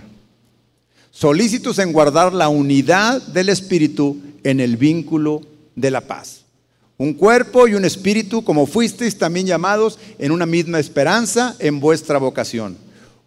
Solícitos 1.11 1.79
en 1.79 1.93
guardar 1.93 2.33
la 2.33 2.49
unidad 2.49 3.21
del 3.21 3.47
Espíritu 3.47 4.17
en 4.43 4.59
el 4.59 4.75
vínculo 4.75 5.41
de 5.75 5.91
la 5.91 6.01
paz. 6.01 6.41
Un 6.97 7.13
cuerpo 7.13 7.67
y 7.67 7.75
un 7.75 7.85
espíritu, 7.85 8.43
como 8.43 8.65
fuisteis 8.65 9.17
también 9.17 9.45
llamados 9.45 9.99
en 10.17 10.31
una 10.31 10.47
misma 10.47 10.79
esperanza 10.79 11.55
en 11.59 11.79
vuestra 11.79 12.17
vocación. 12.17 12.75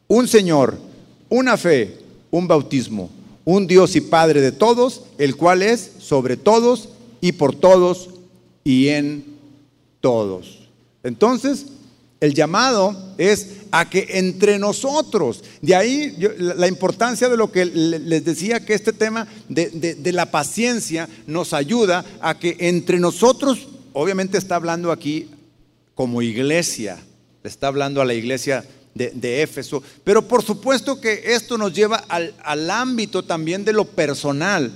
Un 0.08 0.26
Señor, 0.26 0.76
una 1.28 1.56
fe, 1.56 1.96
un 2.32 2.48
bautismo, 2.48 3.10
un 3.44 3.68
Dios 3.68 3.94
y 3.94 4.00
Padre 4.00 4.40
de 4.40 4.50
todos, 4.50 5.04
el 5.18 5.36
cual 5.36 5.62
es 5.62 5.92
sobre 6.00 6.36
todos 6.36 6.88
y 7.20 7.32
por 7.32 7.54
todos 7.54 8.10
y 8.64 8.88
en 8.88 9.24
todos. 10.00 10.68
Entonces, 11.04 11.66
el 12.20 12.34
llamado 12.34 13.14
es 13.18 13.48
a 13.70 13.88
que 13.88 14.06
entre 14.10 14.58
nosotros, 14.58 15.42
de 15.62 15.74
ahí 15.74 16.16
la 16.38 16.68
importancia 16.68 17.28
de 17.28 17.36
lo 17.36 17.50
que 17.50 17.64
les 17.64 18.24
decía, 18.24 18.64
que 18.64 18.74
este 18.74 18.92
tema 18.92 19.26
de, 19.48 20.12
la 20.12 20.30
paciencia 20.30 21.08
nos 21.26 21.52
ayuda 21.52 22.04
a 22.20 22.38
que 22.38 22.56
entre 22.60 22.98
nosotros, 22.98 23.68
obviamente 23.92 24.38
está 24.38 24.56
hablando 24.56 24.92
aquí 24.92 25.30
como 25.94 26.20
iglesia, 26.20 26.98
está 27.42 27.68
hablando 27.68 28.02
a 28.02 28.04
la 28.04 28.14
iglesia 28.14 28.64
de, 28.94 29.42
Éfeso, 29.42 29.82
pero 30.04 30.26
por 30.26 30.42
supuesto 30.42 31.00
que 31.00 31.22
esto 31.24 31.56
nos 31.56 31.72
lleva 31.72 32.04
al, 32.08 32.70
ámbito 32.70 33.24
también 33.24 33.64
de 33.64 33.72
lo 33.72 33.84
personal. 33.84 34.72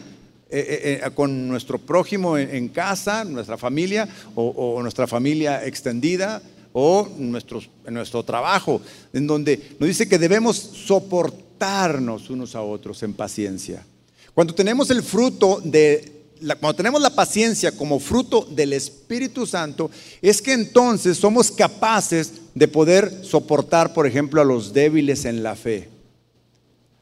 Eh, 0.51 1.01
eh, 1.01 1.01
eh, 1.05 1.11
con 1.15 1.49
nuestro 1.49 1.79
prójimo 1.79 2.39
en, 2.39 2.69
casa, 2.69 3.25
nuestra 3.25 3.59
familia 3.59 4.09
o 4.37 4.79
nuestra 4.83 5.09
familia 5.09 5.67
extendida, 5.67 6.41
o 6.77 7.09
en 7.17 7.31
nuestro 7.31 8.23
trabajo, 8.25 8.83
en 9.13 9.27
donde 9.29 9.77
nos 9.79 9.87
dice 9.87 10.09
que 10.09 10.19
debemos 10.19 10.57
soportarnos 10.57 12.29
unos 12.31 12.57
a 12.57 12.63
otros 12.63 13.03
en 13.05 13.15
paciencia. 13.15 13.87
Cuando 14.35 14.55
tenemos 14.55 14.91
el 14.91 15.03
fruto 15.03 15.61
de 15.65 16.11
cuando 16.61 16.75
tenemos 16.75 17.01
la 17.01 17.15
paciencia 17.15 17.73
como 17.73 18.01
fruto 18.01 18.47
del 18.51 18.73
Espíritu 18.73 19.47
Santo, 19.47 19.91
es 20.21 20.43
que 20.43 20.53
entonces 20.53 21.17
somos 21.17 21.51
capaces 21.51 22.33
de 22.55 22.69
poder 22.69 23.25
soportar, 23.25 23.95
por 23.95 24.07
ejemplo, 24.07 24.43
a 24.43 24.45
los 24.45 24.75
débiles 24.75 25.25
en 25.25 25.43
la 25.43 25.55
fe. 25.55 25.89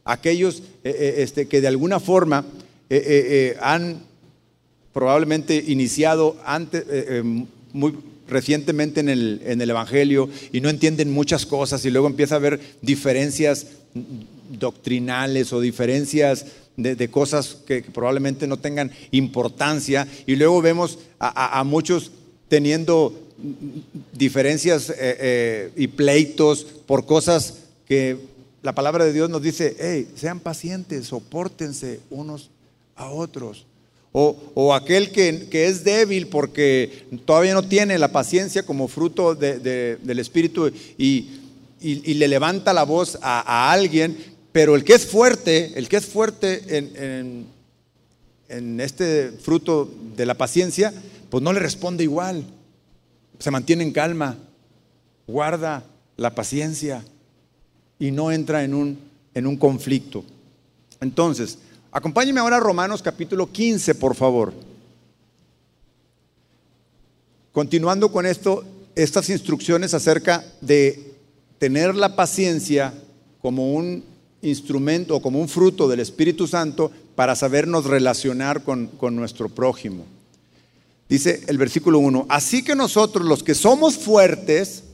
Aquellos 0.05 0.59
eh, 0.85 0.95
eh, 0.97 1.15
este, 1.19 1.49
que 1.49 1.61
de 1.61 1.69
alguna 1.69 1.99
forma 1.99 2.45
eh, 2.91 3.57
han 3.61 4.03
probablemente 4.93 5.57
iniciado 5.67 6.37
antes, 6.45 6.85
muy, 7.73 7.97
recientemente 8.33 9.01
en 9.01 9.09
el, 9.09 9.43
en 9.45 9.61
el 9.61 9.71
Evangelio 9.71 10.29
y 10.53 10.61
no 10.61 10.69
entienden 10.69 11.13
muchas 11.13 11.47
cosas 11.47 11.85
y 11.85 11.91
luego 11.91 12.07
empieza 12.07 12.35
a 12.35 12.39
haber 12.39 12.61
diferencias 12.81 13.67
doctrinales 14.59 15.53
o 15.53 15.61
diferencias 15.61 16.47
de, 16.77 17.11
cosas 17.11 17.59
que, 17.67 17.83
probablemente 17.83 18.47
no 18.47 18.59
tengan 18.59 18.91
importancia 19.11 20.09
y 20.27 20.37
luego 20.37 20.63
vemos 20.63 20.99
a, 21.19 21.63
muchos 21.65 22.11
teniendo 22.49 23.19
diferencias 24.13 24.91
eh, 24.91 24.95
eh, 24.99 25.71
y 25.77 25.89
pleitos 25.89 26.65
por 26.87 27.07
cosas 27.07 27.59
que 27.87 28.17
la 28.63 28.75
palabra 28.75 29.05
de 29.05 29.13
Dios 29.13 29.29
nos 29.29 29.43
dice, 29.43 29.77
hey, 29.79 30.09
sean 30.15 30.41
pacientes, 30.41 31.07
soportense 31.07 32.01
unos 32.11 32.51
a 32.95 33.11
otros. 33.11 33.67
O, 34.15 34.75
aquel 34.75 35.11
que, 35.11 35.49
es 35.51 35.85
débil 35.85 36.27
porque 36.27 37.07
todavía 37.25 37.55
no 37.55 37.63
tiene 37.63 37.99
la 37.99 38.13
paciencia 38.13 38.63
como 38.63 38.87
fruto 38.87 39.35
del 39.35 40.19
Espíritu 40.19 40.71
y, 40.99 41.39
le 41.81 42.29
levanta 42.29 42.73
la 42.73 42.85
voz 42.85 43.19
a, 43.23 43.73
alguien, 43.73 44.17
pero 44.53 44.77
el 44.77 44.85
que 44.85 44.95
es 44.95 45.07
fuerte, 45.07 45.73
el 45.77 45.89
que 45.89 45.97
es 45.97 46.07
fuerte 46.07 46.77
en, 46.77 47.47
en 48.49 48.81
este 48.81 49.31
fruto 49.31 49.91
de 50.15 50.27
la 50.27 50.35
paciencia, 50.35 50.93
pues 51.31 51.43
no 51.43 51.53
le 51.53 51.61
responde 51.61 52.05
igual, 52.05 52.45
se 53.39 53.51
mantiene 53.51 53.83
en 53.83 53.93
calma, 53.93 54.37
guarda 55.27 55.85
la 56.19 56.35
paciencia 56.35 57.03
y 57.99 58.11
no 58.11 58.31
entra 58.31 58.63
en 58.63 58.75
un, 58.75 58.99
en 59.35 59.47
un 59.47 59.57
conflicto. 59.57 60.25
Entonces, 61.01 61.59
Acompáñeme 61.93 62.41
ahora 62.41 62.57
a 62.57 62.61
Romanos 62.61 63.03
capítulo 63.03 63.53
15, 63.53 63.95
por 63.97 64.15
favor. 64.15 64.55
Continuando 67.53 68.11
con 68.11 68.25
esto, 68.25 68.65
estas 68.95 69.29
instrucciones 69.29 69.93
acerca 69.93 70.43
de 70.63 71.13
tener 71.59 71.95
la 71.95 72.17
paciencia 72.17 72.95
como 73.43 73.75
un 73.75 74.03
instrumento 74.41 75.17
o 75.17 75.21
como 75.23 75.39
un 75.39 75.51
fruto 75.51 75.87
del 75.87 76.01
Espíritu 76.01 76.47
Santo 76.47 76.91
para 77.15 77.37
sabernos 77.37 77.85
relacionar 77.85 78.65
con, 78.65 78.87
con 78.87 79.15
nuestro 79.15 79.51
prójimo. 79.51 80.07
Dice 81.11 81.43
el 81.47 81.59
versículo 81.59 81.99
1, 81.99 82.25
así 82.31 82.65
que 82.65 82.75
nosotros 82.75 83.27
los 83.27 83.43
que 83.43 83.55
somos 83.55 83.99
fuertes, 83.99 84.85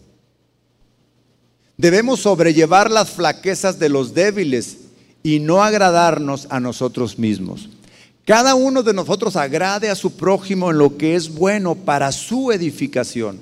Debemos 1.79 2.19
sobrellevar 2.19 2.91
las 2.91 3.11
flaquezas 3.11 3.79
de 3.79 3.89
los 3.89 4.13
débiles 4.13 4.79
y 5.23 5.41
no 5.41 5.63
agradarnos 5.63 6.47
a 6.51 6.61
nosotros 6.61 7.19
mismos. 7.19 7.69
Cada 8.25 8.55
uno 8.55 8.83
de 8.83 8.93
nosotros 8.93 9.37
agrade 9.37 9.89
a 9.89 9.95
su 9.95 10.13
prójimo 10.13 10.71
en 10.71 10.79
lo 10.79 10.97
que 10.97 11.15
es 11.15 11.33
bueno 11.33 11.75
para 11.75 12.13
su 12.13 12.53
edificación, 12.53 13.41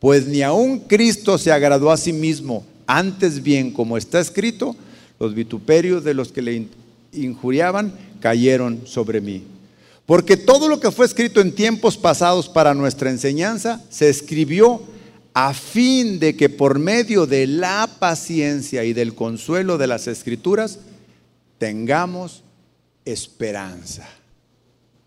pues 0.00 0.26
ni 0.26 0.42
aun 0.42 0.80
Cristo 0.80 1.38
se 1.38 1.52
agradó 1.52 1.90
a 1.90 1.96
sí 1.96 2.12
mismo, 2.12 2.64
antes 2.86 3.42
bien, 3.42 3.70
como 3.70 3.96
está 3.96 4.20
escrito, 4.20 4.74
los 5.20 5.34
vituperios 5.34 6.04
de 6.04 6.14
los 6.14 6.32
que 6.32 6.42
le 6.42 6.66
injuriaban 7.12 7.92
cayeron 8.20 8.80
sobre 8.84 9.20
mí. 9.20 9.44
Porque 10.06 10.36
todo 10.36 10.68
lo 10.68 10.78
que 10.78 10.90
fue 10.90 11.06
escrito 11.06 11.40
en 11.40 11.54
tiempos 11.54 11.96
pasados 11.96 12.48
para 12.48 12.74
nuestra 12.74 13.10
enseñanza 13.10 13.82
se 13.90 14.08
escribió 14.08 14.82
a 15.34 15.52
fin 15.52 16.18
de 16.18 16.36
que 16.36 16.48
por 16.48 16.78
medio 16.78 17.26
de 17.26 17.46
la 17.46 17.88
paciencia 17.98 18.84
y 18.84 18.92
del 18.92 19.14
consuelo 19.14 19.78
de 19.78 19.86
las 19.86 20.06
escrituras 20.06 20.78
tengamos 21.58 22.42
esperanza. 23.04 24.08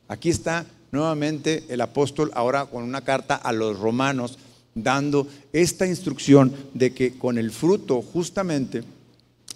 Aquí 0.07 0.29
está 0.29 0.65
nuevamente 0.91 1.63
el 1.69 1.81
apóstol 1.81 2.31
ahora 2.33 2.65
con 2.65 2.83
una 2.83 3.01
carta 3.01 3.35
a 3.35 3.51
los 3.51 3.79
romanos 3.79 4.39
dando 4.73 5.27
esta 5.53 5.85
instrucción 5.85 6.53
de 6.73 6.93
que 6.93 7.17
con 7.17 7.37
el 7.37 7.51
fruto 7.51 8.01
justamente 8.01 8.83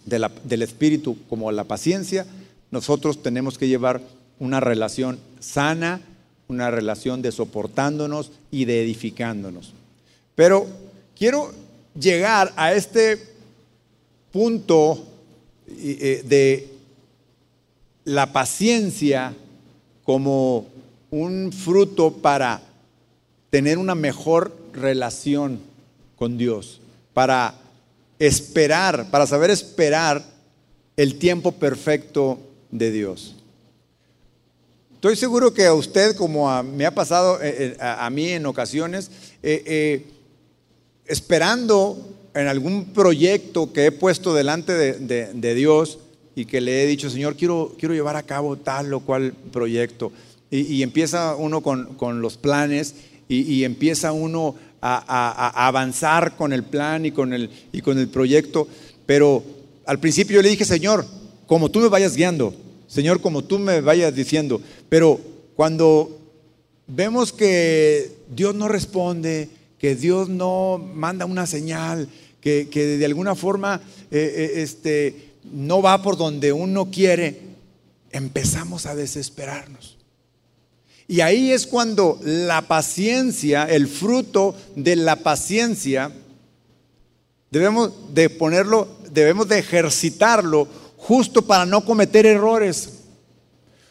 del 0.05 0.61
Espíritu 0.61 1.17
como 1.29 1.51
la 1.51 1.63
paciencia, 1.63 2.25
nosotros 2.71 3.23
tenemos 3.23 3.57
que 3.57 3.67
llevar 3.67 4.01
una 4.39 4.59
relación 4.59 5.19
sana, 5.39 6.01
una 6.47 6.69
relación 6.71 7.21
de 7.21 7.31
soportándonos 7.31 8.31
y 8.51 8.65
de 8.65 8.83
edificándonos. 8.83 9.73
Pero 10.35 10.67
quiero 11.17 11.51
llegar 11.97 12.51
a 12.55 12.73
este 12.73 13.17
punto 14.31 15.05
eh, 15.67 16.23
de 16.25 16.72
la 18.05 18.33
paciencia 18.33 19.33
como 20.03 20.67
un 21.09 21.51
fruto 21.51 22.11
para 22.11 22.61
tener 23.49 23.77
una 23.77 23.95
mejor 23.95 24.55
relación 24.73 25.59
con 26.15 26.37
Dios, 26.37 26.81
para 27.13 27.55
esperar, 28.19 29.09
para 29.11 29.27
saber 29.27 29.49
esperar 29.49 30.23
el 30.97 31.19
tiempo 31.19 31.51
perfecto 31.51 32.39
de 32.71 32.91
Dios. 32.91 33.35
Estoy 34.95 35.15
seguro 35.15 35.53
que 35.53 35.65
a 35.65 35.73
usted, 35.73 36.15
como 36.15 36.63
me 36.63 36.85
ha 36.85 36.95
pasado 36.95 37.41
eh, 37.41 37.75
eh, 37.75 37.77
a, 37.79 38.09
mí 38.09 38.29
en 38.29 38.45
ocasiones, 38.45 39.11
eh, 39.43 40.05
esperando 41.05 42.13
en 42.33 42.47
algún 42.47 42.85
proyecto 42.93 43.73
que 43.73 43.87
he 43.87 43.91
puesto 43.91 44.33
delante 44.33 44.73
de, 44.73 45.55
Dios 45.55 45.99
y 46.35 46.45
que 46.45 46.61
le 46.61 46.83
he 46.83 46.87
dicho, 46.87 47.09
Señor, 47.09 47.35
quiero, 47.35 47.75
quiero 47.77 47.93
llevar 47.93 48.15
a 48.15 48.23
cabo 48.23 48.57
tal 48.57 48.93
o 48.93 49.01
cual 49.01 49.33
proyecto. 49.51 50.11
Y, 50.49 50.83
empieza 50.83 51.35
uno 51.35 51.61
con, 51.61 52.21
los 52.21 52.37
planes 52.37 52.93
y, 53.27 53.63
empieza 53.63 54.11
uno 54.11 54.55
a, 54.81 55.67
avanzar 55.67 56.35
con 56.35 56.53
el 56.53 56.63
plan 56.63 57.05
y 57.07 57.11
con 57.11 57.33
el, 57.33 57.49
y 57.71 57.81
con 57.81 57.97
el 57.97 58.07
proyecto. 58.07 58.67
Pero 59.07 59.43
al 59.85 59.99
principio 59.99 60.35
yo 60.35 60.41
le 60.43 60.49
dije, 60.49 60.65
Señor, 60.65 61.05
como 61.47 61.71
tú 61.71 61.79
me 61.79 61.87
vayas 61.87 62.15
guiando, 62.15 62.53
Señor, 62.87 63.19
como 63.21 63.43
tú 63.43 63.57
me 63.57 63.81
vayas 63.81 64.13
diciendo. 64.13 64.61
Pero 64.89 65.19
cuando 65.55 66.19
vemos 66.85 67.33
que 67.33 68.11
Dios 68.29 68.53
no 68.53 68.67
responde, 68.67 69.49
que 69.79 69.95
Dios 69.95 70.29
no 70.29 70.77
manda 70.77 71.25
una 71.25 71.47
señal, 71.47 72.07
que, 72.39 72.65
de 72.65 73.05
alguna 73.05 73.35
forma 73.35 73.81
eh, 74.11 74.33
eh, 74.35 74.61
este, 74.61 75.32
no 75.51 75.81
va 75.81 76.01
por 76.01 76.17
donde 76.17 76.53
uno 76.53 76.89
quiere, 76.91 77.41
empezamos 78.11 78.85
a 78.85 78.95
desesperarnos. 78.95 79.97
Y 81.07 81.21
ahí 81.21 81.51
es 81.51 81.67
cuando 81.67 82.19
la 82.23 82.63
paciencia, 82.67 83.65
el 83.65 83.87
fruto 83.87 84.55
de 84.75 84.95
la 84.95 85.17
paciencia, 85.17 86.11
debemos 87.51 87.91
de 88.13 88.29
ponerlo, 88.29 88.87
debemos 89.11 89.47
de 89.47 89.59
ejercitarlo 89.59 90.67
justo 90.97 91.45
para 91.45 91.65
no 91.65 91.83
cometer 91.83 92.25
errores, 92.25 92.89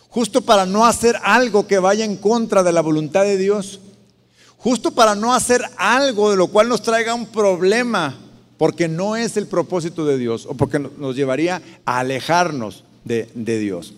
justo 0.08 0.42
para 0.42 0.66
no 0.66 0.86
hacer 0.86 1.16
algo 1.22 1.66
que 1.66 1.78
vaya 1.78 2.04
en 2.04 2.16
contra 2.16 2.62
de 2.62 2.72
la 2.72 2.80
voluntad 2.80 3.24
de 3.24 3.36
Dios, 3.36 3.80
justo 4.56 4.92
para 4.92 5.14
no 5.14 5.34
hacer 5.34 5.62
algo 5.76 6.30
de 6.30 6.36
lo 6.36 6.48
cual 6.48 6.68
nos 6.68 6.82
traiga 6.82 7.14
un 7.14 7.26
problema, 7.26 8.18
porque 8.62 8.86
no 8.86 9.16
es 9.16 9.36
el 9.36 9.48
propósito 9.48 10.06
de 10.06 10.16
Dios 10.18 10.46
o 10.46 10.54
porque 10.54 10.78
nos 10.78 11.16
llevaría 11.16 11.60
a 11.84 11.98
alejarnos 11.98 12.84
de, 13.02 13.28
de 13.34 13.58
Dios. 13.58 13.92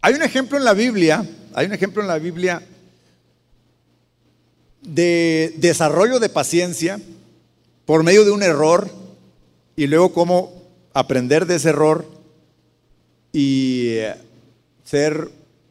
Hay 0.00 0.14
un 0.14 0.22
ejemplo 0.22 0.56
en 0.56 0.62
la 0.64 0.74
Biblia 0.74 1.26
hay 1.56 1.64
un 1.64 1.72
ejemplo 1.72 2.02
en 2.02 2.08
la 2.08 2.18
Biblia 2.18 2.62
de 4.82 5.54
desarrollo 5.56 6.20
de 6.20 6.28
paciencia 6.28 7.00
por 7.86 8.02
medio 8.02 8.26
de 8.26 8.30
un 8.30 8.42
error 8.42 8.90
y 9.74 9.86
luego 9.86 10.12
cómo 10.12 10.52
aprender 10.92 11.46
de 11.46 11.54
ese 11.54 11.70
error 11.70 12.04
y 13.32 13.86
eh, 13.92 14.16
ser 14.84 15.30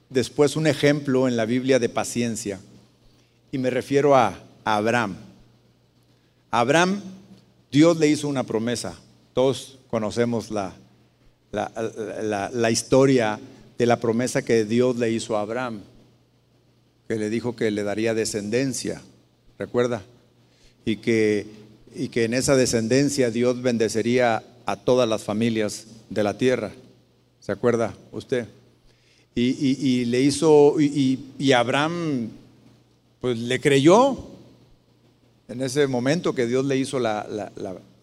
después 0.10 0.56
un 0.56 0.66
ejemplo 0.66 1.28
en 1.28 1.38
la 1.38 1.46
Biblia 1.46 1.78
de 1.78 1.88
paciencia. 1.88 2.60
Y 3.52 3.60
me 3.60 3.70
refiero 3.70 4.16
a, 4.16 4.40
Abraham. 4.64 5.18
Abraham, 6.50 7.04
Dios 7.76 7.98
le 7.98 8.08
hizo 8.08 8.30
una 8.30 8.46
promesa. 8.46 8.98
Todos 9.34 9.80
conocemos 9.90 10.50
la, 10.50 10.74
la, 11.52 12.50
la 12.54 12.72
historia 12.72 13.38
de 13.78 13.86
la 13.86 14.00
promesa 14.00 14.46
que 14.46 14.64
Dios 14.64 14.96
le 14.96 15.12
hizo 15.12 15.36
a 15.36 15.42
Abraham, 15.42 15.82
que 17.06 17.18
le 17.18 17.30
dijo 17.30 17.58
que 17.58 17.72
le 17.72 17.84
daría 17.84 18.14
descendencia, 18.14 19.02
¿recuerda? 19.60 20.04
Y 20.86 20.96
que, 20.96 21.48
y 21.94 22.08
que 22.08 22.24
en 22.24 22.34
esa 22.34 22.56
descendencia 22.56 23.30
Dios 23.30 23.62
bendecería 23.62 24.42
a 24.66 24.78
todas 24.78 25.10
las 25.10 25.26
familias 25.26 25.88
de 26.10 26.24
la 26.24 26.38
tierra, 26.38 26.72
¿se 27.42 27.52
acuerda 27.52 27.94
usted? 28.14 28.48
Y, 29.36 30.06
le 30.06 30.22
hizo, 30.22 30.80
y, 30.80 31.52
Abraham 31.52 32.30
pues 33.20 33.38
le 33.38 33.60
creyó 33.60 34.35
en 35.48 35.62
ese 35.62 35.88
momento 35.88 36.34
que 36.34 36.48
Dios 36.48 36.66
le 36.66 36.78
hizo 36.78 37.00
la, 37.00 37.26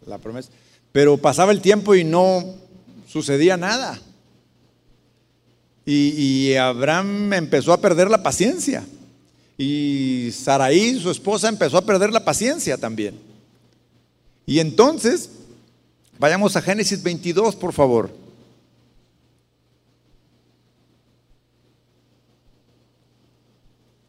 la 0.07 0.19
promesa, 0.19 0.51
pero 0.93 1.17
pasaba 1.17 1.53
el 1.53 1.61
tiempo 1.61 1.95
y 1.95 2.05
no 2.05 2.45
sucedía 3.07 3.57
nada. 3.57 4.01
Y, 5.85 6.55
Abraham 6.55 7.33
empezó 7.33 7.73
a 7.73 7.81
perder 7.81 8.09
la 8.09 8.23
paciencia. 8.23 8.85
Y 9.59 10.31
Saraí, 10.33 10.99
su 11.01 11.11
esposa, 11.11 11.49
empezó 11.49 11.77
a 11.77 11.85
perder 11.85 12.13
la 12.13 12.25
paciencia 12.25 12.79
también. 12.79 13.19
Y 14.47 14.61
entonces, 14.61 15.31
vayamos 16.19 16.57
a 16.57 16.63
Génesis 16.63 17.03
22, 17.03 17.57
por 17.57 17.73
favor. 17.73 18.11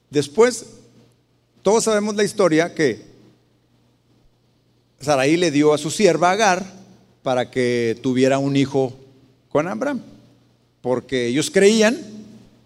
Después, 0.10 0.66
todos 1.64 1.86
sabemos 1.86 2.16
la 2.16 2.24
historia 2.24 2.76
que 2.76 3.13
Saraí 5.04 5.38
le 5.38 5.52
dio 5.52 5.74
a 5.74 5.78
su 5.78 5.92
sierva 5.92 6.32
Agar 6.32 6.66
para 7.22 7.50
que 7.52 7.98
tuviera 8.02 8.40
un 8.40 8.56
hijo 8.56 8.94
con 9.50 9.68
Abraham 9.68 10.02
porque 10.84 11.28
ellos 11.28 11.50
creían, 11.50 11.98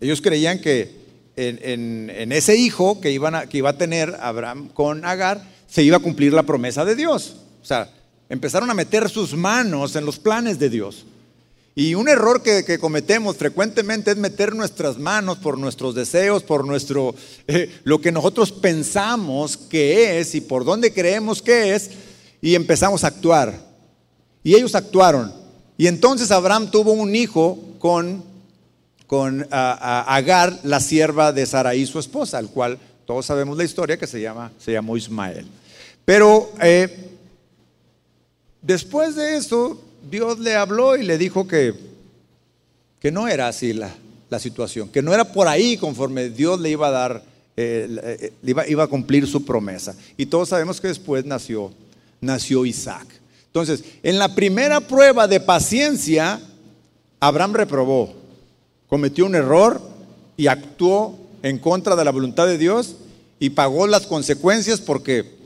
ellos 0.02 0.22
creían 0.22 0.60
que 0.60 0.90
en, 1.36 2.32
ese 2.32 2.56
hijo 2.56 3.00
que, 3.00 3.12
iban 3.12 3.48
que 3.48 3.60
iba 3.60 3.70
a 3.70 3.78
tener 3.78 4.18
Abraham 4.20 4.70
con 4.74 5.06
Agar, 5.06 5.48
se 5.68 5.84
iba 5.84 5.98
a 5.98 6.00
cumplir 6.00 6.34
la 6.34 6.42
promesa 6.42 6.84
de 6.84 6.96
Dios. 6.96 7.36
O 7.62 7.66
sea, 7.66 7.94
empezaron 8.28 8.72
a 8.72 8.74
meter 8.74 9.08
sus 9.08 9.36
manos 9.36 9.96
en 9.96 10.04
los 10.04 10.18
planes 10.18 10.58
de 10.58 10.72
Dios. 10.72 11.06
Y 11.76 11.94
un 11.94 12.10
error 12.10 12.42
que, 12.42 12.80
cometemos 12.80 13.38
frecuentemente 13.38 14.10
es 14.10 14.18
meter 14.18 14.56
nuestras 14.56 14.98
manos 14.98 15.38
por 15.38 15.60
nuestros 15.60 15.94
deseos, 15.94 16.42
por 16.42 16.66
nuestro 16.66 17.14
eh, 17.48 17.70
lo 17.84 18.02
que 18.02 18.12
nosotros 18.12 18.52
pensamos 18.52 19.58
que 19.58 20.20
es 20.20 20.34
y 20.34 20.42
por 20.42 20.66
dónde 20.66 20.92
creemos 20.92 21.44
que 21.44 21.76
es, 21.76 21.92
y 22.42 22.56
empezamos 22.56 23.04
a 23.04 23.08
actuar. 23.08 23.54
Y 24.44 24.56
ellos 24.56 24.76
actuaron. 24.76 25.34
Y 25.78 25.88
entonces 25.88 26.32
Abraham 26.32 26.72
tuvo 26.72 26.94
un 26.94 27.16
hijo 27.16 27.60
con, 27.80 28.24
con 29.06 29.48
Agar, 29.52 30.60
la 30.64 30.80
sierva 30.80 31.32
de 31.32 31.46
Saraí, 31.46 31.86
su 31.86 32.00
esposa, 32.00 32.38
al 32.38 32.50
cual 32.50 32.80
todos 33.06 33.26
sabemos 33.26 33.58
la 33.58 33.64
historia 33.64 33.98
que 33.98 34.08
se, 34.08 34.22
llama, 34.22 34.52
se 34.58 34.72
llamó 34.72 34.98
Ismael. 34.98 35.46
Pero 36.04 36.52
eh, 36.62 37.12
después 38.62 39.16
de 39.16 39.38
eso, 39.38 39.82
Dios 40.10 40.40
le 40.40 40.56
habló 40.56 40.96
y 40.96 41.04
le 41.04 41.18
dijo 41.18 41.48
que, 41.48 41.74
que 43.00 43.12
no 43.12 43.28
era 43.28 43.48
así 43.48 43.74
la, 43.74 43.94
la 44.30 44.40
situación, 44.40 44.90
que 44.90 45.02
no 45.02 45.14
era 45.14 45.32
por 45.32 45.48
ahí 45.48 45.78
conforme 45.78 46.30
Dios 46.30 46.60
le 46.60 46.72
iba 46.72 46.88
a 46.88 46.92
dar, 46.92 47.24
eh, 47.56 48.34
iba, 48.44 48.68
iba, 48.68 48.84
a 48.84 48.88
cumplir 48.88 49.28
su 49.28 49.46
promesa. 49.46 49.96
Y 50.18 50.26
todos 50.26 50.50
sabemos 50.50 50.82
que 50.82 50.88
después 50.88 51.26
nació, 51.26 51.72
nació 52.22 52.66
Isaac. 52.66 53.08
Entonces, 53.48 53.84
en 54.04 54.20
la 54.20 54.36
primera 54.36 54.82
prueba 54.82 55.28
de 55.28 55.40
paciencia, 55.40 56.40
Abraham 57.20 57.54
reprobó, 57.54 58.14
cometió 58.88 59.26
un 59.26 59.36
error 59.36 59.82
y 60.36 60.48
actuó 60.48 61.18
en 61.42 61.58
contra 61.58 61.96
de 61.96 62.06
la 62.06 62.12
voluntad 62.12 62.46
de 62.46 62.58
Dios 62.58 62.96
y 63.40 63.52
pagó 63.52 63.88
las 63.88 64.06
consecuencias 64.06 64.82
porque 64.82 65.38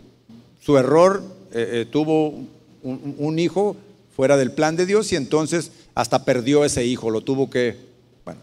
su 0.59 0.78
error 0.78 1.24
eh, 1.53 1.69
eh, 1.72 1.86
tuvo 1.89 2.34
un, 2.84 3.39
hijo 3.39 3.76
fuera 4.15 4.38
del 4.38 4.51
plan 4.51 4.76
de 4.76 4.86
Dios 4.86 5.11
y 5.11 5.15
entonces 5.15 5.72
hasta 5.95 6.26
perdió 6.26 6.65
ese 6.65 6.86
hijo, 6.86 7.09
lo 7.09 7.22
tuvo 7.22 7.49
que... 7.49 7.78
Bueno, 8.26 8.41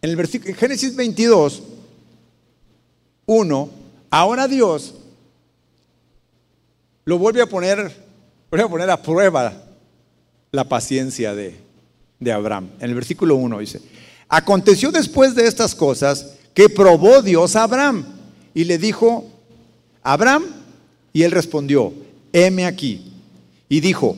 en 0.00 0.10
el 0.10 0.16
versículo 0.16 0.54
Génesis 0.54 0.94
22, 0.94 1.62
1, 3.26 3.70
ahora 4.10 4.48
Dios 4.48 4.94
lo 7.04 7.18
vuelve 7.18 7.42
a 7.42 7.46
poner, 7.46 7.92
a 8.50 8.68
poner 8.68 8.90
a 8.90 9.02
prueba 9.02 9.52
la 10.50 10.64
paciencia 10.64 11.34
de, 11.34 11.56
de 12.20 12.32
Abraham. 12.32 12.70
En 12.78 12.90
el 12.90 12.94
versículo 12.94 13.36
1 13.36 13.58
dice, 13.58 13.80
aconteció 14.28 14.90
después 14.92 15.34
de 15.34 15.46
estas 15.46 15.74
cosas 15.74 16.34
que 16.54 16.68
probó 16.68 17.22
Dios 17.22 17.56
a 17.56 17.64
Abraham 17.64 18.04
y 18.54 18.64
le 18.64 18.78
dijo, 18.78 19.26
Abraham, 20.02 20.44
y 21.12 21.22
él 21.22 21.30
respondió, 21.30 21.92
heme 22.32 22.66
aquí. 22.66 23.12
Y 23.68 23.80
dijo, 23.80 24.16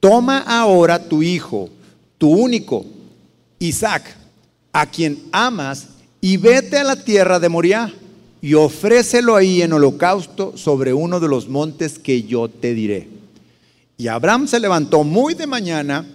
toma 0.00 0.38
ahora 0.38 1.08
tu 1.08 1.22
hijo, 1.22 1.68
tu 2.16 2.30
único, 2.30 2.84
Isaac, 3.58 4.16
a 4.72 4.86
quien 4.86 5.22
amas, 5.32 5.88
y 6.20 6.36
vete 6.36 6.78
a 6.78 6.84
la 6.84 6.96
tierra 6.96 7.38
de 7.38 7.48
Moriah 7.48 7.92
y 8.40 8.54
ofrécelo 8.54 9.36
ahí 9.36 9.62
en 9.62 9.72
holocausto 9.72 10.56
sobre 10.56 10.92
uno 10.94 11.20
de 11.20 11.28
los 11.28 11.48
montes 11.48 11.98
que 11.98 12.22
yo 12.22 12.48
te 12.48 12.74
diré. 12.74 13.08
Y 13.96 14.08
Abraham 14.08 14.46
se 14.46 14.60
levantó 14.60 15.02
muy 15.02 15.34
de 15.34 15.46
mañana 15.46 16.06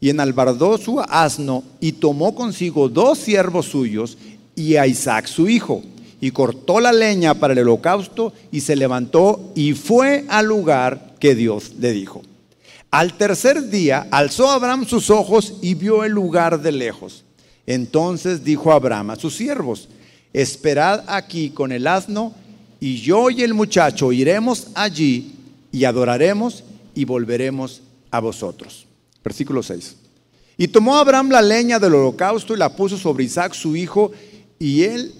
y 0.00 0.10
enalbardó 0.10 0.78
su 0.78 1.00
asno 1.00 1.64
y 1.80 1.92
tomó 1.92 2.34
consigo 2.34 2.88
dos 2.88 3.18
siervos 3.18 3.66
suyos 3.66 4.16
y 4.54 4.76
a 4.76 4.86
Isaac 4.86 5.26
su 5.26 5.48
hijo 5.48 5.82
y 6.20 6.30
cortó 6.30 6.78
la 6.78 6.92
leña 6.92 7.34
para 7.34 7.52
el 7.52 7.60
holocausto 7.60 8.32
y 8.52 8.60
se 8.60 8.76
levantó 8.76 9.52
y 9.56 9.74
fue 9.74 10.24
al 10.28 10.46
lugar 10.46 11.14
que 11.18 11.34
Dios 11.34 11.72
le 11.80 11.92
dijo. 11.92 12.22
Al 12.92 13.14
tercer 13.14 13.70
día 13.70 14.06
alzó 14.10 14.50
Abraham 14.50 14.86
sus 14.86 15.10
ojos 15.10 15.54
y 15.62 15.74
vio 15.74 16.04
el 16.04 16.12
lugar 16.12 16.60
de 16.62 16.70
lejos. 16.70 17.24
Entonces 17.66 18.44
dijo 18.44 18.70
Abraham 18.70 19.10
a 19.10 19.16
sus 19.16 19.34
siervos, 19.34 19.88
esperad 20.32 21.04
aquí 21.06 21.50
con 21.50 21.72
el 21.72 21.86
asno 21.86 22.34
y 22.80 22.96
yo 22.96 23.30
y 23.30 23.42
el 23.42 23.54
muchacho 23.54 24.12
iremos 24.12 24.68
allí 24.74 25.34
y 25.70 25.84
adoraremos 25.84 26.64
y 26.94 27.04
volveremos 27.04 27.80
a 28.10 28.20
vosotros. 28.20 28.86
Versículo 29.22 29.62
6. 29.62 29.96
Y 30.58 30.68
tomó 30.68 30.96
Abraham 30.96 31.30
la 31.30 31.42
leña 31.42 31.78
del 31.78 31.94
holocausto 31.94 32.54
y 32.54 32.58
la 32.58 32.74
puso 32.74 32.96
sobre 32.98 33.24
Isaac 33.24 33.54
su 33.54 33.76
hijo 33.76 34.12
y 34.58 34.82
él 34.82 35.14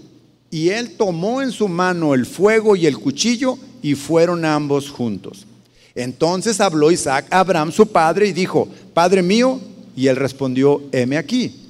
y 0.51 0.69
él 0.69 0.97
tomó 0.97 1.41
en 1.41 1.51
su 1.51 1.67
mano 1.67 2.13
el 2.13 2.27
fuego 2.27 2.77
y 2.77 2.87
el 2.87 2.99
cuchillo 2.99 3.59
y 3.81 3.95
fueron 3.95 4.45
ambos 4.45 4.91
juntos. 4.91 5.47
Entonces 5.95 6.61
habló 6.61 6.91
Isaac 6.91 7.27
a 7.31 7.41
Abraham 7.41 7.73
su 7.73 7.87
padre 7.87 8.29
y 8.29 8.33
dijo, 8.33 8.69
Padre 8.93 9.23
mío, 9.23 9.61
y 9.97 10.09
él 10.09 10.17
respondió, 10.17 10.83
heme 10.93 11.17
aquí. 11.17 11.62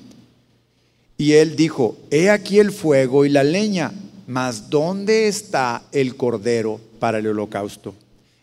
Y 1.23 1.35
él 1.35 1.55
dijo, 1.55 1.97
he 2.11 2.31
aquí 2.31 2.59
el 2.59 2.73
fuego 2.73 3.25
y 3.25 3.29
la 3.29 3.45
leña, 3.45 3.93
mas 4.27 4.71
¿dónde 4.71 5.29
está 5.29 5.85
el 5.93 6.17
cordero 6.17 6.81
para 6.99 7.19
el 7.19 7.29
holocausto? 7.29 7.95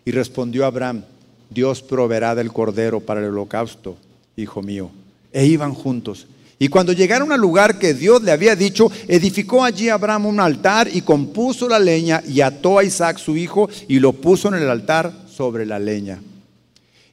Y 0.06 0.12
respondió 0.12 0.66
Abraham, 0.66 1.04
Dios 1.50 1.82
proveerá 1.82 2.36
del 2.36 2.54
cordero 2.54 3.02
para 3.02 3.20
el 3.20 3.32
holocausto, 3.32 3.98
hijo 4.38 4.62
mío. 4.62 4.92
E 5.34 5.46
iban 5.46 5.74
juntos. 5.74 6.26
Y 6.58 6.70
cuando 6.70 6.94
llegaron 6.94 7.34
al 7.34 7.42
lugar 7.42 7.80
que 7.80 7.94
Dios 7.94 8.24
le 8.24 8.32
había 8.32 8.56
dicho, 8.56 8.90
edificó 9.10 9.66
allí 9.66 9.90
Abraham 9.90 10.28
un 10.28 10.40
altar 10.40 10.88
y 10.90 11.02
compuso 11.02 11.68
la 11.68 11.80
leña 11.80 12.24
y 12.26 12.40
ató 12.40 12.80
a 12.80 12.86
Isaac 12.86 13.18
su 13.18 13.36
hijo 13.36 13.70
y 13.90 14.00
lo 14.00 14.14
puso 14.14 14.48
en 14.48 14.54
el 14.54 14.70
altar 14.70 15.12
sobre 15.28 15.66
la 15.66 15.80
leña. 15.80 16.22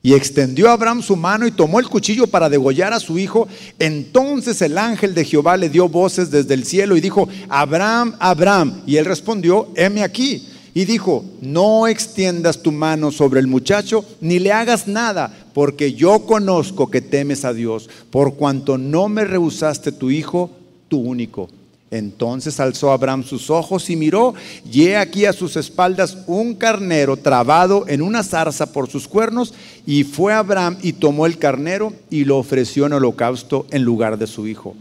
Y 0.07 0.15
extendió 0.15 0.71
Abraham 0.71 1.03
su 1.03 1.17
mano 1.17 1.49
y 1.49 1.51
tomó 1.51 1.81
el 1.81 1.89
cuchillo 1.89 2.29
para 2.29 2.49
degollar 2.49 2.93
a 2.93 3.01
su 3.01 3.19
hijo. 3.19 3.49
Entonces 3.81 4.63
el 4.63 4.79
ángel 4.79 5.17
de 5.17 5.25
Jehová 5.25 5.57
le 5.57 5.69
dio 5.69 5.89
voces 5.89 6.31
desde 6.31 6.55
el 6.55 6.65
cielo 6.65 6.97
y 6.97 7.01
dijo, 7.01 7.29
Abraham, 7.49 8.15
Abraham. 8.21 8.83
Y 8.87 8.99
él 8.99 9.05
respondió, 9.05 9.67
heme 9.75 10.05
aquí. 10.05 10.47
Y 10.75 10.85
dijo, 10.85 11.25
no 11.41 11.89
extiendas 11.89 12.63
tu 12.63 12.71
mano 12.71 13.11
sobre 13.11 13.41
el 13.41 13.49
muchacho, 13.49 14.05
ni 14.21 14.39
le 14.39 14.53
hagas 14.53 14.87
nada, 14.87 15.49
porque 15.53 15.95
yo 15.95 16.25
conozco 16.25 16.89
que 16.89 17.01
temes 17.01 17.45
a 17.45 17.53
Dios, 17.53 17.91
por 18.11 18.37
cuanto 18.37 18.79
no 18.79 19.09
me 19.09 19.25
rehusaste 19.25 19.91
tu 19.91 20.13
hijo, 20.13 20.53
tu 20.87 21.01
único. 21.01 21.49
Entonces 21.97 22.61
alzó 22.61 22.93
Abraham 22.93 23.25
sus 23.25 23.51
ojos 23.51 23.89
y 23.91 23.97
miró, 23.97 24.35
y 24.71 24.87
he 24.87 24.97
aquí 24.97 25.25
a 25.25 25.33
sus 25.33 25.57
espaldas 25.57 26.19
un 26.27 26.55
carnero 26.55 27.17
trabado 27.17 27.87
en 27.89 28.03
una 28.03 28.23
zarza 28.23 28.73
por 28.73 28.91
sus 28.91 29.09
cuernos, 29.09 29.55
y 29.87 30.05
fue 30.05 30.33
Abraham 30.33 30.79
y 30.83 30.93
tomó 30.93 31.27
el 31.27 31.39
carnero 31.39 31.93
y 32.11 32.25
lo 32.25 32.39
ofreció 32.39 32.87
en 32.87 32.95
holocausto 32.95 33.67
en 33.71 33.83
lugar 33.83 34.19
de 34.19 34.27
su 34.27 34.47
hijo. 34.47 34.77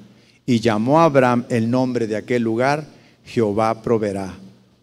Y 0.45 0.59
llamó 0.59 0.99
a 0.99 1.05
Abraham 1.05 1.45
el 1.49 1.70
nombre 1.70 2.07
de 2.07 2.18
aquel 2.18 2.43
lugar, 2.43 2.86
Jehová 3.26 3.82
proveerá. 3.82 4.36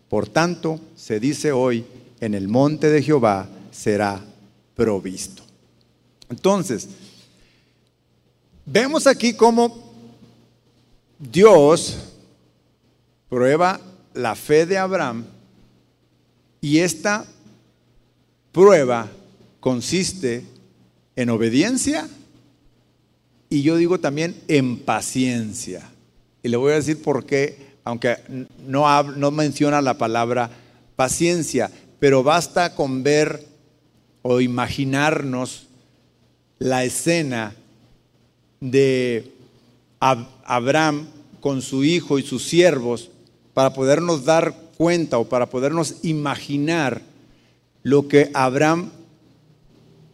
Por 0.08 0.28
tanto, 0.28 0.80
se 0.96 1.20
dice 1.20 1.52
hoy, 1.52 1.84
en 2.20 2.34
el 2.34 2.48
monte 2.48 2.90
de 2.90 3.02
Jehová 3.02 3.48
será 3.70 4.20
provisto. 4.74 5.42
Entonces, 6.30 6.88
vemos 8.64 9.06
aquí 9.06 9.34
cómo 9.34 9.92
Dios 11.18 12.11
prueba 13.32 13.80
la 14.12 14.34
fe 14.34 14.66
de 14.66 14.76
Abraham 14.76 15.24
y 16.60 16.80
esta 16.80 17.24
prueba 18.52 19.08
consiste 19.58 20.44
en 21.16 21.30
obediencia 21.30 22.10
y 23.48 23.62
yo 23.62 23.76
digo 23.78 23.98
también 23.98 24.38
en 24.48 24.80
paciencia. 24.80 25.88
Y 26.42 26.50
le 26.50 26.58
voy 26.58 26.72
a 26.72 26.74
decir 26.74 27.00
por 27.02 27.24
qué 27.24 27.72
aunque 27.84 28.18
no, 28.66 29.02
no 29.02 29.30
menciona 29.30 29.80
la 29.80 29.96
palabra 29.96 30.50
paciencia, 30.94 31.70
pero 31.98 32.22
basta 32.22 32.74
con 32.74 33.02
ver 33.02 33.46
o 34.20 34.42
imaginarnos 34.42 35.68
la 36.58 36.84
escena 36.84 37.54
de 38.60 39.32
Abraham 40.00 41.06
con 41.40 41.62
su 41.62 41.82
hijo 41.82 42.18
y 42.18 42.22
sus 42.22 42.44
siervos 42.44 43.08
para 43.54 43.72
podernos 43.72 44.24
dar 44.24 44.54
cuenta 44.76 45.18
o 45.18 45.28
para 45.28 45.46
podernos 45.46 45.96
imaginar 46.02 47.02
lo 47.82 48.08
que 48.08 48.30
Abraham 48.34 48.90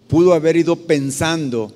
pudo 0.09 0.32
haber 0.32 0.57
ido 0.57 0.76
pensando 0.76 1.72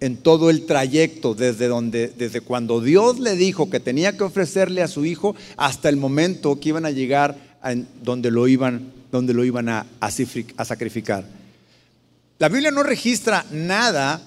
en 0.00 0.16
todo 0.16 0.48
el 0.48 0.64
trayecto, 0.64 1.34
desde, 1.34 1.68
donde, 1.68 2.08
desde 2.08 2.40
cuando 2.40 2.80
Dios 2.80 3.18
le 3.18 3.36
dijo 3.36 3.68
que 3.68 3.80
tenía 3.80 4.16
que 4.16 4.24
ofrecerle 4.24 4.82
a 4.82 4.88
su 4.88 5.04
hijo 5.04 5.34
hasta 5.56 5.88
el 5.88 5.96
momento 5.96 6.58
que 6.58 6.70
iban 6.70 6.86
a 6.86 6.90
llegar 6.90 7.36
a 7.62 7.74
donde 8.02 8.30
lo 8.30 8.48
iban, 8.48 8.92
donde 9.12 9.34
lo 9.34 9.44
iban 9.44 9.68
a, 9.68 9.86
a 10.00 10.64
sacrificar. 10.64 11.24
La 12.38 12.48
Biblia 12.48 12.70
no 12.70 12.82
registra 12.82 13.44
nada 13.52 14.22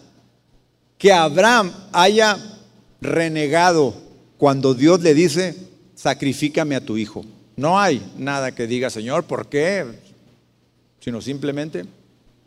que 0.99 1.11
Abraham 1.11 1.71
haya 1.91 2.37
renegado 3.01 3.95
cuando 4.37 4.75
Dios 4.75 5.01
le 5.01 5.15
dice, 5.15 5.55
sacrifícame 6.03 6.75
a 6.75 6.81
tu 6.83 6.97
hijo. 6.97 7.23
No 7.55 7.79
hay 7.79 8.05
nada 8.17 8.53
que 8.53 8.67
diga, 8.67 8.89
Señor, 8.89 9.23
¿por 9.23 9.47
qué? 9.47 9.85
Sino 10.99 11.21
simplemente 11.21 11.85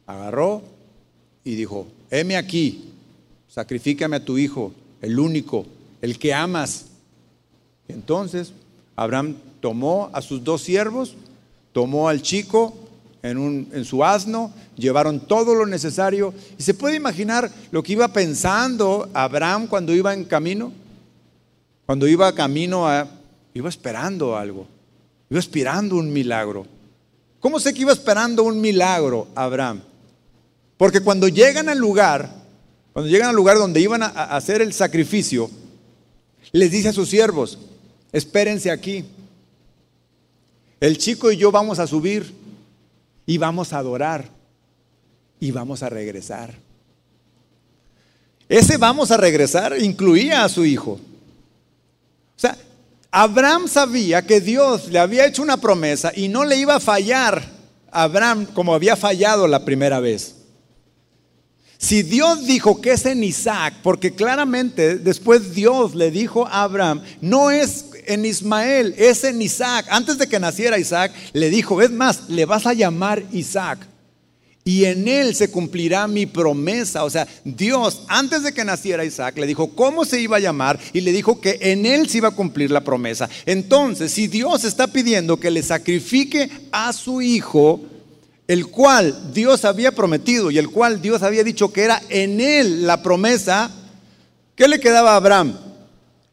agarró 0.07 0.63
y 1.43 1.55
dijo, 1.55 1.87
heme 2.11 2.37
aquí, 2.37 2.91
sacrifícame 3.49 4.17
a 4.17 4.25
tu 4.27 4.37
hijo, 4.37 4.75
el 5.01 5.19
único, 5.19 5.65
el 6.03 6.19
que 6.19 6.35
amas. 6.35 6.89
Entonces, 7.89 8.53
Abraham 8.95 9.37
tomó 9.61 10.11
a 10.13 10.21
sus 10.21 10.45
dos 10.45 10.61
siervos, 10.61 11.15
tomó 11.73 12.11
al 12.11 12.21
chico 12.21 12.77
en, 13.23 13.39
un, 13.39 13.71
en 13.73 13.87
su 13.87 14.05
asno, 14.05 14.53
llevaron 14.77 15.19
todo 15.19 15.55
lo 15.55 15.65
necesario. 15.65 16.35
¿Y 16.59 16.63
se 16.63 16.75
puede 16.75 16.97
imaginar 16.97 17.51
lo 17.71 17.83
que 17.83 17.93
iba 17.95 18.09
pensando 18.09 19.09
Abraham 19.15 19.67
cuando 19.67 19.95
iba 19.95 20.13
en 20.13 20.27
camino? 20.27 20.75
Cuando 21.87 22.07
iba 22.07 22.35
camino 22.35 22.87
a... 22.87 23.16
iba 23.57 23.69
esperando 23.71 24.37
algo, 24.37 24.67
iba 25.31 25.41
esperando 25.41 25.97
un 25.97 26.13
milagro. 26.13 26.67
¿Cómo 27.41 27.59
sé 27.59 27.73
que 27.73 27.81
iba 27.83 27.93
esperando 27.93 28.43
un 28.43 28.61
milagro 28.61 29.29
Abraham? 29.35 29.81
Porque 30.77 31.01
cuando 31.01 31.29
llegan 31.29 31.69
al 31.69 31.79
lugar, 31.79 32.31
cuando 32.93 33.11
llegan 33.11 33.31
al 33.31 33.37
lugar 33.37 33.57
donde 33.57 33.81
iban 33.81 34.03
a 34.03 34.09
hacer 34.09 34.61
el 34.61 34.73
sacrificio, 34.75 35.51
les 36.53 36.71
dice 36.71 36.89
a 36.89 36.93
sus 36.93 37.09
siervos, 37.09 37.59
espérense 38.13 38.71
aquí. 38.71 39.05
El 40.79 40.99
chico 40.99 41.33
y 41.33 41.39
yo 41.39 41.51
vamos 41.51 41.79
a 41.79 41.87
subir 41.87 42.35
y 43.25 43.39
vamos 43.39 43.73
a 43.73 43.79
adorar. 43.79 44.37
y 45.39 45.51
vamos 45.51 45.83
a 45.83 45.91
regresar. 45.91 46.55
Ese 48.49 48.79
vamos 48.79 49.11
a 49.11 49.19
regresar 49.19 49.79
incluía 49.79 50.45
a 50.45 50.49
su 50.49 50.65
hijo. 50.65 50.93
O 50.93 52.39
sea, 52.39 52.57
Abraham 53.19 53.67
sabía 53.67 54.27
que 54.27 54.43
Dios 54.43 54.89
le 54.89 54.99
había 54.99 55.25
hecho 55.25 55.41
una 55.41 55.57
promesa 55.57 56.13
y 56.15 56.29
no 56.29 56.45
le 56.45 56.59
iba 56.59 56.75
a 56.75 56.81
fallar 56.81 57.43
a 57.91 58.03
Abraham 58.03 58.45
como 58.45 58.75
había 58.75 58.95
fallado 58.95 59.49
la 59.49 59.65
primera 59.65 60.01
vez. 60.01 60.35
Si 61.79 62.03
Dios 62.03 62.47
dijo 62.47 62.83
que 62.83 62.93
es 62.93 63.07
en 63.07 63.25
Isaac, 63.25 63.77
porque 63.83 64.15
claramente 64.15 64.99
después 64.99 65.55
Dios 65.55 65.95
le 65.95 66.11
dijo 66.11 66.47
a 66.47 66.65
Abraham, 66.65 67.01
no 67.23 67.51
es 67.51 67.87
en 68.05 68.27
Ismael, 68.27 68.95
es 68.99 69.25
en 69.25 69.41
Isaac. 69.41 69.87
Antes 69.89 70.19
de 70.19 70.29
que 70.29 70.39
naciera 70.39 70.79
Isaac, 70.79 71.15
le 71.33 71.49
dijo, 71.49 71.81
es 71.81 71.91
más, 71.91 72.29
le 72.29 72.45
vas 72.45 72.67
a 72.67 72.75
llamar 72.75 73.23
Isaac. 73.33 73.79
Y 74.67 74.85
en 74.87 75.07
él 75.07 75.37
se 75.37 75.49
cumplirá 75.49 76.09
mi 76.09 76.27
promesa. 76.27 77.05
O 77.05 77.11
sea, 77.11 77.29
Dios, 77.45 78.03
antes 78.09 78.43
de 78.43 78.53
que 78.53 78.65
naciera 78.65 79.05
Isaac, 79.05 79.39
le 79.39 79.47
dijo 79.47 79.69
cómo 79.77 80.05
se 80.05 80.21
iba 80.21 80.39
a 80.39 80.41
llamar 80.41 80.81
y 80.93 81.03
le 81.03 81.13
dijo 81.13 81.41
que 81.41 81.57
en 81.61 81.87
él 81.87 82.09
se 82.09 82.19
iba 82.19 82.29
a 82.29 82.35
cumplir 82.35 82.73
la 82.73 82.83
promesa. 82.83 83.31
Entonces, 83.47 84.11
si 84.11 84.27
Dios 84.27 84.65
está 84.65 84.89
pidiendo 84.89 85.39
que 85.39 85.53
le 85.53 85.63
sacrifique 85.63 86.51
a 86.73 86.93
su 86.93 87.23
hijo, 87.23 87.81
el 88.49 88.67
cual 88.67 89.33
Dios 89.33 89.65
había 89.65 89.93
prometido 89.93 90.51
y 90.51 90.59
el 90.59 90.69
cual 90.69 91.01
Dios 91.01 91.23
había 91.23 91.45
dicho 91.45 91.73
que 91.73 91.85
era 91.85 92.03
en 92.09 92.41
él 92.41 92.89
la 92.89 93.05
promesa, 93.05 93.71
¿qué 94.57 94.67
le 94.67 94.81
quedaba 94.81 95.13
a 95.13 95.17
Abraham? 95.17 95.57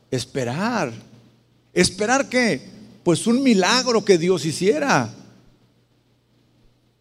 Esperar. 0.10 0.92
¿Esperar 1.72 2.28
qué? 2.30 2.68
Pues 3.04 3.28
un 3.28 3.44
milagro 3.44 4.04
que 4.04 4.18
Dios 4.18 4.44
hiciera. 4.44 5.14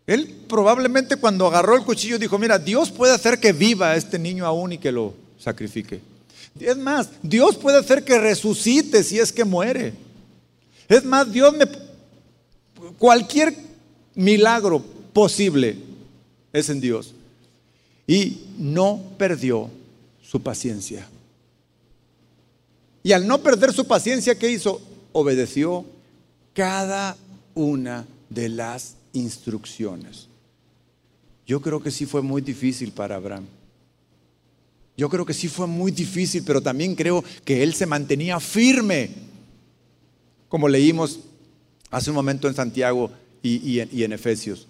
Él 0.07 0.45
probablemente 0.49 1.17
cuando 1.17 1.47
agarró 1.47 1.77
el 1.77 1.85
cuchillo 1.85 2.19
dijo, 2.19 2.39
mira, 2.39 2.59
Dios 2.59 2.91
puede 2.91 3.15
hacer 3.15 3.39
que 3.39 3.53
viva 3.53 3.97
este 3.97 4.19
niño 4.19 4.45
aún 4.45 4.73
y 4.73 4.79
que 4.79 4.91
lo 4.91 5.15
sacrifique. 5.39 6.01
Es 6.59 6.77
más, 6.77 7.09
Dios 7.23 7.57
puede 7.57 7.79
hacer 7.79 8.05
que 8.05 8.19
resucite 8.19 9.03
si 9.05 9.19
es 9.19 9.33
que 9.33 9.45
muere. 9.45 9.95
Es 10.89 11.05
más, 11.05 11.33
Dios 11.33 11.55
me... 11.57 11.67
Cualquier 12.99 13.55
milagro 14.15 14.85
posible 15.13 15.79
es 16.53 16.69
en 16.69 16.81
Dios. 16.81 17.15
Y 18.07 18.43
no 18.59 19.01
perdió 19.17 19.71
su 20.23 20.43
paciencia. 20.43 21.07
Y 23.03 23.13
al 23.13 23.27
no 23.27 23.39
perder 23.39 23.73
su 23.73 23.87
paciencia, 23.87 24.39
¿qué 24.39 24.51
hizo? 24.51 24.81
Obedeció 25.13 25.85
cada 26.55 27.17
una 27.55 28.07
de 28.29 28.49
las 28.49 28.97
instrucciones. 29.13 30.29
Yo 31.47 31.61
creo 31.61 31.83
que 31.83 31.91
sí 31.91 32.07
fue 32.07 32.23
muy 32.23 32.41
difícil 32.41 32.93
para 32.93 33.17
Abraham. 33.17 33.47
Yo 34.97 35.09
creo 35.09 35.25
que 35.25 35.35
sí 35.35 35.49
fue 35.49 35.67
muy 35.67 35.91
difícil, 35.91 36.43
pero 36.47 36.61
también 36.61 36.95
creo 36.95 37.25
que 37.45 37.63
él 37.63 37.75
se 37.75 37.87
mantenía 37.87 38.39
firme, 38.41 39.11
como 40.49 40.69
leímos 40.69 41.21
hace 41.91 42.11
un 42.11 42.17
momento 42.17 42.47
en 42.47 42.55
Santiago 42.55 43.11
y, 43.43 43.81
en 43.81 44.13
Efesios. 44.13 44.67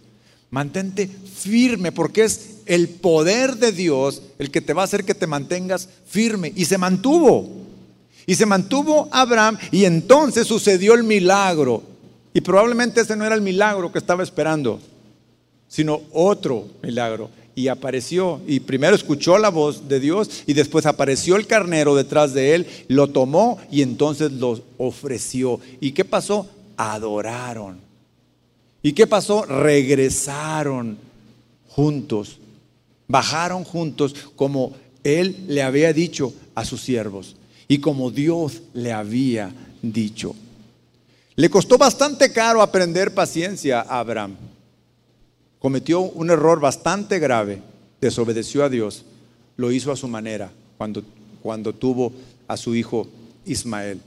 Mantente 0.51 1.09
firme 1.09 1.93
porque 1.93 2.25
es 2.25 2.57
el 2.67 2.89
poder 2.89 3.57
de 3.57 3.73
Dios 3.73 4.23
el 4.39 4.51
que 4.51 4.61
te 4.61 4.75
va 4.75 4.83
a 4.83 4.85
hacer 4.85 5.05
que 5.05 5.15
te 5.15 5.27
mantengas 5.27 5.89
firme. 6.07 6.53
Y 6.55 6.67
se 6.67 6.79
mantuvo. 6.79 7.49
Y 8.27 8.35
se 8.35 8.47
mantuvo 8.47 9.09
Abraham 9.11 9.59
y 9.71 9.85
entonces 9.85 10.47
sucedió 10.47 10.95
el 10.95 11.03
milagro. 11.05 11.83
Y 12.35 12.41
probablemente 12.41 13.01
ese 13.01 13.17
no 13.17 13.25
era 13.25 13.35
el 13.35 13.43
milagro 13.43 13.93
que 13.93 13.99
estaba 13.99 14.23
esperando, 14.23 14.81
sino 15.69 16.03
otro 16.13 16.67
milagro. 16.83 17.31
Y 17.55 17.69
apareció, 17.69 18.41
y 18.47 18.61
primero 18.61 18.97
escuchó 18.97 19.37
la 19.37 19.51
voz 19.51 19.89
de 19.89 20.01
Dios, 20.01 20.45
y 20.47 20.55
después 20.55 20.87
apareció 20.87 21.37
el 21.37 21.47
carnero 21.47 21.95
detrás 21.95 22.33
de 22.33 22.55
él, 22.55 22.67
lo 22.89 23.09
tomó 23.09 23.59
y 23.71 23.83
entonces 23.83 24.33
lo 24.33 24.63
ofreció. 24.79 25.61
¿Y 25.81 25.93
qué 25.93 26.05
pasó? 26.05 26.49
Adoraron. 26.79 27.79
¿Y 28.83 28.95
qué 28.95 29.07
pasó? 29.07 29.45
Regresaron 29.45 30.97
juntos, 31.69 32.39
bajaron 33.09 33.65
juntos 33.65 34.15
como 34.35 34.75
él 35.05 35.45
le 35.49 35.63
había 35.63 35.93
dicho 35.93 36.33
a 36.55 36.65
sus 36.65 36.81
siervos 36.81 37.37
y 37.69 37.79
como 37.79 38.11
Dios 38.11 38.63
le 38.75 38.93
había 38.93 39.53
dicho. 39.83 40.35
Le 41.35 41.49
costó 41.49 41.79
bastante 41.79 42.33
caro 42.33 42.61
aprender 42.61 43.15
paciencia 43.15 43.81
a 43.81 44.01
Abraham. 44.01 44.37
Cometió 45.59 46.01
un 46.01 46.31
error 46.31 46.61
bastante 46.61 47.19
grave, 47.19 47.63
desobedeció 48.01 48.65
a 48.65 48.69
Dios, 48.69 49.05
lo 49.57 49.73
hizo 49.73 49.93
a 49.93 49.97
su 49.97 50.09
manera 50.09 50.51
cuando, 50.77 51.03
cuando 51.43 51.73
tuvo 51.73 52.13
a 52.49 52.57
su 52.57 52.75
hijo 52.75 53.07
Ismael. 53.47 54.01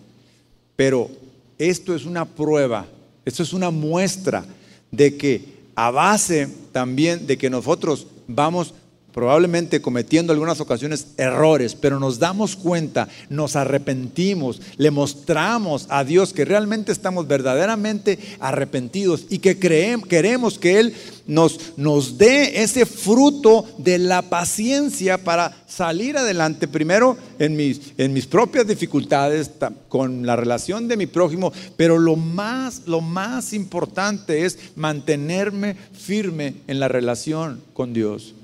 Pero 0.76 1.09
esto 1.57 1.95
es 1.95 2.05
una 2.05 2.26
prueba, 2.26 2.86
esto 3.23 3.41
es 3.41 3.53
una 3.53 3.71
muestra 3.71 4.45
de 4.91 5.17
que 5.17 5.55
a 5.76 5.91
base 5.91 6.47
también 6.71 7.26
de 7.26 7.38
que 7.38 7.49
nosotros 7.49 8.05
vamos 8.28 8.73
probablemente 9.16 9.82
cometiendo 9.82 10.34
algunas 10.34 10.59
ocasiones 10.59 11.07
errores, 11.16 11.74
pero 11.74 12.01
nos 12.01 12.20
damos 12.20 12.57
cuenta, 12.57 13.07
nos 13.30 13.55
arrepentimos, 13.55 14.61
le 14.76 14.91
mostramos 14.91 15.88
a 15.88 16.03
Dios 16.03 16.34
que 16.34 16.43
realmente 16.43 16.91
estamos 16.91 17.26
verdaderamente 17.26 18.20
arrepentidos 18.41 19.26
y 19.30 19.39
que 19.39 19.57
creemos, 19.57 20.09
queremos 20.09 20.59
que 20.59 20.82
Él 20.82 20.93
nos, 21.28 21.78
nos 21.78 22.18
dé 22.18 22.61
ese 22.61 22.86
fruto 22.86 23.66
de 23.78 23.99
la 23.99 24.22
paciencia 24.24 25.18
para 25.18 25.63
salir 25.66 26.18
adelante, 26.18 26.68
primero 26.68 27.18
en 27.39 27.55
mis, 27.55 27.93
en 27.97 28.11
mis 28.11 28.26
propias 28.26 28.68
dificultades, 28.68 29.49
con 29.88 30.26
la 30.26 30.36
relación 30.36 30.89
de 30.89 30.97
mi 30.97 31.05
prójimo, 31.05 31.53
pero 31.78 31.99
lo 31.99 32.18
más, 32.18 32.82
lo 32.86 32.99
más 32.99 33.53
importante 33.53 34.43
es 34.43 34.59
mantenerme 34.76 35.78
firme 35.93 36.55
en 36.68 36.82
la 36.82 36.89
relación 36.89 37.61
con 37.74 37.93
Dios 37.93 38.36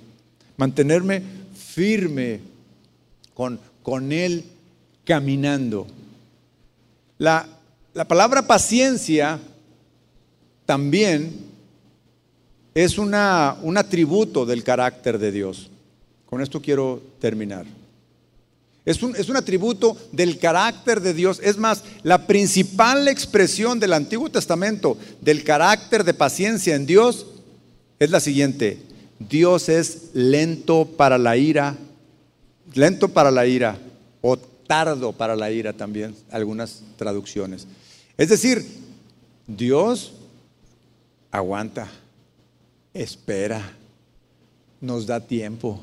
mantenerme 0.61 1.23
firme 1.55 2.39
con, 3.33 3.59
con 3.81 4.11
Él 4.11 4.43
caminando. 5.03 5.87
La, 7.17 7.47
la 7.95 8.07
palabra 8.07 8.45
paciencia 8.45 9.39
también 10.67 11.31
es 12.75 12.99
una, 12.99 13.57
un 13.63 13.75
atributo 13.75 14.45
del 14.45 14.63
carácter 14.63 15.17
de 15.17 15.31
Dios. 15.31 15.71
Con 16.27 16.41
esto 16.41 16.61
quiero 16.61 17.01
terminar. 17.19 17.65
Es 18.85 19.01
un, 19.01 19.15
es 19.15 19.29
un, 19.29 19.37
atributo 19.37 19.97
del 20.11 20.37
carácter 20.37 21.01
de 21.01 21.15
Dios. 21.15 21.39
Es 21.43 21.57
más, 21.57 21.83
la 22.03 22.27
principal 22.27 23.07
expresión 23.07 23.79
del 23.79 23.93
Antiguo 23.93 24.29
Testamento 24.29 24.95
del 25.21 25.43
carácter 25.43 26.03
de 26.03 26.13
paciencia 26.13 26.75
en 26.75 26.85
Dios 26.85 27.25
es 27.97 28.11
la 28.11 28.19
siguiente. 28.19 28.90
Dios 29.29 29.69
es 29.69 30.09
lento 30.13 30.85
para 30.85 31.17
la 31.17 31.37
ira, 31.37 31.77
lento 32.73 33.09
para 33.09 33.31
la 33.31 33.45
ira, 33.45 33.77
o 34.21 34.37
tardo 34.37 35.11
para 35.11 35.35
la 35.35 35.51
ira 35.51 35.73
también, 35.73 36.15
algunas 36.31 36.81
traducciones. 36.97 37.67
Es 38.17 38.29
decir, 38.29 38.65
Dios 39.47 40.13
aguanta, 41.29 41.89
espera, 42.93 43.73
nos 44.79 45.05
da 45.05 45.19
tiempo. 45.19 45.79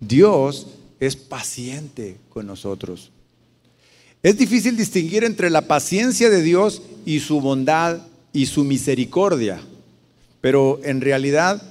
Dios 0.00 0.66
es 1.00 1.16
paciente 1.16 2.18
con 2.28 2.46
nosotros. 2.46 3.10
Es 4.22 4.36
difícil 4.36 4.76
distinguir 4.76 5.24
entre 5.24 5.50
la 5.50 5.62
paciencia 5.62 6.28
de 6.28 6.42
Dios 6.42 6.82
y 7.04 7.20
su 7.20 7.40
bondad 7.40 8.00
y 8.32 8.46
su 8.46 8.64
misericordia, 8.64 9.60
pero 10.40 10.80
en 10.82 11.00
realidad 11.00 11.62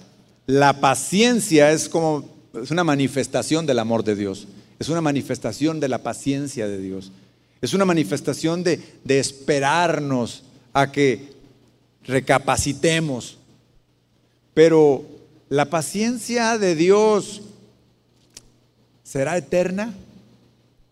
la 0.47 0.79
paciencia 0.79 1.71
es 1.71 1.89
como 1.89 2.37
es 2.61 2.71
una 2.71 2.83
manifestación 2.83 3.65
del 3.65 3.79
amor 3.79 4.03
de 4.03 4.15
Dios. 4.15 4.47
Es 4.79 4.89
una 4.89 5.01
manifestación 5.01 5.79
de 5.79 5.89
la 5.89 5.99
paciencia 5.99 6.67
de 6.67 6.79
Dios. 6.79 7.11
Es 7.61 7.73
una 7.73 7.85
manifestación 7.85 8.63
de, 8.63 8.81
de 9.03 9.19
esperarnos 9.19 10.43
a 10.73 10.91
que 10.91 11.33
recapacitemos. 12.05 13.37
Pero 14.53 15.05
la 15.49 15.65
paciencia 15.65 16.57
de 16.57 16.75
Dios 16.75 17.41
será 19.03 19.37
eterna. 19.37 19.93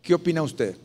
¿Qué 0.02 0.14
opina 0.14 0.44
usted? 0.44 0.76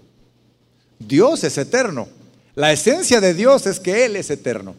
Dios 0.99 1.43
es 1.45 1.59
eterno. 1.59 2.09
La 2.55 2.73
esencia 2.73 3.21
de 3.21 3.35
Dios 3.35 3.67
es 3.67 3.81
que 3.81 4.05
Él 4.05 4.17
es 4.17 4.31
eterno. 4.31 4.77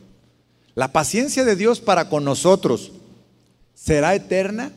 La 0.75 0.91
paciencia 0.91 1.43
de 1.43 1.55
Dios 1.55 1.81
para 1.81 2.09
con 2.09 2.23
nosotros 2.23 2.91
será 3.83 4.13
eterna? 4.15 4.71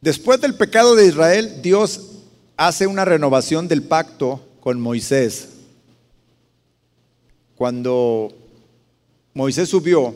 Después 0.00 0.40
del 0.40 0.54
pecado 0.54 0.94
de 0.94 1.06
Israel, 1.06 1.62
Dios 1.62 2.08
hace 2.56 2.86
una 2.86 3.04
renovación 3.04 3.68
del 3.68 3.82
pacto 3.82 4.40
con 4.60 4.80
Moisés. 4.80 5.48
Cuando 7.56 8.32
Moisés 9.34 9.68
subió 9.68 10.14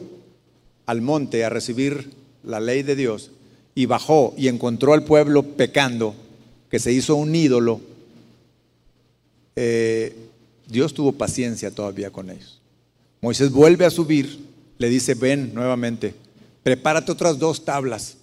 al 0.86 1.00
monte 1.00 1.44
a 1.44 1.50
recibir 1.50 2.12
la 2.42 2.60
ley 2.60 2.82
de 2.82 2.96
Dios 2.96 3.30
y 3.74 3.86
bajó 3.86 4.34
y 4.36 4.48
encontró 4.48 4.94
al 4.94 5.04
pueblo 5.04 5.42
pecando, 5.42 6.14
que 6.70 6.78
se 6.78 6.92
hizo 6.92 7.14
un 7.14 7.34
ídolo, 7.34 7.80
eh, 9.56 10.14
Dios 10.66 10.94
tuvo 10.94 11.12
paciencia 11.12 11.70
todavía 11.70 12.10
con 12.10 12.30
ellos. 12.30 12.53
Moisés 13.24 13.50
vuelve 13.50 13.86
a 13.86 13.90
subir, 13.90 14.38
le 14.76 14.90
dice, 14.90 15.14
ven 15.14 15.54
nuevamente, 15.54 16.14
prepárate 16.62 17.10
otras 17.10 17.38
dos 17.38 17.64
tablas 17.64 18.18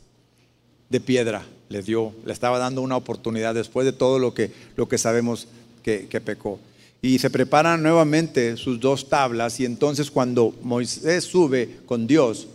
de 0.92 1.00
piedra. 1.00 1.44
Le 1.70 1.82
dio, 1.82 2.14
le 2.24 2.32
estaba 2.32 2.60
dando 2.60 2.84
una 2.84 2.98
oportunidad 2.98 3.56
después 3.56 3.84
de 3.84 3.94
todo 3.94 4.20
lo 4.20 4.36
que, 4.36 4.52
lo 4.76 4.88
que 4.88 5.00
sabemos 5.00 5.48
que, 5.82 6.08
que 6.08 6.22
pecó. 6.22 6.60
Y 7.02 7.18
se 7.18 7.32
preparan 7.32 7.82
nuevamente 7.82 8.58
sus 8.58 8.80
dos 8.80 9.10
tablas 9.10 9.60
y 9.60 9.66
entonces 9.66 10.12
cuando 10.12 10.54
Moisés 10.62 11.24
sube 11.24 11.80
con 11.88 12.06
Dios, 12.06 12.48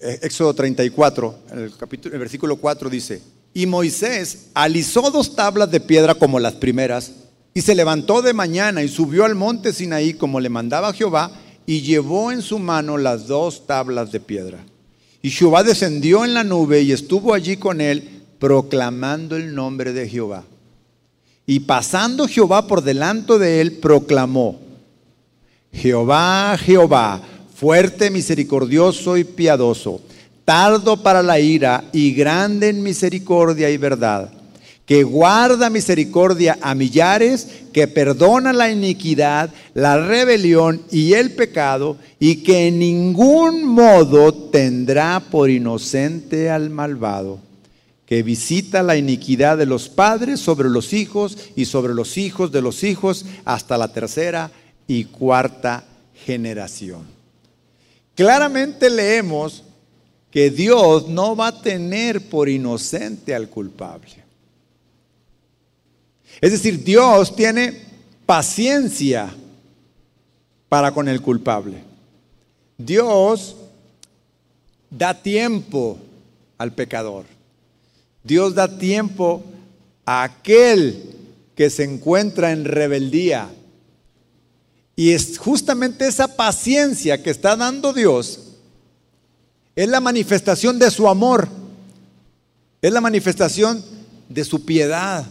eh, 0.00 0.20
Éxodo 0.22 0.54
34, 0.54 1.38
en 1.52 1.58
el, 1.58 1.76
capítulo, 1.76 2.14
el 2.14 2.20
versículo 2.20 2.56
4 2.56 2.88
dice, 2.88 3.20
y 3.52 3.66
Moisés 3.66 4.46
alisó 4.54 5.10
dos 5.10 5.36
tablas 5.36 5.70
de 5.70 5.80
piedra 5.80 6.14
como 6.14 6.40
las 6.40 6.54
primeras, 6.54 7.12
y 7.56 7.62
se 7.62 7.74
levantó 7.74 8.20
de 8.20 8.34
mañana 8.34 8.82
y 8.82 8.88
subió 8.88 9.24
al 9.24 9.34
monte 9.34 9.72
Sinaí 9.72 10.12
como 10.12 10.40
le 10.40 10.50
mandaba 10.50 10.92
Jehová, 10.92 11.30
y 11.64 11.80
llevó 11.80 12.30
en 12.30 12.42
su 12.42 12.58
mano 12.58 12.98
las 12.98 13.28
dos 13.28 13.66
tablas 13.66 14.12
de 14.12 14.20
piedra. 14.20 14.58
Y 15.22 15.30
Jehová 15.30 15.62
descendió 15.62 16.22
en 16.26 16.34
la 16.34 16.44
nube 16.44 16.82
y 16.82 16.92
estuvo 16.92 17.32
allí 17.32 17.56
con 17.56 17.80
él, 17.80 18.24
proclamando 18.38 19.36
el 19.36 19.54
nombre 19.54 19.94
de 19.94 20.06
Jehová. 20.06 20.44
Y 21.46 21.60
pasando 21.60 22.28
Jehová 22.28 22.66
por 22.66 22.82
delante 22.82 23.38
de 23.38 23.62
él, 23.62 23.72
proclamó, 23.72 24.60
Jehová, 25.72 26.58
Jehová, 26.58 27.22
fuerte, 27.54 28.10
misericordioso 28.10 29.16
y 29.16 29.24
piadoso, 29.24 30.02
tardo 30.44 31.02
para 31.02 31.22
la 31.22 31.40
ira 31.40 31.84
y 31.90 32.12
grande 32.12 32.68
en 32.68 32.82
misericordia 32.82 33.70
y 33.70 33.78
verdad, 33.78 34.30
que 34.86 35.02
guarda 35.02 35.68
misericordia 35.68 36.58
a 36.62 36.76
millares, 36.76 37.48
que 37.72 37.88
perdona 37.88 38.52
la 38.52 38.70
iniquidad, 38.70 39.50
la 39.74 39.98
rebelión 39.98 40.80
y 40.92 41.14
el 41.14 41.32
pecado, 41.32 41.96
y 42.20 42.36
que 42.36 42.68
en 42.68 42.78
ningún 42.78 43.64
modo 43.64 44.32
tendrá 44.32 45.20
por 45.28 45.50
inocente 45.50 46.50
al 46.50 46.70
malvado, 46.70 47.40
que 48.06 48.22
visita 48.22 48.84
la 48.84 48.96
iniquidad 48.96 49.58
de 49.58 49.66
los 49.66 49.88
padres 49.88 50.38
sobre 50.38 50.70
los 50.70 50.92
hijos 50.92 51.36
y 51.56 51.64
sobre 51.64 51.92
los 51.92 52.16
hijos 52.16 52.52
de 52.52 52.62
los 52.62 52.84
hijos 52.84 53.26
hasta 53.44 53.76
la 53.76 53.92
tercera 53.92 54.52
y 54.86 55.04
cuarta 55.04 55.84
generación. 56.24 57.02
Claramente 58.14 58.88
leemos 58.88 59.64
que 60.30 60.50
Dios 60.50 61.08
no 61.08 61.34
va 61.34 61.48
a 61.48 61.60
tener 61.60 62.28
por 62.28 62.48
inocente 62.48 63.34
al 63.34 63.48
culpable. 63.48 64.25
Es 66.40 66.52
decir, 66.52 66.84
Dios 66.84 67.34
tiene 67.34 67.82
paciencia 68.26 69.34
para 70.68 70.92
con 70.92 71.08
el 71.08 71.22
culpable. 71.22 71.82
Dios 72.76 73.56
da 74.90 75.22
tiempo 75.22 75.98
al 76.58 76.72
pecador. 76.72 77.24
Dios 78.22 78.54
da 78.54 78.78
tiempo 78.78 79.42
a 80.04 80.24
aquel 80.24 81.14
que 81.54 81.70
se 81.70 81.84
encuentra 81.84 82.52
en 82.52 82.64
rebeldía, 82.64 83.48
y 84.94 85.12
es 85.12 85.38
justamente 85.38 86.06
esa 86.06 86.36
paciencia 86.36 87.22
que 87.22 87.30
está 87.30 87.56
dando 87.56 87.92
Dios, 87.92 88.40
es 89.74 89.88
la 89.88 90.00
manifestación 90.00 90.78
de 90.78 90.90
su 90.90 91.08
amor, 91.08 91.48
es 92.80 92.92
la 92.92 93.00
manifestación 93.00 93.84
de 94.28 94.44
su 94.44 94.64
piedad, 94.64 95.26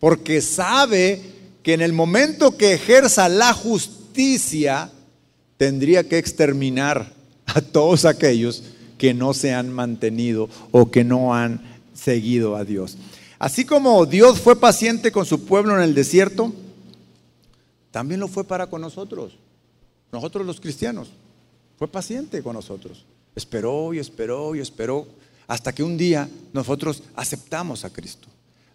porque 0.00 0.40
sabe 0.40 1.20
que 1.62 1.74
en 1.74 1.80
el 1.80 1.92
momento 1.92 2.56
que 2.56 2.74
ejerza 2.74 3.28
la 3.28 3.52
justicia, 3.52 4.90
tendría 5.56 6.08
que 6.08 6.18
exterminar 6.18 7.12
a 7.46 7.60
todos 7.60 8.04
aquellos 8.04 8.62
que 8.96 9.14
no 9.14 9.34
se 9.34 9.54
han 9.54 9.72
mantenido 9.72 10.48
o 10.70 10.90
que 10.90 11.04
no 11.04 11.34
han 11.34 11.60
seguido 11.94 12.56
a 12.56 12.64
Dios. 12.64 12.96
Así 13.38 13.64
como 13.64 14.06
Dios 14.06 14.40
fue 14.40 14.58
paciente 14.58 15.12
con 15.12 15.24
su 15.24 15.44
pueblo 15.44 15.76
en 15.76 15.82
el 15.82 15.94
desierto, 15.94 16.52
también 17.90 18.20
lo 18.20 18.28
fue 18.28 18.44
para 18.44 18.66
con 18.66 18.80
nosotros, 18.80 19.36
nosotros 20.12 20.46
los 20.46 20.60
cristianos. 20.60 21.10
Fue 21.78 21.86
paciente 21.86 22.42
con 22.42 22.54
nosotros. 22.54 23.04
Esperó 23.36 23.94
y 23.94 24.00
esperó 24.00 24.56
y 24.56 24.60
esperó 24.60 25.06
hasta 25.46 25.72
que 25.72 25.84
un 25.84 25.96
día 25.96 26.28
nosotros 26.52 27.04
aceptamos 27.14 27.84
a 27.84 27.90
Cristo. 27.90 28.28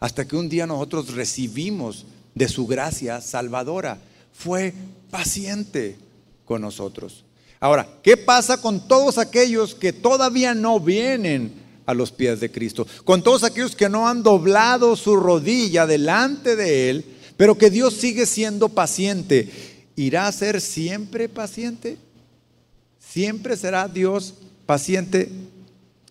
Hasta 0.04 0.28
que 0.28 0.36
un 0.36 0.50
día 0.50 0.68
nosotros 0.68 1.14
recibimos 1.14 2.06
de 2.36 2.50
su 2.50 2.68
gracia 2.68 3.22
salvadora. 3.22 4.00
Fue 4.34 4.74
paciente 5.10 5.96
con 6.44 6.60
nosotros. 6.60 7.24
Ahora, 7.62 7.88
¿qué 8.04 8.18
pasa 8.18 8.60
con 8.60 8.86
todos 8.86 9.18
aquellos 9.18 9.74
que 9.74 9.94
todavía 9.94 10.54
no 10.54 10.82
vienen 10.82 11.54
a 11.86 11.94
los 11.94 12.12
pies 12.12 12.42
de 12.42 12.52
Cristo? 12.52 12.86
Con 13.06 13.24
todos 13.24 13.46
aquellos 13.46 13.78
que 13.78 13.88
no 13.88 14.06
han 14.06 14.24
doblado 14.24 14.98
su 14.98 15.16
rodilla 15.16 15.88
delante 15.88 16.58
de 16.58 16.90
Él 16.90 17.06
pero 17.38 17.58
que 17.58 17.70
Dios 17.70 17.94
sigue 17.94 18.26
siendo 18.26 18.68
paciente. 18.68 19.50
¿Irá 19.96 20.28
a 20.28 20.32
ser 20.34 20.60
siempre 20.60 21.30
paciente? 21.30 21.98
¿Siempre 23.00 23.56
será 23.56 23.88
Dios 23.88 24.34
paciente 24.66 25.30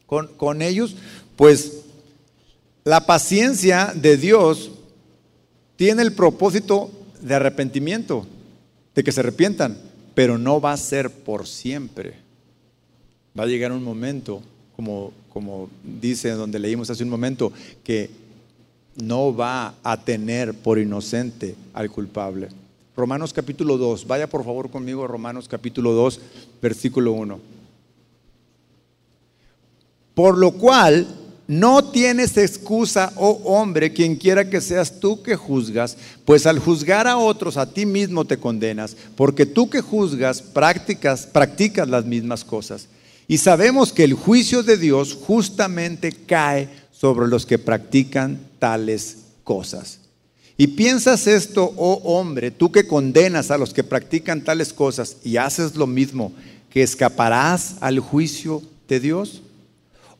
con, 0.06 0.28
con 0.28 0.62
ellos? 0.62 0.96
Pues 1.36 1.82
la 2.84 3.06
paciencia 3.06 3.92
de 3.94 4.16
Dios 4.16 4.70
tiene 5.76 6.02
el 6.02 6.12
propósito 6.12 6.90
de 7.20 7.34
arrepentimiento, 7.34 8.26
de 8.94 9.04
que 9.04 9.12
se 9.12 9.20
arrepientan, 9.20 9.78
pero 10.14 10.38
no 10.38 10.60
va 10.60 10.72
a 10.72 10.76
ser 10.76 11.10
por 11.10 11.46
siempre. 11.46 12.14
Va 13.38 13.44
a 13.44 13.46
llegar 13.46 13.72
un 13.72 13.84
momento, 13.84 14.42
como, 14.76 15.12
como 15.32 15.70
dice 16.00 16.30
donde 16.30 16.58
leímos 16.58 16.90
hace 16.90 17.04
un 17.04 17.10
momento, 17.10 17.52
que 17.84 18.10
no 18.96 19.34
va 19.34 19.74
a 19.82 20.04
tener 20.04 20.52
por 20.54 20.78
inocente 20.78 21.54
al 21.72 21.90
culpable. 21.90 22.48
Romanos 22.94 23.32
capítulo 23.32 23.78
2, 23.78 24.06
vaya 24.06 24.28
por 24.28 24.44
favor 24.44 24.70
conmigo 24.70 25.04
a 25.04 25.08
Romanos 25.08 25.48
capítulo 25.48 25.92
2, 25.92 26.20
versículo 26.60 27.12
1. 27.12 27.40
Por 30.14 30.36
lo 30.36 30.52
cual 30.52 31.06
no 31.52 31.84
tienes 31.84 32.38
excusa, 32.38 33.12
oh 33.16 33.42
hombre, 33.44 33.92
quien 33.92 34.16
quiera 34.16 34.48
que 34.48 34.62
seas 34.62 35.00
tú 35.00 35.22
que 35.22 35.36
juzgas, 35.36 35.98
pues 36.24 36.46
al 36.46 36.58
juzgar 36.58 37.06
a 37.06 37.18
otros 37.18 37.58
a 37.58 37.70
ti 37.70 37.84
mismo 37.84 38.24
te 38.24 38.38
condenas, 38.38 38.96
porque 39.16 39.44
tú 39.44 39.68
que 39.68 39.82
juzgas 39.82 40.40
practicas, 40.40 41.26
practicas 41.26 41.90
las 41.90 42.06
mismas 42.06 42.42
cosas. 42.42 42.88
Y 43.28 43.36
sabemos 43.36 43.92
que 43.92 44.04
el 44.04 44.14
juicio 44.14 44.62
de 44.62 44.78
Dios 44.78 45.18
justamente 45.26 46.10
cae 46.10 46.70
sobre 46.90 47.28
los 47.28 47.44
que 47.44 47.58
practican 47.58 48.40
tales 48.58 49.18
cosas. 49.44 49.98
Y 50.56 50.68
piensas 50.68 51.26
esto, 51.26 51.74
oh 51.76 52.00
hombre, 52.04 52.50
tú 52.50 52.72
que 52.72 52.86
condenas 52.86 53.50
a 53.50 53.58
los 53.58 53.74
que 53.74 53.84
practican 53.84 54.42
tales 54.42 54.72
cosas 54.72 55.18
y 55.22 55.36
haces 55.36 55.76
lo 55.76 55.86
mismo, 55.86 56.32
que 56.70 56.82
escaparás 56.82 57.74
al 57.80 58.00
juicio 58.00 58.62
de 58.88 59.00
Dios? 59.00 59.42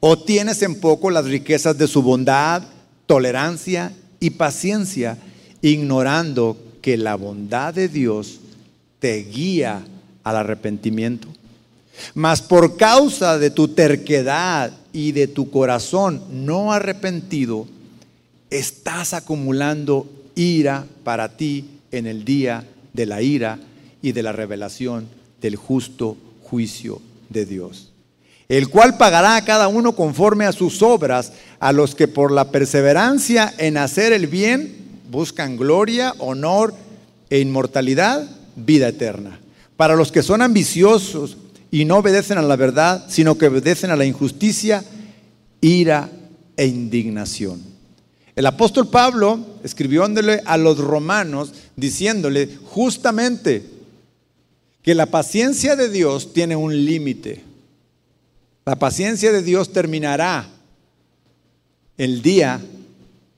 ¿O 0.05 0.19
tienes 0.19 0.63
en 0.63 0.81
poco 0.81 1.13
las 1.13 1.27
riquezas 1.27 1.79
de 1.79 1.87
su 1.87 2.03
bondad, 2.03 2.65
tolerancia 3.07 3.93
y 4.19 4.31
paciencia, 4.31 5.17
ignorando 5.61 6.57
que 6.83 6.97
la 6.97 7.15
bondad 7.15 7.73
de 7.73 7.87
Dios 7.87 8.41
te 8.99 9.23
guía 9.23 9.85
al 10.25 10.37
arrepentimiento? 10.37 11.29
Mas 12.15 12.43
por 12.43 12.77
causa 12.77 13.39
de 13.39 13.51
tu 13.51 13.69
terquedad 13.69 14.73
y 14.93 15.13
de 15.13 15.29
tu 15.29 15.53
corazón 15.53 16.21
no 16.33 16.73
arrepentido, 16.73 17.69
estás 18.51 19.15
acumulando 19.15 20.11
ira 20.35 20.85
para 21.05 21.37
ti 21.37 21.67
en 21.93 22.09
el 22.09 22.25
día 22.25 22.67
de 22.93 23.07
la 23.07 23.23
ira 23.23 23.61
y 24.03 24.11
de 24.11 24.25
la 24.25 24.33
revelación 24.33 25.07
del 25.41 25.55
justo 25.55 26.17
juicio 26.43 27.01
de 27.29 27.47
Dios, 27.47 27.92
el 28.53 28.69
cual 28.69 28.99
pagará 28.99 29.37
a 29.37 29.45
cada 29.47 29.67
uno 29.69 29.97
conforme 29.97 30.45
a 30.45 30.53
sus 30.53 30.83
obras, 30.83 31.33
a 31.59 31.73
los 31.73 31.95
que 31.95 32.07
por 32.07 32.31
la 32.31 32.51
perseverancia 32.51 33.51
en 33.57 33.79
hacer 33.79 34.13
el 34.13 34.27
bien 34.27 34.77
buscan 35.11 35.57
gloria, 35.57 36.13
honor 36.19 36.75
e 37.31 37.39
inmortalidad, 37.39 38.29
vida 38.55 38.89
eterna. 38.89 39.41
Para 39.79 39.97
los 39.97 40.13
que 40.13 40.23
son 40.23 40.43
ambiciosos 40.43 41.39
y 41.71 41.87
no 41.87 41.97
obedecen 41.97 42.37
a 42.37 42.43
la 42.43 42.57
verdad, 42.57 43.07
sino 43.09 43.39
que 43.39 43.47
obedecen 43.47 43.91
a 43.91 43.97
la 43.97 44.05
injusticia, 44.05 44.85
ira 45.63 46.11
e 46.55 46.67
indignación. 46.67 47.59
El 48.37 48.45
apóstol 48.45 48.91
Pablo 48.91 49.41
escribió 49.65 50.05
a 50.45 50.57
los 50.59 50.77
romanos 50.77 51.55
diciéndole 51.75 52.51
justamente 52.67 53.65
que 54.83 54.95
la 54.95 55.07
paciencia 55.07 55.75
de 55.75 55.89
Dios 55.89 56.35
tiene 56.35 56.55
un 56.55 56.85
límite. 56.85 57.52
La 58.65 58.77
paciencia 58.77 59.33
de 59.33 59.43
Dios 59.43 59.73
terminará 59.73 60.49
el 61.97 62.23
día, 62.23 62.61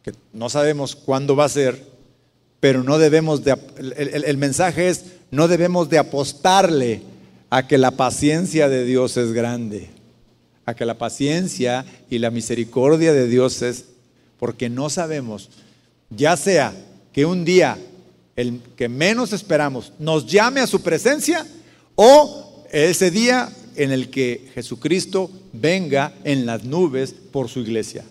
que 0.03 0.12
no 0.33 0.49
sabemos 0.51 0.95
cuándo 0.95 1.35
va 1.35 1.47
a 1.47 1.49
ser, 1.49 1.83
pero 2.61 2.83
no 2.83 2.99
debemos 2.99 3.45
de, 3.45 3.57
el, 3.79 4.25
el 4.25 4.37
mensaje 4.37 4.89
es, 4.89 5.05
no 5.31 5.49
debemos 5.49 5.89
de 5.89 5.99
apostarle 5.99 7.03
a 7.51 7.66
que 7.66 7.79
la 7.79 7.93
paciencia 7.93 8.68
de 8.68 8.85
Dios 8.85 9.16
es 9.16 9.33
grande, 9.33 9.91
a 10.66 10.75
que 10.75 10.85
la 10.85 10.99
paciencia 10.99 11.85
y 12.11 12.18
la 12.18 12.31
misericordia 12.31 13.12
de 13.12 13.27
Dios 13.27 13.62
es, 13.62 13.87
porque 14.39 14.68
no 14.68 14.91
sabemos, 14.91 15.51
ya 16.11 16.37
sea 16.37 16.75
que 17.12 17.25
un 17.25 17.45
día 17.45 17.79
el 18.37 18.61
que 18.77 18.89
menos 18.89 19.33
esperamos 19.33 19.93
nos 19.99 20.27
llame 20.27 20.61
a 20.61 20.66
su 20.66 20.83
presencia 20.83 21.47
o 21.95 22.64
ese 22.72 23.11
día 23.11 23.49
en 23.77 23.93
el 23.93 24.11
que 24.11 24.51
Jesucristo 24.55 25.31
venga 25.53 26.14
en 26.25 26.47
las 26.47 26.64
nubes 26.64 27.12
por 27.12 27.49
su 27.49 27.61
iglesia. 27.61 28.05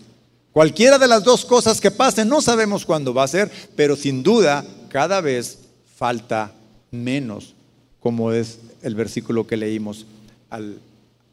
Cualquiera 0.52 0.98
de 0.98 1.08
las 1.08 1.24
dos 1.24 1.44
cosas 1.44 1.80
que 1.80 1.90
pasen, 1.90 2.28
no 2.28 2.40
sabemos 2.40 2.84
cuándo 2.84 3.12
va 3.12 3.24
a 3.24 3.28
ser, 3.28 3.50
pero 3.74 3.96
sin 3.96 4.22
duda 4.22 4.64
cada 4.88 5.20
vez 5.20 5.58
falta 5.96 6.52
menos, 6.90 7.54
como 8.00 8.32
es 8.32 8.58
el 8.82 8.94
versículo 8.94 9.46
que 9.46 9.56
leímos 9.56 10.06
al, 10.50 10.78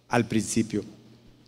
al 0.09 0.27
principio. 0.27 0.83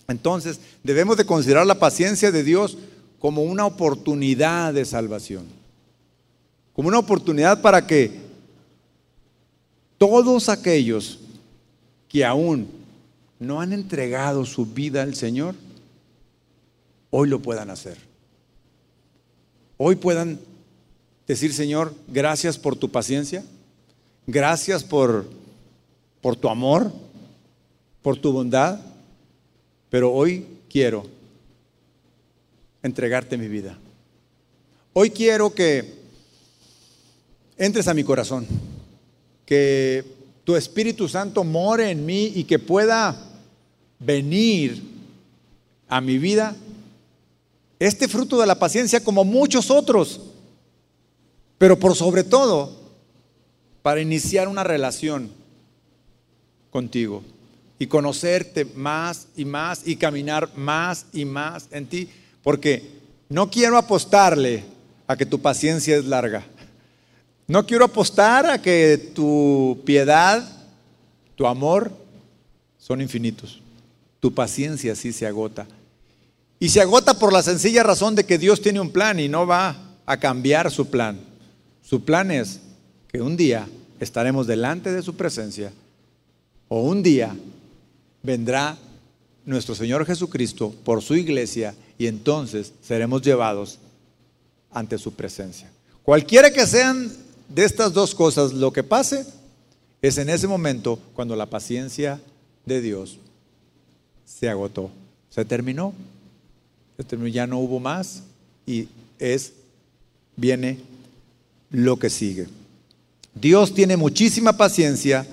Entonces, 0.07 0.59
debemos 0.83 1.17
de 1.17 1.25
considerar 1.25 1.65
la 1.65 1.79
paciencia 1.79 2.31
de 2.31 2.43
Dios 2.43 2.77
como 3.19 3.43
una 3.43 3.65
oportunidad 3.65 4.73
de 4.73 4.85
salvación, 4.85 5.45
como 6.73 6.89
una 6.89 6.99
oportunidad 6.99 7.61
para 7.61 7.87
que 7.87 8.11
todos 9.97 10.49
aquellos 10.49 11.19
que 12.13 12.23
aún 12.23 12.69
no 13.39 13.59
han 13.59 13.73
entregado 13.73 14.45
su 14.45 14.67
vida 14.67 15.01
al 15.01 15.15
Señor, 15.15 15.55
hoy 17.09 17.27
lo 17.27 17.41
puedan 17.41 17.71
hacer. 17.71 17.97
Hoy 19.77 19.95
puedan 19.95 20.39
decir, 21.25 21.55
Señor, 21.55 21.95
gracias 22.07 22.59
por 22.59 22.75
tu 22.75 22.91
paciencia, 22.91 23.43
gracias 24.27 24.83
por, 24.83 25.27
por 26.21 26.35
tu 26.35 26.49
amor, 26.49 26.93
por 28.03 28.15
tu 28.15 28.31
bondad, 28.31 28.79
pero 29.89 30.13
hoy 30.13 30.45
quiero 30.69 31.07
entregarte 32.83 33.39
mi 33.39 33.47
vida. 33.47 33.75
Hoy 34.93 35.09
quiero 35.09 35.51
que 35.55 35.95
entres 37.57 37.87
a 37.87 37.95
mi 37.95 38.03
corazón, 38.03 38.45
que 39.47 40.22
tu 40.43 40.55
Espíritu 40.55 41.07
Santo 41.07 41.43
more 41.43 41.89
en 41.89 42.05
mí 42.05 42.31
y 42.35 42.43
que 42.43 42.59
pueda 42.59 43.15
venir 43.99 44.81
a 45.87 46.01
mi 46.01 46.17
vida 46.17 46.55
este 47.79 48.07
fruto 48.07 48.39
de 48.39 48.47
la 48.47 48.59
paciencia 48.59 49.03
como 49.03 49.23
muchos 49.23 49.69
otros, 49.69 50.21
pero 51.57 51.77
por 51.77 51.95
sobre 51.95 52.23
todo 52.23 52.75
para 53.81 54.01
iniciar 54.01 54.47
una 54.47 54.63
relación 54.63 55.29
contigo 56.71 57.23
y 57.77 57.87
conocerte 57.87 58.65
más 58.65 59.27
y 59.35 59.45
más 59.45 59.85
y 59.85 59.97
caminar 59.97 60.49
más 60.55 61.05
y 61.11 61.25
más 61.25 61.67
en 61.71 61.87
ti, 61.87 62.09
porque 62.41 63.01
no 63.29 63.49
quiero 63.49 63.77
apostarle 63.77 64.63
a 65.07 65.17
que 65.17 65.25
tu 65.25 65.41
paciencia 65.41 65.97
es 65.97 66.05
larga. 66.05 66.45
No 67.47 67.65
quiero 67.65 67.85
apostar 67.85 68.45
a 68.45 68.61
que 68.61 69.11
tu 69.13 69.81
piedad, 69.85 70.47
tu 71.35 71.45
amor 71.45 71.91
son 72.77 73.01
infinitos. 73.01 73.61
Tu 74.19 74.33
paciencia 74.33 74.95
sí 74.95 75.11
se 75.11 75.27
agota. 75.27 75.67
Y 76.59 76.69
se 76.69 76.79
agota 76.79 77.15
por 77.15 77.33
la 77.33 77.43
sencilla 77.43 77.83
razón 77.83 78.15
de 78.15 78.25
que 78.25 78.37
Dios 78.37 78.61
tiene 78.61 78.79
un 78.79 78.91
plan 78.91 79.19
y 79.19 79.27
no 79.27 79.45
va 79.45 79.75
a 80.05 80.17
cambiar 80.17 80.71
su 80.71 80.89
plan. 80.89 81.19
Su 81.81 82.05
plan 82.05 82.31
es 82.31 82.61
que 83.11 83.21
un 83.21 83.35
día 83.35 83.67
estaremos 83.99 84.47
delante 84.47 84.91
de 84.91 85.01
su 85.01 85.15
presencia 85.15 85.73
o 86.69 86.81
un 86.81 87.03
día 87.03 87.35
vendrá 88.21 88.77
nuestro 89.45 89.75
Señor 89.75 90.05
Jesucristo 90.05 90.73
por 90.83 91.01
su 91.01 91.15
iglesia 91.15 91.75
y 91.97 92.07
entonces 92.07 92.73
seremos 92.81 93.21
llevados 93.21 93.79
ante 94.71 94.97
su 94.97 95.13
presencia. 95.13 95.69
Cualquiera 96.03 96.51
que 96.51 96.65
sean 96.65 97.11
de 97.53 97.63
estas 97.63 97.93
dos 97.93 98.15
cosas 98.15 98.53
lo 98.53 98.71
que 98.73 98.83
pase, 98.83 99.25
es 100.01 100.17
en 100.17 100.29
ese 100.29 100.47
momento 100.47 100.99
cuando 101.13 101.35
la 101.35 101.45
paciencia 101.45 102.19
de 102.65 102.81
Dios 102.81 103.17
se 104.25 104.49
agotó, 104.49 104.89
se 105.29 105.45
terminó 105.45 105.93
ya 107.31 107.47
no 107.47 107.59
hubo 107.59 107.79
más 107.79 108.23
y 108.65 108.87
es, 109.19 109.53
viene 110.35 110.79
lo 111.71 111.97
que 111.97 112.09
sigue. 112.09 112.47
Dios 113.33 113.73
tiene 113.73 113.97
muchísima 113.97 114.57
paciencia, 114.57 115.25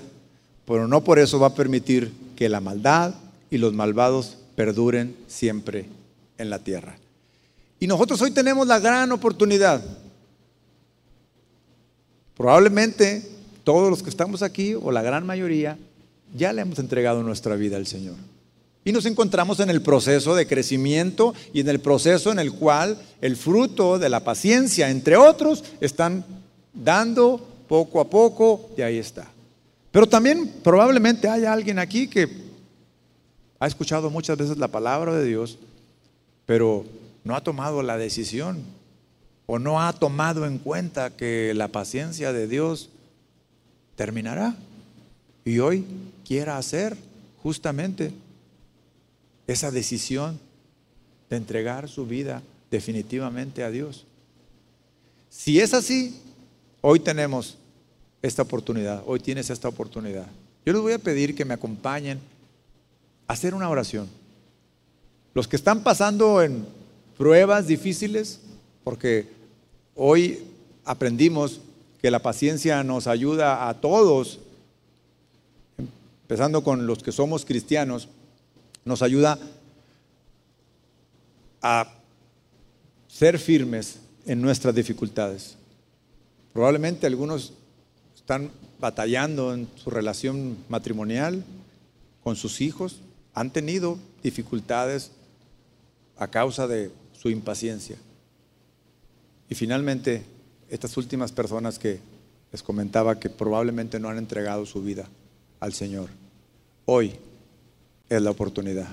pero 0.65 0.87
no 0.87 1.03
por 1.03 1.19
eso 1.19 1.39
va 1.39 1.47
a 1.47 1.55
permitir 1.55 2.11
que 2.35 2.49
la 2.49 2.59
maldad 2.59 3.13
y 3.49 3.57
los 3.57 3.73
malvados 3.73 4.37
perduren 4.55 5.15
siempre 5.27 5.85
en 6.37 6.49
la 6.49 6.59
tierra. 6.59 6.97
Y 7.79 7.87
nosotros 7.87 8.21
hoy 8.21 8.31
tenemos 8.31 8.67
la 8.67 8.79
gran 8.79 9.11
oportunidad. 9.11 9.83
Probablemente 12.41 13.21
todos 13.63 13.91
los 13.91 14.01
que 14.01 14.09
estamos 14.09 14.41
aquí, 14.41 14.73
o 14.73 14.91
la 14.91 15.03
gran 15.03 15.27
mayoría, 15.27 15.77
ya 16.35 16.51
le 16.51 16.63
hemos 16.63 16.79
entregado 16.79 17.21
nuestra 17.21 17.55
vida 17.55 17.77
al 17.77 17.85
Señor. 17.85 18.15
Y 18.83 18.91
nos 18.91 19.05
encontramos 19.05 19.59
en 19.59 19.69
el 19.69 19.83
proceso 19.83 20.33
de 20.33 20.47
crecimiento 20.47 21.35
y 21.53 21.59
en 21.59 21.69
el 21.69 21.79
proceso 21.79 22.31
en 22.31 22.39
el 22.39 22.51
cual 22.53 22.99
el 23.21 23.37
fruto 23.37 23.99
de 23.99 24.09
la 24.09 24.21
paciencia, 24.21 24.89
entre 24.89 25.17
otros, 25.17 25.63
están 25.81 26.25
dando 26.73 27.47
poco 27.67 28.01
a 28.01 28.09
poco 28.09 28.71
y 28.75 28.81
ahí 28.81 28.97
está. 28.97 29.27
Pero 29.91 30.07
también 30.07 30.51
probablemente 30.63 31.29
haya 31.29 31.53
alguien 31.53 31.77
aquí 31.77 32.07
que 32.07 32.27
ha 33.59 33.67
escuchado 33.67 34.09
muchas 34.09 34.35
veces 34.35 34.57
la 34.57 34.69
palabra 34.69 35.13
de 35.13 35.27
Dios, 35.27 35.59
pero 36.47 36.85
no 37.23 37.35
ha 37.35 37.43
tomado 37.43 37.83
la 37.83 37.97
decisión 37.97 38.63
o 39.53 39.59
no 39.59 39.81
ha 39.81 39.91
tomado 39.91 40.45
en 40.45 40.59
cuenta 40.59 41.09
que 41.09 41.53
la 41.53 41.67
paciencia 41.67 42.31
de 42.31 42.47
Dios 42.47 42.87
terminará. 43.97 44.55
Y 45.43 45.59
hoy 45.59 45.85
quiera 46.25 46.57
hacer 46.57 46.95
justamente 47.43 48.13
esa 49.47 49.69
decisión 49.69 50.39
de 51.29 51.35
entregar 51.35 51.89
su 51.89 52.05
vida 52.05 52.41
definitivamente 52.69 53.65
a 53.65 53.71
Dios. 53.71 54.05
Si 55.29 55.59
es 55.59 55.73
así, 55.73 56.17
hoy 56.79 57.01
tenemos 57.01 57.57
esta 58.21 58.43
oportunidad, 58.43 59.03
hoy 59.05 59.19
tienes 59.19 59.49
esta 59.49 59.67
oportunidad. 59.67 60.27
Yo 60.65 60.71
les 60.71 60.81
voy 60.81 60.93
a 60.93 60.99
pedir 60.99 61.35
que 61.35 61.43
me 61.43 61.55
acompañen 61.55 62.21
a 63.27 63.33
hacer 63.33 63.53
una 63.53 63.67
oración. 63.67 64.07
Los 65.33 65.49
que 65.49 65.57
están 65.57 65.83
pasando 65.83 66.41
en 66.41 66.65
pruebas 67.17 67.67
difíciles, 67.67 68.39
porque 68.85 69.40
hoy 70.03 70.39
aprendimos 70.83 71.61
que 72.01 72.09
la 72.09 72.17
paciencia 72.17 72.83
nos 72.83 73.05
ayuda 73.05 73.69
a 73.69 73.79
todos, 73.79 74.39
empezando 76.23 76.63
con 76.63 76.87
los 76.87 77.03
que 77.03 77.11
somos 77.11 77.45
cristianos, 77.45 78.07
nos 78.83 79.03
ayuda 79.03 79.37
a 81.61 81.93
ser 83.07 83.37
firmes 83.37 83.99
en 84.25 84.41
nuestras 84.41 84.73
dificultades. 84.73 85.55
Probablemente 86.51 87.05
algunos 87.05 87.53
están 88.15 88.49
batallando 88.79 89.53
en 89.53 89.67
su 89.75 89.91
relación 89.91 90.57
matrimonial 90.67 91.43
con 92.23 92.35
sus 92.35 92.59
hijos, 92.61 93.01
han 93.35 93.51
tenido 93.51 93.99
dificultades 94.23 95.11
a 96.17 96.27
causa 96.27 96.65
de 96.65 96.89
su 97.13 97.29
impaciencia. 97.29 97.97
Y 99.51 99.55
finalmente, 99.55 100.23
estas 100.69 100.95
últimas 100.95 101.33
personas 101.33 101.77
que 101.77 101.99
les 102.53 102.63
comentaba 102.63 103.19
que 103.19 103.29
probablemente 103.29 103.99
no 103.99 104.07
han 104.07 104.17
entregado 104.17 104.65
su 104.65 104.81
vida 104.81 105.09
al 105.59 105.73
Señor, 105.73 106.07
hoy 106.85 107.15
es 108.09 108.21
la 108.21 108.31
oportunidad. 108.31 108.87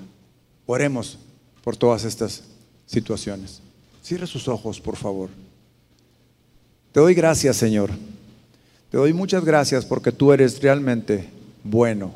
Oremos 0.66 1.16
por 1.62 1.76
todas 1.76 2.04
estas 2.04 2.42
situaciones. 2.86 3.60
Cierre 4.02 4.26
sus 4.26 4.48
ojos, 4.48 4.80
por 4.80 4.96
favor. 4.96 5.30
Te 6.90 6.98
doy 6.98 7.14
gracias, 7.14 7.56
Señor. 7.56 7.92
Te 8.90 8.96
doy 8.96 9.12
muchas 9.12 9.44
gracias 9.44 9.86
porque 9.86 10.10
tú 10.10 10.32
eres 10.32 10.60
realmente 10.60 11.28
bueno. 11.62 12.12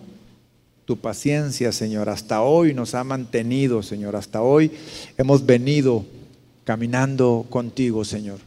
Tu 0.84 0.98
paciencia, 0.98 1.70
Señor, 1.70 2.08
hasta 2.08 2.42
hoy 2.42 2.74
nos 2.74 2.96
ha 2.96 3.04
mantenido, 3.04 3.84
Señor. 3.84 4.16
Hasta 4.16 4.42
hoy 4.42 4.72
hemos 5.16 5.46
venido 5.46 6.04
caminando 6.64 7.46
contigo, 7.48 8.04
Señor. 8.04 8.38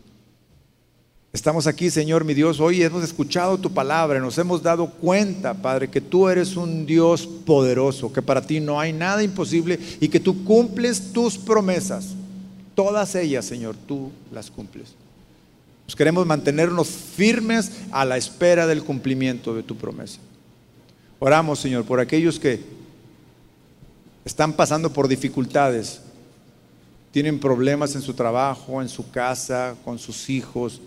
Estamos 1.35 1.67
aquí, 1.67 1.89
Señor 1.89 2.23
mi 2.23 2.33
Dios, 2.33 2.61
hoy 2.61 2.81
hemos 2.81 3.03
escuchado 3.03 3.57
tu 3.57 3.69
palabra, 3.69 4.21
nos 4.21 4.37
hemos 4.37 4.63
dado 4.63 4.89
cuenta, 4.89 5.53
Padre, 5.53 5.89
que 5.89 5.99
tú 5.99 6.29
eres 6.29 6.55
un 6.55 6.85
Dios 6.85 7.27
poderoso, 7.27 8.13
que 8.13 8.21
para 8.21 8.41
ti 8.41 8.61
no 8.61 8.79
hay 8.79 8.93
nada 8.93 9.21
imposible 9.21 9.77
y 9.99 10.07
que 10.07 10.21
tú 10.21 10.45
cumples 10.45 11.11
tus 11.11 11.37
promesas. 11.37 12.15
Todas 12.73 13.15
ellas, 13.15 13.43
Señor, 13.43 13.75
tú 13.85 14.11
las 14.31 14.49
cumples. 14.49 14.95
Nos 15.85 15.95
queremos 15.95 16.25
mantenernos 16.25 16.87
firmes 16.87 17.81
a 17.91 18.05
la 18.05 18.15
espera 18.15 18.65
del 18.65 18.83
cumplimiento 18.83 19.53
de 19.53 19.63
tu 19.63 19.75
promesa. 19.75 20.19
Oramos, 21.19 21.59
Señor, 21.59 21.83
por 21.83 21.99
aquellos 21.99 22.39
que 22.39 22.61
están 24.23 24.53
pasando 24.53 24.93
por 24.93 25.09
dificultades, 25.09 25.99
tienen 27.15 27.39
problemas 27.39 27.95
en 27.95 28.01
su 28.01 28.13
trabajo, 28.13 28.81
en 28.81 28.89
su 28.89 29.09
casa, 29.09 29.75
con 29.85 29.97
sus 29.97 30.29
hijos 30.29 30.81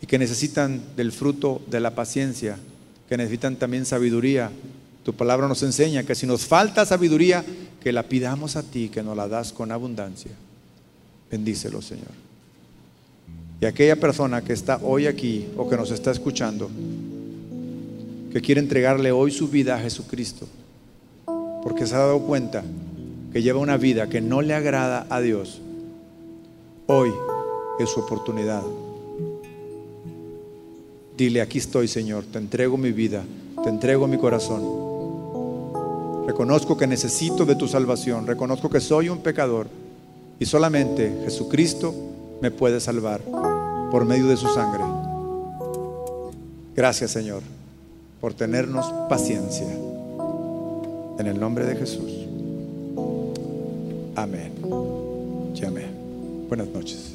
y 0.00 0.06
que 0.06 0.16
necesitan 0.16 0.80
del 0.94 1.10
fruto 1.10 1.60
de 1.66 1.80
la 1.80 1.92
paciencia, 1.92 2.56
que 3.08 3.16
necesitan 3.16 3.56
también 3.56 3.84
sabiduría. 3.84 4.52
Tu 5.02 5.12
palabra 5.12 5.48
nos 5.48 5.64
enseña 5.64 6.04
que 6.04 6.14
si 6.14 6.24
nos 6.24 6.46
falta 6.46 6.86
sabiduría, 6.86 7.44
que 7.82 7.90
la 7.90 8.04
pidamos 8.04 8.54
a 8.54 8.62
ti, 8.62 8.88
que 8.90 9.02
nos 9.02 9.16
la 9.16 9.26
das 9.26 9.52
con 9.52 9.72
abundancia. 9.72 10.30
Bendícelo, 11.28 11.82
Señor. 11.82 12.12
Y 13.60 13.66
aquella 13.66 13.96
persona 13.96 14.40
que 14.40 14.52
está 14.52 14.78
hoy 14.84 15.08
aquí 15.08 15.48
o 15.56 15.68
que 15.68 15.76
nos 15.76 15.90
está 15.90 16.12
escuchando, 16.12 16.70
que 18.32 18.40
quiere 18.40 18.60
entregarle 18.60 19.10
hoy 19.10 19.32
su 19.32 19.48
vida 19.48 19.74
a 19.74 19.80
Jesucristo, 19.80 20.46
porque 21.64 21.88
se 21.88 21.96
ha 21.96 21.98
dado 21.98 22.20
cuenta 22.20 22.62
que 23.34 23.42
lleva 23.42 23.60
una 23.60 23.76
vida 23.76 24.08
que 24.08 24.22
no 24.22 24.40
le 24.40 24.54
agrada 24.54 25.06
a 25.10 25.20
Dios, 25.20 25.60
hoy 26.86 27.12
es 27.78 27.90
su 27.90 28.00
oportunidad 28.00 28.62
Dile, 31.16 31.40
aquí 31.40 31.58
estoy 31.58 31.86
Señor, 31.86 32.24
te 32.24 32.38
entrego 32.38 32.76
mi 32.76 32.90
vida, 32.90 33.22
te 33.62 33.68
entrego 33.68 34.08
mi 34.08 34.18
corazón. 34.18 34.62
Reconozco 36.26 36.76
que 36.76 36.88
necesito 36.88 37.44
de 37.44 37.54
tu 37.54 37.68
salvación, 37.68 38.26
reconozco 38.26 38.68
que 38.68 38.80
soy 38.80 39.08
un 39.08 39.18
pecador 39.18 39.68
y 40.40 40.46
solamente 40.46 41.20
Jesucristo 41.24 41.94
me 42.40 42.50
puede 42.50 42.80
salvar 42.80 43.20
por 43.92 44.04
medio 44.04 44.26
de 44.26 44.36
su 44.36 44.48
sangre. 44.48 44.82
Gracias 46.74 47.12
Señor 47.12 47.42
por 48.20 48.34
tenernos 48.34 48.86
paciencia. 49.08 49.68
En 51.16 51.26
el 51.28 51.38
nombre 51.38 51.64
de 51.64 51.76
Jesús. 51.76 52.23
Amén. 54.16 54.52
Y. 55.54 56.46
Buenas 56.48 56.68
noches. 56.68 57.14